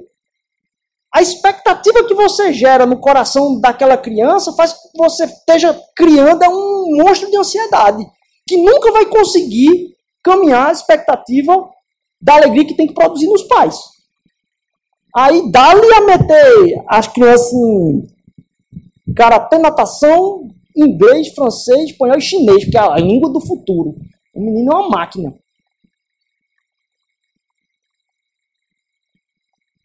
a 1.14 1.22
expectativa 1.22 2.05
que 2.07 2.14
você 2.14 2.53
gera 2.53 2.86
no 2.86 2.97
coração 2.97 3.59
daquela 3.59 3.97
criança 3.97 4.53
faz 4.53 4.74
com 4.74 4.89
que 4.89 4.97
você 4.97 5.26
esteja 5.26 5.78
criando 5.95 6.43
um 6.45 7.03
monstro 7.03 7.30
de 7.30 7.38
ansiedade 7.38 8.05
que 8.47 8.57
nunca 8.57 8.91
vai 8.91 9.05
conseguir 9.05 9.95
caminhar 10.24 10.70
a 10.70 10.72
expectativa 10.72 11.70
da 12.22 12.36
alegria 12.36 12.66
que 12.66 12.76
tem 12.76 12.88
que 12.88 12.93
produzir 12.93 13.28
nos 13.28 13.43
pais. 13.43 13.78
Aí 15.14 15.51
dá-lhe 15.51 15.93
a 15.93 16.01
meter 16.01 16.84
as 16.88 17.07
crianças 17.07 17.51
em 17.51 19.14
karatê, 19.14 19.57
natação, 19.57 20.47
inglês, 20.76 21.30
francês, 21.30 21.89
espanhol 21.89 22.18
e 22.18 22.22
chinês, 22.22 22.64
porque 22.64 22.78
é 22.78 22.82
a 22.82 22.97
língua 22.97 23.30
do 23.30 23.41
futuro. 23.41 23.95
O 24.34 24.39
menino 24.39 24.72
é 24.72 24.76
uma 24.76 24.89
máquina. 24.89 25.34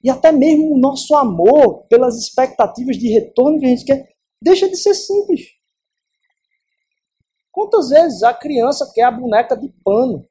E 0.07 0.11
até 0.11 0.31
mesmo 0.31 0.73
o 0.73 0.79
nosso 0.79 1.17
amor 1.17 1.83
pelas 1.89 2.17
expectativas 2.17 2.97
de 2.97 3.09
retorno 3.09 3.59
que 3.59 3.67
a 3.67 3.69
gente 3.71 3.85
quer, 3.85 4.09
deixa 4.41 4.69
de 4.69 4.77
ser 4.77 4.95
simples. 4.95 5.49
Quantas 7.51 7.89
vezes 7.89 8.23
a 8.23 8.33
criança 8.33 8.89
quer 8.95 9.03
a 9.03 9.11
boneca 9.11 9.57
de 9.57 9.69
pano? 9.85 10.25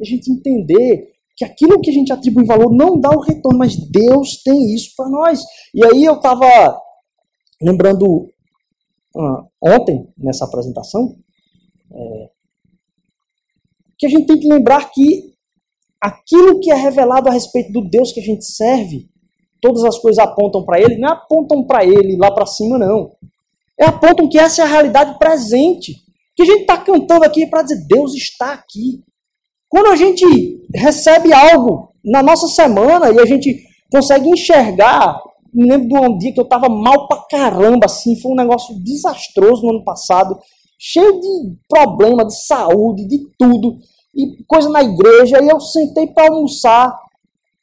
A 0.00 0.04
gente 0.04 0.32
entender 0.32 1.12
que 1.36 1.44
aquilo 1.44 1.78
que 1.82 1.90
a 1.90 1.92
gente 1.92 2.10
atribui 2.10 2.46
valor 2.46 2.74
não 2.74 2.98
dá 2.98 3.10
o 3.10 3.20
retorno, 3.20 3.58
mas 3.58 3.76
Deus 3.76 4.42
tem 4.42 4.74
isso 4.74 4.94
para 4.96 5.10
nós. 5.10 5.42
E 5.74 5.84
aí 5.84 6.06
eu 6.06 6.14
estava 6.14 6.80
lembrando 7.60 8.32
uh, 9.14 9.50
ontem, 9.62 10.10
nessa 10.16 10.46
apresentação, 10.46 11.18
é, 11.92 12.30
que 13.98 14.06
a 14.06 14.08
gente 14.08 14.26
tem 14.26 14.40
que 14.40 14.48
lembrar 14.48 14.90
que 14.90 15.29
aquilo 16.00 16.60
que 16.60 16.70
é 16.70 16.74
revelado 16.74 17.28
a 17.28 17.32
respeito 17.32 17.72
do 17.72 17.88
Deus 17.88 18.12
que 18.12 18.20
a 18.20 18.22
gente 18.22 18.44
serve, 18.44 19.08
todas 19.60 19.84
as 19.84 19.98
coisas 19.98 20.18
apontam 20.18 20.64
para 20.64 20.80
Ele, 20.80 20.98
não 20.98 21.08
é 21.08 21.12
apontam 21.12 21.64
para 21.64 21.84
Ele 21.84 22.16
lá 22.16 22.30
para 22.32 22.46
cima, 22.46 22.78
não. 22.78 23.12
É 23.78 23.86
apontam 23.86 24.28
que 24.28 24.38
essa 24.38 24.62
é 24.62 24.64
a 24.64 24.68
realidade 24.68 25.18
presente. 25.18 25.94
Que 26.36 26.42
a 26.42 26.46
gente 26.46 26.60
está 26.62 26.78
cantando 26.78 27.24
aqui 27.24 27.46
para 27.46 27.62
dizer 27.62 27.86
Deus 27.86 28.14
está 28.14 28.52
aqui. 28.52 29.02
Quando 29.68 29.88
a 29.88 29.96
gente 29.96 30.24
recebe 30.74 31.32
algo 31.32 31.92
na 32.04 32.22
nossa 32.22 32.48
semana 32.48 33.10
e 33.10 33.18
a 33.18 33.26
gente 33.26 33.62
consegue 33.90 34.28
enxergar, 34.28 35.20
me 35.52 35.68
lembro 35.68 35.88
de 35.88 35.96
um 35.96 36.18
dia 36.18 36.32
que 36.32 36.40
eu 36.40 36.44
estava 36.44 36.68
mal 36.68 37.06
pra 37.06 37.24
caramba, 37.30 37.86
assim, 37.86 38.20
foi 38.20 38.32
um 38.32 38.36
negócio 38.36 38.74
desastroso 38.82 39.62
no 39.62 39.70
ano 39.70 39.84
passado, 39.84 40.38
cheio 40.78 41.20
de 41.20 41.56
problema 41.68 42.24
de 42.24 42.34
saúde, 42.44 43.06
de 43.06 43.18
tudo, 43.38 43.78
e 44.14 44.42
coisa 44.44 44.68
na 44.68 44.82
igreja, 44.82 45.42
e 45.42 45.48
eu 45.48 45.60
sentei 45.60 46.06
para 46.08 46.32
almoçar, 46.32 46.98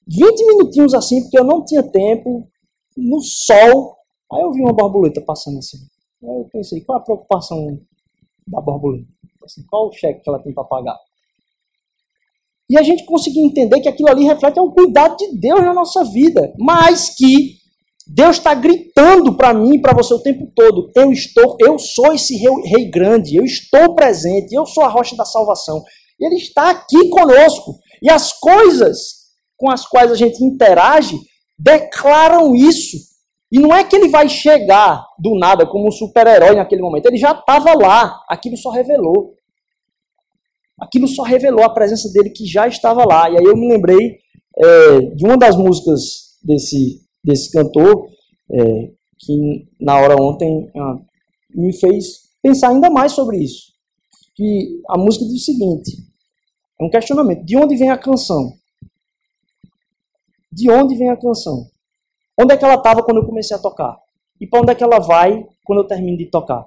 20 0.08 0.46
minutinhos 0.46 0.94
assim, 0.94 1.22
porque 1.22 1.40
eu 1.40 1.44
não 1.44 1.64
tinha 1.66 1.84
tempo, 1.84 2.48
no 2.96 3.22
sol, 3.22 3.98
aí 4.32 4.42
eu 4.42 4.52
vi 4.52 4.62
uma 4.62 4.74
borboleta 4.74 5.22
passando 5.22 5.60
assim. 5.60 5.78
Aí 6.24 6.30
eu 6.30 6.50
pensei, 6.52 6.82
qual 6.82 7.00
a 7.00 7.04
preocupação 7.04 7.80
da 8.48 8.62
borboleta? 8.62 9.08
Assim, 9.44 9.64
qual 9.70 9.88
o 9.88 9.92
cheque 9.92 10.22
que 10.22 10.30
ela 10.30 10.40
tem 10.40 10.54
para 10.54 10.64
pagar? 10.64 10.98
E 12.70 12.78
a 12.78 12.84
gente 12.84 13.06
conseguiu 13.06 13.46
entender 13.46 13.80
que 13.80 13.88
aquilo 13.88 14.10
ali 14.10 14.26
reflete 14.26 14.60
o 14.60 14.72
cuidado 14.72 15.16
de 15.16 15.38
Deus 15.38 15.62
na 15.62 15.74
nossa 15.74 16.04
vida, 16.04 16.54
mas 16.58 17.16
que 17.16 17.56
Deus 18.06 18.38
está 18.38 18.54
gritando 18.54 19.36
para 19.36 19.54
mim 19.54 19.76
e 19.76 19.82
para 19.82 19.94
você 19.94 20.14
o 20.14 20.22
tempo 20.22 20.52
todo: 20.54 20.92
eu 20.96 21.12
estou, 21.12 21.58
eu 21.60 21.80
sou 21.80 22.14
esse 22.14 22.36
rei, 22.36 22.52
rei, 22.66 22.90
grande, 22.90 23.36
eu 23.36 23.44
estou 23.44 23.96
presente, 23.96 24.54
eu 24.54 24.66
sou 24.66 24.84
a 24.84 24.90
rocha 24.90 25.16
da 25.16 25.24
salvação. 25.24 25.82
Ele 26.20 26.36
está 26.36 26.72
aqui 26.72 27.10
conosco. 27.10 27.80
E 28.02 28.10
as 28.10 28.34
coisas 28.34 29.18
com 29.56 29.70
as 29.72 29.88
quais 29.88 30.12
a 30.12 30.16
gente 30.16 30.44
interage 30.44 31.18
declaram 31.58 32.56
isso. 32.56 32.98
E 33.52 33.60
não 33.60 33.74
é 33.74 33.84
que 33.84 33.96
ele 33.96 34.10
vai 34.10 34.28
chegar 34.28 35.06
do 35.18 35.38
nada 35.38 35.66
como 35.66 35.88
um 35.88 35.92
super-herói 35.92 36.56
naquele 36.56 36.82
momento. 36.82 37.06
Ele 37.08 37.18
já 37.18 37.32
estava 37.32 37.74
lá. 37.74 38.22
Aquilo 38.30 38.58
só 38.58 38.70
revelou 38.70 39.38
aquilo 40.80 41.08
só 41.08 41.24
revelou 41.24 41.66
a 41.66 41.74
presença 41.74 42.12
dele 42.12 42.30
que 42.30 42.46
já 42.46 42.68
estava 42.68 43.04
lá. 43.06 43.30
E 43.30 43.38
aí 43.38 43.44
eu 43.44 43.58
me 43.58 43.68
lembrei 43.68 44.20
é, 44.56 45.00
de 45.16 45.26
uma 45.26 45.38
das 45.38 45.56
músicas 45.56 46.38
desse, 46.44 47.02
desse 47.24 47.52
cantor, 47.52 48.08
é, 48.52 48.92
que 49.20 49.68
na 49.80 50.00
hora 50.00 50.22
ontem 50.22 50.70
ah, 50.76 51.00
me 51.54 51.74
fez 51.78 52.28
pensar 52.42 52.70
ainda 52.70 52.90
mais 52.90 53.14
sobre 53.14 53.38
isso. 53.38 53.74
Que 54.36 54.82
a 54.90 54.98
música 54.98 55.26
diz 55.26 55.42
o 55.42 55.46
seguinte: 55.46 55.92
é 56.80 56.84
um 56.84 56.90
questionamento. 56.90 57.44
De 57.44 57.58
onde 57.58 57.76
vem 57.76 57.90
a 57.90 57.98
canção? 57.98 58.54
De 60.52 60.70
onde 60.72 60.96
vem 60.96 61.10
a 61.10 61.18
canção? 61.18 61.68
Onde 62.40 62.54
é 62.54 62.58
que 62.58 62.64
ela 62.64 62.76
estava 62.76 63.04
quando 63.04 63.18
eu 63.18 63.26
comecei 63.26 63.56
a 63.56 63.60
tocar? 63.60 63.98
E 64.40 64.46
para 64.46 64.62
onde 64.62 64.72
é 64.72 64.76
que 64.76 64.84
ela 64.84 65.00
vai 65.00 65.46
quando 65.66 65.80
eu 65.80 65.88
termino 65.88 66.18
de 66.18 66.28
tocar? 66.28 66.64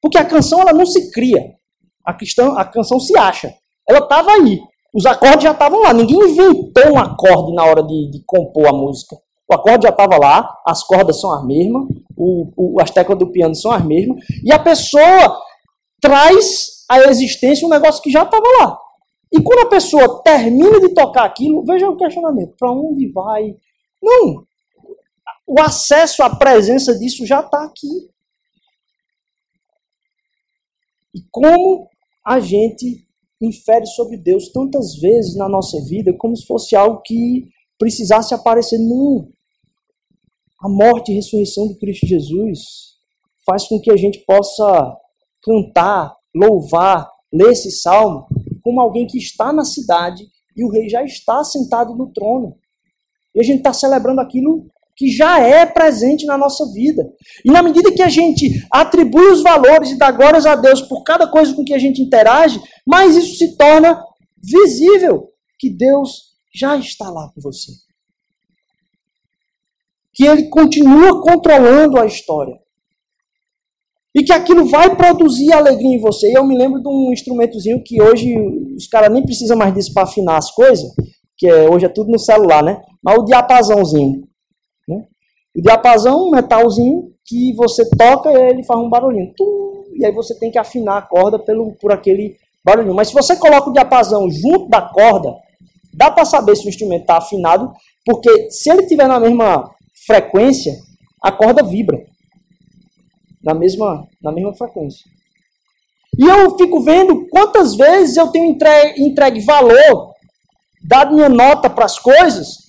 Porque 0.00 0.18
a 0.18 0.24
canção 0.24 0.60
ela 0.60 0.72
não 0.72 0.86
se 0.86 1.10
cria 1.10 1.56
a, 2.04 2.14
questão, 2.14 2.56
a 2.58 2.64
canção 2.64 2.98
se 2.98 3.16
acha. 3.16 3.54
Ela 3.88 4.00
estava 4.00 4.32
aí. 4.32 4.60
Os 4.92 5.06
acordes 5.06 5.44
já 5.44 5.52
estavam 5.52 5.82
lá. 5.82 5.92
Ninguém 5.92 6.18
inventou 6.18 6.92
um 6.92 6.98
acorde 6.98 7.54
na 7.54 7.64
hora 7.64 7.82
de, 7.82 8.10
de 8.10 8.22
compor 8.24 8.68
a 8.68 8.72
música. 8.72 9.16
O 9.50 9.54
acorde 9.54 9.84
já 9.84 9.90
estava 9.90 10.18
lá, 10.18 10.60
as 10.66 10.82
cordas 10.82 11.20
são 11.20 11.32
as 11.32 11.42
mesmas, 11.46 11.88
o, 12.14 12.52
o, 12.54 12.80
as 12.82 12.90
teclas 12.90 13.18
do 13.18 13.32
piano 13.32 13.54
são 13.54 13.72
as 13.72 13.82
mesmas, 13.82 14.22
e 14.44 14.52
a 14.52 14.58
pessoa 14.58 15.40
traz 16.02 16.77
à 16.88 17.00
existência 17.08 17.66
um 17.66 17.70
negócio 17.70 18.02
que 18.02 18.10
já 18.10 18.22
estava 18.22 18.46
lá. 18.60 18.78
E 19.32 19.42
quando 19.42 19.66
a 19.66 19.70
pessoa 19.70 20.22
termina 20.22 20.80
de 20.80 20.94
tocar 20.94 21.24
aquilo, 21.24 21.64
veja 21.64 21.88
o 21.88 21.96
questionamento: 21.96 22.54
para 22.58 22.72
onde 22.72 23.10
vai? 23.12 23.54
Não. 24.02 24.46
O 25.46 25.60
acesso 25.60 26.22
à 26.22 26.34
presença 26.34 26.96
disso 26.98 27.26
já 27.26 27.40
está 27.40 27.64
aqui. 27.64 28.10
E 31.14 31.20
como 31.30 31.88
a 32.24 32.40
gente 32.40 33.06
infere 33.40 33.86
sobre 33.86 34.16
Deus 34.16 34.50
tantas 34.50 34.96
vezes 34.96 35.36
na 35.36 35.48
nossa 35.48 35.80
vida 35.84 36.12
como 36.16 36.36
se 36.36 36.46
fosse 36.46 36.74
algo 36.74 37.00
que 37.02 37.48
precisasse 37.78 38.34
aparecer. 38.34 38.78
Não. 38.78 39.28
A 40.60 40.68
morte 40.68 41.12
e 41.12 41.14
ressurreição 41.14 41.68
de 41.68 41.78
Cristo 41.78 42.06
Jesus 42.06 42.96
faz 43.46 43.66
com 43.68 43.80
que 43.80 43.92
a 43.92 43.96
gente 43.96 44.18
possa 44.26 44.96
cantar, 45.40 46.14
louvar, 46.38 47.08
ler 47.32 47.52
esse 47.52 47.70
salmo 47.70 48.26
como 48.62 48.80
alguém 48.80 49.06
que 49.06 49.18
está 49.18 49.52
na 49.52 49.64
cidade 49.64 50.24
e 50.56 50.64
o 50.64 50.70
rei 50.70 50.88
já 50.88 51.02
está 51.02 51.42
sentado 51.42 51.94
no 51.94 52.12
trono. 52.12 52.56
E 53.34 53.40
a 53.40 53.42
gente 53.42 53.58
está 53.58 53.72
celebrando 53.72 54.20
aquilo 54.20 54.66
que 54.96 55.08
já 55.10 55.38
é 55.38 55.64
presente 55.64 56.26
na 56.26 56.36
nossa 56.36 56.70
vida. 56.72 57.08
E 57.44 57.50
na 57.50 57.62
medida 57.62 57.92
que 57.92 58.02
a 58.02 58.08
gente 58.08 58.66
atribui 58.70 59.30
os 59.30 59.42
valores 59.42 59.90
e 59.90 59.96
dá 59.96 60.10
glórias 60.10 60.44
a 60.44 60.56
Deus 60.56 60.82
por 60.82 61.04
cada 61.04 61.28
coisa 61.28 61.54
com 61.54 61.64
que 61.64 61.72
a 61.72 61.78
gente 61.78 62.02
interage, 62.02 62.60
mais 62.86 63.16
isso 63.16 63.36
se 63.36 63.56
torna 63.56 64.02
visível 64.42 65.28
que 65.58 65.70
Deus 65.70 66.34
já 66.52 66.76
está 66.76 67.08
lá 67.08 67.30
com 67.32 67.40
você. 67.40 67.72
Que 70.12 70.26
Ele 70.26 70.48
continua 70.48 71.22
controlando 71.22 71.98
a 71.98 72.06
história. 72.06 72.58
E 74.14 74.22
que 74.22 74.32
aquilo 74.32 74.66
vai 74.66 74.96
produzir 74.96 75.52
alegria 75.52 75.96
em 75.96 76.00
você. 76.00 76.36
Eu 76.36 76.44
me 76.44 76.56
lembro 76.56 76.80
de 76.80 76.88
um 76.88 77.12
instrumentozinho 77.12 77.82
que 77.82 78.00
hoje 78.02 78.36
os 78.76 78.86
caras 78.86 79.12
nem 79.12 79.22
precisam 79.22 79.56
mais 79.56 79.74
disso 79.74 79.92
para 79.92 80.04
afinar 80.04 80.38
as 80.38 80.50
coisas, 80.50 80.90
que 81.36 81.46
é, 81.46 81.68
hoje 81.68 81.84
é 81.84 81.88
tudo 81.88 82.10
no 82.10 82.18
celular, 82.18 82.62
né? 82.62 82.80
Mas 83.02 83.18
o 83.18 83.24
diapasãozinho. 83.24 84.26
Né? 84.88 85.04
O 85.56 85.62
diapasão, 85.62 86.26
um 86.26 86.30
metalzinho, 86.30 87.12
que 87.24 87.52
você 87.54 87.88
toca 87.90 88.32
e 88.32 88.50
ele 88.50 88.64
faz 88.64 88.80
um 88.80 88.88
barulhinho. 88.88 89.32
Tum, 89.36 89.84
e 89.94 90.04
aí 90.04 90.12
você 90.12 90.34
tem 90.38 90.50
que 90.50 90.58
afinar 90.58 90.96
a 90.96 91.02
corda 91.02 91.38
pelo, 91.38 91.72
por 91.72 91.92
aquele 91.92 92.36
barulhinho. 92.64 92.94
Mas 92.94 93.08
se 93.08 93.14
você 93.14 93.36
coloca 93.36 93.68
o 93.68 93.72
diapasão 93.72 94.30
junto 94.30 94.68
da 94.68 94.80
corda, 94.80 95.34
dá 95.92 96.10
para 96.10 96.24
saber 96.24 96.56
se 96.56 96.66
o 96.66 96.68
instrumento 96.68 97.02
está 97.02 97.18
afinado, 97.18 97.72
porque 98.04 98.50
se 98.50 98.70
ele 98.70 98.82
estiver 98.82 99.06
na 99.06 99.20
mesma 99.20 99.70
frequência, 100.06 100.72
a 101.22 101.30
corda 101.30 101.62
vibra. 101.62 101.98
Na 103.42 103.54
mesma, 103.54 104.06
na 104.20 104.32
mesma 104.32 104.54
frequência. 104.54 105.04
E 106.18 106.24
eu 106.24 106.56
fico 106.56 106.80
vendo 106.80 107.28
quantas 107.28 107.76
vezes 107.76 108.16
eu 108.16 108.28
tenho 108.28 108.46
entregue, 108.46 109.02
entregue 109.02 109.40
valor, 109.40 110.14
dado 110.82 111.14
minha 111.14 111.28
nota 111.28 111.70
para 111.70 111.84
as 111.84 111.98
coisas, 111.98 112.66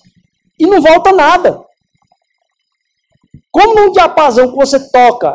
e 0.58 0.66
não 0.66 0.80
volta 0.80 1.12
nada. 1.12 1.64
Como 3.50 3.74
num 3.74 3.92
diapasão 3.92 4.50
que 4.50 4.56
você 4.56 4.90
toca 4.90 5.34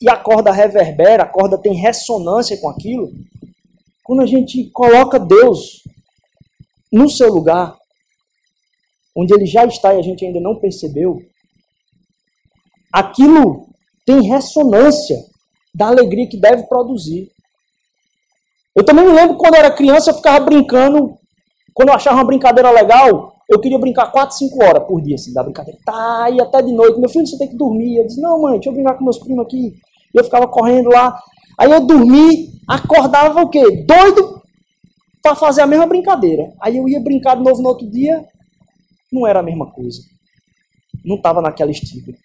e 0.00 0.08
a 0.08 0.16
corda 0.16 0.52
reverbera, 0.52 1.24
a 1.24 1.28
corda 1.28 1.58
tem 1.58 1.74
ressonância 1.74 2.60
com 2.60 2.68
aquilo, 2.68 3.10
quando 4.04 4.22
a 4.22 4.26
gente 4.26 4.70
coloca 4.70 5.18
Deus 5.18 5.82
no 6.92 7.10
seu 7.10 7.32
lugar, 7.32 7.76
onde 9.16 9.34
ele 9.34 9.46
já 9.46 9.64
está 9.64 9.94
e 9.94 9.98
a 9.98 10.02
gente 10.02 10.24
ainda 10.24 10.38
não 10.38 10.60
percebeu, 10.60 11.20
aquilo 12.92 13.65
tem 14.06 14.22
ressonância 14.22 15.16
da 15.74 15.88
alegria 15.88 16.28
que 16.28 16.38
deve 16.38 16.62
produzir. 16.68 17.30
Eu 18.74 18.84
também 18.84 19.04
me 19.04 19.12
lembro 19.12 19.36
quando 19.36 19.54
eu 19.54 19.60
era 19.60 19.70
criança, 19.70 20.10
eu 20.10 20.14
ficava 20.14 20.44
brincando, 20.44 21.18
quando 21.74 21.88
eu 21.88 21.94
achava 21.94 22.16
uma 22.16 22.24
brincadeira 22.24 22.70
legal, 22.70 23.36
eu 23.48 23.60
queria 23.60 23.78
brincar 23.78 24.10
4, 24.10 24.36
5 24.36 24.64
horas 24.64 24.86
por 24.86 25.00
dia, 25.02 25.14
assim, 25.14 25.32
da 25.32 25.42
brincadeira. 25.42 25.78
Tá, 25.84 26.30
e 26.30 26.40
até 26.40 26.62
de 26.62 26.72
noite. 26.72 26.98
Meu 26.98 27.08
filho, 27.08 27.26
você 27.26 27.38
tem 27.38 27.48
que 27.48 27.56
dormir. 27.56 27.98
Eu 27.98 28.06
disse, 28.06 28.20
não, 28.20 28.40
mãe, 28.40 28.54
deixa 28.54 28.70
eu 28.70 28.74
brincar 28.74 28.94
com 28.94 29.04
meus 29.04 29.18
primos 29.18 29.44
aqui. 29.44 29.74
E 30.14 30.18
eu 30.18 30.24
ficava 30.24 30.48
correndo 30.48 30.88
lá. 30.88 31.18
Aí 31.58 31.70
eu 31.70 31.86
dormi, 31.86 32.50
acordava 32.68 33.40
o 33.42 33.48
quê? 33.48 33.84
Doido 33.86 34.42
para 35.22 35.34
fazer 35.34 35.62
a 35.62 35.66
mesma 35.66 35.86
brincadeira. 35.86 36.52
Aí 36.60 36.76
eu 36.76 36.88
ia 36.88 37.00
brincar 37.00 37.36
de 37.36 37.42
novo 37.42 37.62
no 37.62 37.68
outro 37.68 37.88
dia, 37.88 38.24
não 39.12 39.26
era 39.26 39.40
a 39.40 39.42
mesma 39.42 39.70
coisa. 39.70 40.00
Não 41.04 41.16
estava 41.16 41.40
naquela 41.40 41.70
estígula. 41.70 42.16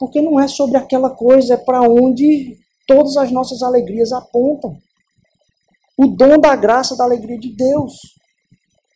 Porque 0.00 0.22
não 0.22 0.40
é 0.40 0.48
sobre 0.48 0.78
aquela 0.78 1.10
coisa, 1.10 1.54
é 1.54 1.56
para 1.58 1.82
onde 1.82 2.58
todas 2.86 3.18
as 3.18 3.30
nossas 3.30 3.62
alegrias 3.62 4.12
apontam. 4.12 4.78
O 5.96 6.06
dom 6.06 6.40
da 6.40 6.56
graça 6.56 6.96
da 6.96 7.04
alegria 7.04 7.38
de 7.38 7.54
Deus. 7.54 7.92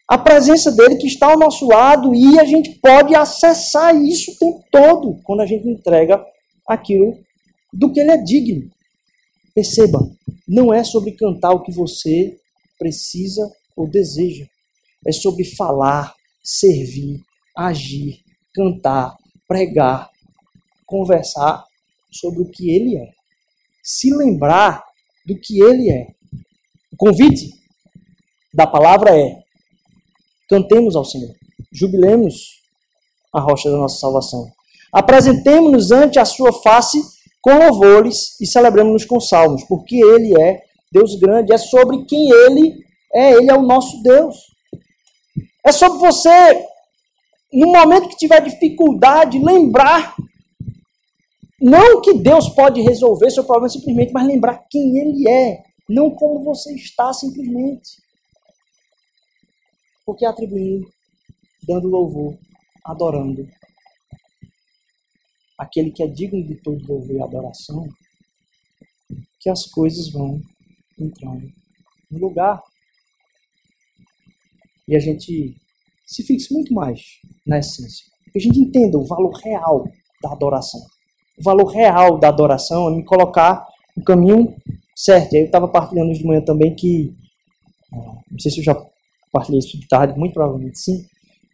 a 0.08 0.18
presença 0.18 0.70
dele 0.70 0.96
que 0.96 1.06
está 1.06 1.30
ao 1.30 1.38
nosso 1.38 1.66
lado 1.66 2.14
e 2.14 2.38
a 2.38 2.44
gente 2.44 2.78
pode 2.78 3.14
acessar 3.14 3.94
isso 3.96 4.32
o 4.32 4.36
tempo 4.36 4.64
todo 4.70 5.20
quando 5.24 5.40
a 5.40 5.46
gente 5.46 5.66
entrega 5.66 6.22
aquilo 6.68 7.18
do 7.72 7.90
que 7.92 8.00
ele 8.00 8.10
é 8.10 8.16
digno. 8.18 8.70
Perceba, 9.54 9.98
não 10.46 10.74
é 10.74 10.84
sobre 10.84 11.12
cantar 11.12 11.52
o 11.52 11.62
que 11.62 11.72
você 11.72 12.36
precisa 12.78 13.50
ou 13.76 13.88
deseja. 13.88 14.46
É 15.06 15.12
sobre 15.12 15.44
falar, 15.44 16.14
servir, 16.42 17.20
agir, 17.56 18.20
cantar, 18.54 19.16
pregar, 19.48 20.10
conversar 20.94 21.64
sobre 22.12 22.42
o 22.42 22.48
que 22.48 22.70
ele 22.70 22.96
é. 22.96 23.08
Se 23.82 24.14
lembrar 24.14 24.84
do 25.26 25.34
que 25.40 25.60
ele 25.60 25.90
é. 25.90 26.06
O 26.92 26.96
convite 26.96 27.50
da 28.52 28.64
palavra 28.64 29.10
é: 29.18 29.36
cantemos 30.48 30.94
ao 30.94 31.04
Senhor, 31.04 31.34
jubilemos 31.72 32.62
a 33.34 33.40
rocha 33.40 33.68
da 33.68 33.76
nossa 33.76 33.98
salvação. 33.98 34.46
Apresentemos-nos 34.92 35.90
ante 35.90 36.20
a 36.20 36.24
sua 36.24 36.52
face 36.62 37.02
com 37.42 37.58
louvores 37.58 38.40
e 38.40 38.46
celebremos-nos 38.46 39.04
com 39.04 39.18
salmos, 39.18 39.64
porque 39.64 39.96
ele 39.96 40.40
é 40.40 40.62
Deus 40.92 41.18
grande, 41.18 41.52
é 41.52 41.58
sobre 41.58 42.04
quem 42.04 42.30
ele 42.30 42.84
é, 43.12 43.32
ele 43.32 43.50
é 43.50 43.54
o 43.54 43.62
nosso 43.62 44.00
Deus. 44.02 44.36
É 45.66 45.72
sobre 45.72 45.98
você, 45.98 46.64
no 47.52 47.72
momento 47.72 48.08
que 48.08 48.16
tiver 48.16 48.40
dificuldade, 48.40 49.38
lembrar 49.38 50.14
não 51.60 52.00
que 52.00 52.14
Deus 52.14 52.48
pode 52.50 52.80
resolver 52.82 53.30
seu 53.30 53.44
problema 53.44 53.68
simplesmente, 53.68 54.12
mas 54.12 54.26
lembrar 54.26 54.66
quem 54.68 54.98
Ele 54.98 55.28
é, 55.28 55.62
não 55.88 56.10
como 56.10 56.42
você 56.42 56.74
está 56.74 57.12
simplesmente. 57.12 58.02
Porque 60.04 60.26
atribuindo, 60.26 60.86
dando 61.66 61.88
louvor, 61.88 62.36
adorando 62.84 63.48
aquele 65.58 65.90
que 65.90 66.02
é 66.02 66.06
digno 66.06 66.44
de 66.44 66.56
todo 66.56 66.86
louvor 66.86 67.16
e 67.16 67.22
adoração, 67.22 67.88
que 69.40 69.48
as 69.48 69.66
coisas 69.66 70.10
vão 70.10 70.40
entrando 70.98 71.48
no 72.10 72.18
lugar. 72.18 72.62
E 74.86 74.94
a 74.94 75.00
gente 75.00 75.56
se 76.06 76.22
fixe 76.22 76.52
muito 76.52 76.74
mais 76.74 77.00
na 77.46 77.58
essência. 77.58 78.06
Que 78.32 78.38
a 78.38 78.42
gente 78.42 78.58
entenda 78.58 78.98
o 78.98 79.06
valor 79.06 79.32
real 79.42 79.84
da 80.22 80.32
adoração. 80.32 80.80
O 81.38 81.42
valor 81.42 81.66
real 81.66 82.18
da 82.18 82.28
adoração 82.28 82.88
é 82.88 82.96
me 82.96 83.04
colocar 83.04 83.66
no 83.96 84.04
caminho 84.04 84.54
certo. 84.94 85.34
Eu 85.34 85.46
estava 85.46 85.68
partilhando 85.68 86.12
de 86.12 86.24
manhã 86.24 86.40
também 86.40 86.74
que, 86.74 87.14
ah, 87.92 88.20
não 88.30 88.38
sei 88.38 88.50
se 88.50 88.60
eu 88.60 88.64
já 88.64 88.86
partilhei 89.32 89.58
isso 89.58 89.78
de 89.78 89.88
tarde, 89.88 90.18
muito 90.18 90.34
provavelmente 90.34 90.78
sim, 90.78 91.04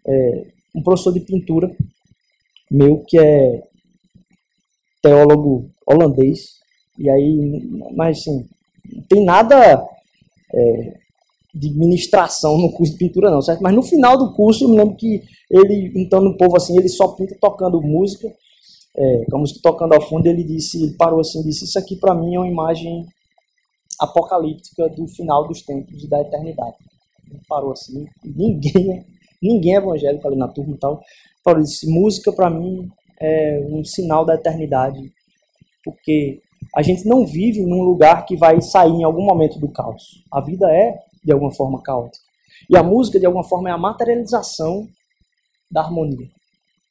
é, 0.07 0.47
um 0.75 0.83
professor 0.83 1.13
de 1.13 1.21
pintura 1.21 1.75
meu 2.71 3.03
que 3.07 3.19
é 3.19 3.63
teólogo 5.03 5.71
holandês, 5.87 6.61
e 6.99 7.09
aí, 7.09 7.69
mas 7.97 8.19
assim, 8.19 8.47
não 8.93 9.03
tem 9.05 9.25
nada 9.25 9.83
é, 10.55 10.95
de 11.55 11.71
ministração 11.71 12.59
no 12.59 12.71
curso 12.71 12.93
de 12.93 12.99
pintura 12.99 13.31
não, 13.31 13.41
certo? 13.41 13.63
Mas 13.63 13.75
no 13.75 13.83
final 13.83 14.17
do 14.17 14.35
curso, 14.35 14.65
eu 14.65 14.69
me 14.69 14.77
lembro 14.77 14.95
que 14.97 15.23
ele, 15.51 15.93
então 15.97 16.21
no 16.21 16.37
povo 16.37 16.57
assim, 16.57 16.79
ele 16.79 16.89
só 16.89 17.09
pinta 17.09 17.37
tocando 17.41 17.81
música, 17.81 18.29
é, 18.97 19.25
com 19.31 19.37
a 19.37 19.41
música 19.41 19.61
tocando 19.63 19.95
ao 19.95 20.01
fundo, 20.01 20.27
ele 20.27 20.45
disse, 20.45 20.83
ele 20.83 20.97
parou 20.97 21.21
assim, 21.21 21.43
disse, 21.43 21.65
isso 21.65 21.79
aqui 21.79 21.97
para 21.97 22.15
mim 22.15 22.35
é 22.35 22.39
uma 22.39 22.49
imagem 22.49 23.07
apocalíptica 23.99 24.89
do 24.89 25.07
final 25.09 25.47
dos 25.47 25.63
tempos 25.63 26.03
e 26.03 26.09
da 26.09 26.21
eternidade. 26.21 26.77
Ele 27.31 27.41
parou 27.49 27.73
assim, 27.73 28.07
ninguém, 28.25 29.05
ninguém 29.43 29.75
é 29.75 29.79
evangélico 29.79 30.27
ali 30.27 30.37
na 30.37 30.49
turma 30.49 30.75
e 30.75 30.79
tal, 30.79 31.01
falou, 31.45 31.63
disse, 31.63 31.91
música 31.91 32.33
para 32.33 32.51
mim 32.51 32.89
é 33.21 33.61
um 33.69 33.85
sinal 33.85 34.25
da 34.25 34.35
eternidade, 34.35 35.01
porque 35.85 36.41
a 36.75 36.83
gente 36.83 37.07
não 37.07 37.27
vive 37.27 37.61
num 37.63 37.83
lugar 37.83 38.25
que 38.25 38.37
vai 38.37 38.61
sair 38.61 38.93
em 38.93 39.05
algum 39.05 39.25
momento 39.25 39.59
do 39.59 39.69
caos. 39.69 40.25
A 40.33 40.41
vida 40.41 40.71
é, 40.71 40.99
de 41.25 41.33
alguma 41.33 41.53
forma, 41.53 41.83
caótica. 41.83 42.25
E 42.69 42.77
a 42.77 42.83
música, 42.83 43.19
de 43.19 43.27
alguma 43.27 43.45
forma, 43.45 43.69
é 43.69 43.73
a 43.73 43.79
materialização 43.79 44.87
da 45.71 45.83
harmonia. 45.83 46.29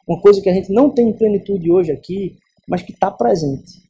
Uma 0.10 0.20
coisa 0.20 0.41
que 0.41 0.49
a 0.49 0.53
gente 0.53 0.74
não 0.74 0.89
tem 0.89 1.10
em 1.10 1.14
plenitude 1.14 1.72
hoje 1.72 1.91
aqui, 1.91 2.36
mas 2.68 2.82
que 2.82 2.91
está 2.91 3.12
presente. 3.12 3.88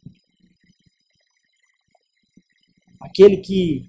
Aquele 3.00 3.38
que 3.38 3.86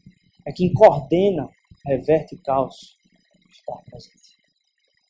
é 0.47 0.53
quem 0.53 0.73
coordena, 0.73 1.49
reverte 1.85 2.37
o 2.37 2.41
caos, 2.41 2.97
está 3.51 3.75
presente. 3.91 4.21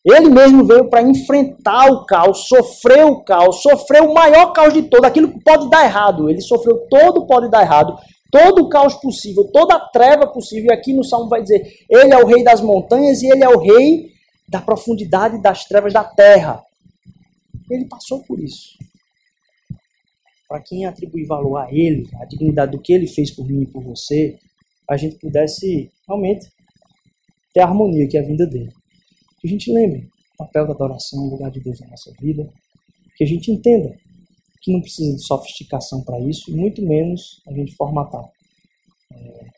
Ele 0.03 0.31
mesmo 0.31 0.65
veio 0.65 0.89
para 0.89 1.03
enfrentar 1.03 1.93
o 1.93 2.07
caos, 2.07 2.49
sofreu 2.49 3.09
o 3.09 3.23
caos, 3.23 3.61
sofreu 3.61 4.11
o 4.11 4.15
maior 4.15 4.55
caos 4.55 4.73
de 4.73 4.85
todo, 4.85 5.05
aquilo 5.05 5.31
que 5.31 5.45
pode 5.45 5.69
dar 5.69 5.85
errado. 5.85 6.31
Ele 6.31 6.41
sofreu 6.41 6.87
todo 6.89 7.27
pode 7.27 7.51
dar 7.51 7.61
errado, 7.61 7.99
todo 8.33 8.63
o 8.63 8.69
caos 8.71 8.95
possível, 8.95 9.45
toda 9.53 9.75
a 9.75 9.89
treva 9.91 10.27
possível. 10.27 10.71
E 10.71 10.73
aqui 10.73 10.95
no 10.95 11.05
Salmo 11.05 11.29
vai 11.29 11.43
dizer: 11.43 11.85
Ele 11.91 12.15
é 12.15 12.17
o 12.17 12.27
rei 12.27 12.43
das 12.43 12.63
montanhas 12.63 13.21
e 13.21 13.27
ele 13.27 13.45
é 13.45 13.49
o 13.51 13.59
rei 13.59 14.11
da 14.49 14.63
profundidade 14.63 15.43
das 15.43 15.67
trevas 15.67 15.93
da 15.93 16.03
terra. 16.03 16.65
Ele 17.71 17.87
passou 17.87 18.23
por 18.25 18.39
isso. 18.41 18.77
Para 20.49 20.61
quem 20.61 20.85
atribuir 20.85 21.27
valor 21.27 21.59
a 21.59 21.73
ele, 21.73 22.09
a 22.21 22.25
dignidade 22.25 22.73
do 22.73 22.81
que 22.81 22.93
ele 22.93 23.07
fez 23.07 23.31
por 23.31 23.47
mim 23.47 23.63
e 23.63 23.67
por 23.67 23.83
você, 23.83 24.37
a 24.89 24.97
gente 24.97 25.17
pudesse 25.21 25.89
realmente 26.07 26.51
ter 27.55 27.61
a 27.61 27.67
harmonia 27.67 28.09
que 28.09 28.17
é 28.17 28.21
a 28.21 28.27
vinda 28.27 28.45
dele. 28.45 28.73
Que 29.41 29.47
a 29.47 29.51
gente 29.51 29.73
lembre 29.73 30.09
o 30.35 30.37
papel 30.39 30.67
da 30.67 30.73
adoração 30.73 31.25
no 31.25 31.31
lugar 31.31 31.51
de 31.51 31.61
Deus 31.61 31.79
na 31.81 31.87
nossa 31.87 32.13
vida. 32.21 32.53
Que 33.17 33.23
a 33.23 33.27
gente 33.27 33.53
entenda 33.53 33.97
que 34.61 34.73
não 34.73 34.81
precisa 34.81 35.17
de 35.17 35.25
sofisticação 35.25 36.03
para 36.03 36.21
isso, 36.21 36.51
e 36.51 36.55
muito 36.55 36.83
menos 36.83 37.41
a 37.47 37.53
gente 37.53 37.75
formatar. 37.77 38.25
É... 39.13 39.51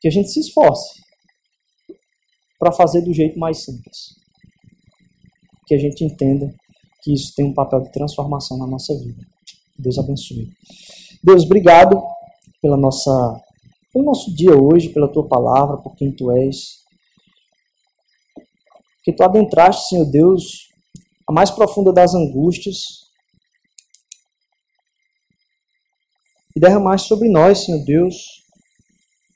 Que 0.00 0.08
a 0.08 0.10
gente 0.10 0.30
se 0.30 0.40
esforce 0.40 1.02
para 2.58 2.72
fazer 2.72 3.02
do 3.02 3.12
jeito 3.12 3.38
mais 3.38 3.64
simples. 3.64 4.16
Que 5.68 5.74
a 5.74 5.78
gente 5.78 6.02
entenda 6.02 6.52
que 7.02 7.12
isso 7.12 7.32
tem 7.36 7.44
um 7.44 7.54
papel 7.54 7.82
de 7.82 7.92
transformação 7.92 8.56
na 8.58 8.66
nossa 8.66 8.92
vida. 8.98 9.22
Deus 9.78 9.98
abençoe. 9.98 10.48
Deus, 11.22 11.44
obrigado 11.44 12.02
pela 12.60 12.76
nossa, 12.76 13.40
pelo 13.92 14.04
nosso 14.04 14.34
dia 14.34 14.56
hoje, 14.56 14.88
pela 14.88 15.12
tua 15.12 15.28
palavra, 15.28 15.76
por 15.76 15.94
quem 15.94 16.10
tu 16.10 16.30
és 16.32 16.78
que 19.08 19.12
tu 19.14 19.22
adentraste, 19.22 19.88
Senhor 19.88 20.04
Deus, 20.04 20.68
a 21.26 21.32
mais 21.32 21.50
profunda 21.50 21.90
das 21.94 22.14
angústias 22.14 22.76
e 26.54 26.60
derramaste 26.60 27.08
sobre 27.08 27.30
nós, 27.30 27.64
Senhor 27.64 27.82
Deus, 27.86 28.16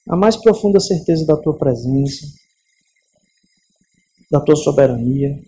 a 0.07 0.15
mais 0.15 0.37
profunda 0.37 0.79
certeza 0.79 1.25
da 1.25 1.39
tua 1.39 1.57
presença, 1.57 2.27
da 4.31 4.41
tua 4.45 4.57
soberania, 4.57 5.41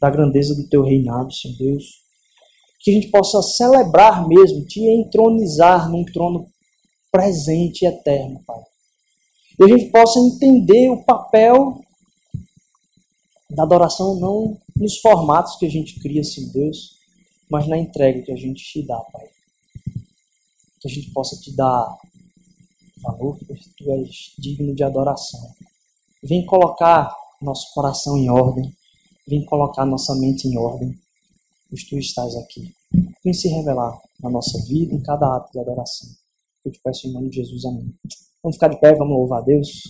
da 0.00 0.10
grandeza 0.10 0.54
do 0.54 0.68
teu 0.68 0.82
reinado, 0.82 1.32
Senhor 1.32 1.56
Deus. 1.56 1.84
Que 2.80 2.90
a 2.90 2.94
gente 2.94 3.10
possa 3.10 3.42
celebrar 3.42 4.26
mesmo, 4.28 4.64
te 4.64 4.80
entronizar 4.80 5.90
num 5.90 6.04
trono 6.04 6.48
presente 7.10 7.82
e 7.84 7.88
eterno, 7.88 8.40
Pai. 8.46 8.60
E 9.58 9.64
a 9.64 9.68
gente 9.68 9.90
possa 9.90 10.20
entender 10.20 10.88
o 10.90 11.04
papel 11.04 11.80
da 13.50 13.64
adoração 13.64 14.14
não 14.20 14.56
nos 14.76 14.98
formatos 14.98 15.56
que 15.56 15.66
a 15.66 15.70
gente 15.70 15.98
cria, 15.98 16.22
Senhor 16.22 16.52
Deus, 16.52 16.98
mas 17.50 17.66
na 17.66 17.76
entrega 17.76 18.22
que 18.22 18.32
a 18.32 18.36
gente 18.36 18.62
te 18.62 18.86
dá, 18.86 18.98
Pai. 19.12 19.26
Que 20.80 20.88
a 20.88 20.90
gente 20.90 21.10
possa 21.10 21.36
te 21.40 21.54
dar 21.56 21.96
valor, 23.02 23.36
porque 23.38 23.64
tu 23.76 23.90
és 23.92 24.34
digno 24.38 24.74
de 24.74 24.84
adoração. 24.84 25.40
Vem 26.22 26.44
colocar 26.46 27.12
nosso 27.40 27.72
coração 27.74 28.16
em 28.16 28.30
ordem, 28.30 28.72
Vem 29.28 29.44
colocar 29.44 29.84
nossa 29.84 30.14
mente 30.16 30.48
em 30.48 30.56
ordem, 30.56 30.98
pois 31.68 31.84
tu 31.84 31.98
estás 31.98 32.34
aqui. 32.36 32.72
Vem 33.22 33.34
se 33.34 33.46
revelar 33.48 34.00
na 34.22 34.30
nossa 34.30 34.58
vida, 34.64 34.94
em 34.94 35.02
cada 35.02 35.36
ato 35.36 35.52
de 35.52 35.60
adoração. 35.60 36.08
Eu 36.64 36.72
te 36.72 36.80
peço 36.82 37.06
em 37.06 37.12
nome 37.12 37.28
de 37.28 37.36
Jesus, 37.36 37.64
amém. 37.66 37.94
Vamos 38.42 38.56
ficar 38.56 38.68
de 38.68 38.80
pé, 38.80 38.94
vamos 38.94 39.16
louvar 39.16 39.40
a 39.40 39.44
Deus. 39.44 39.82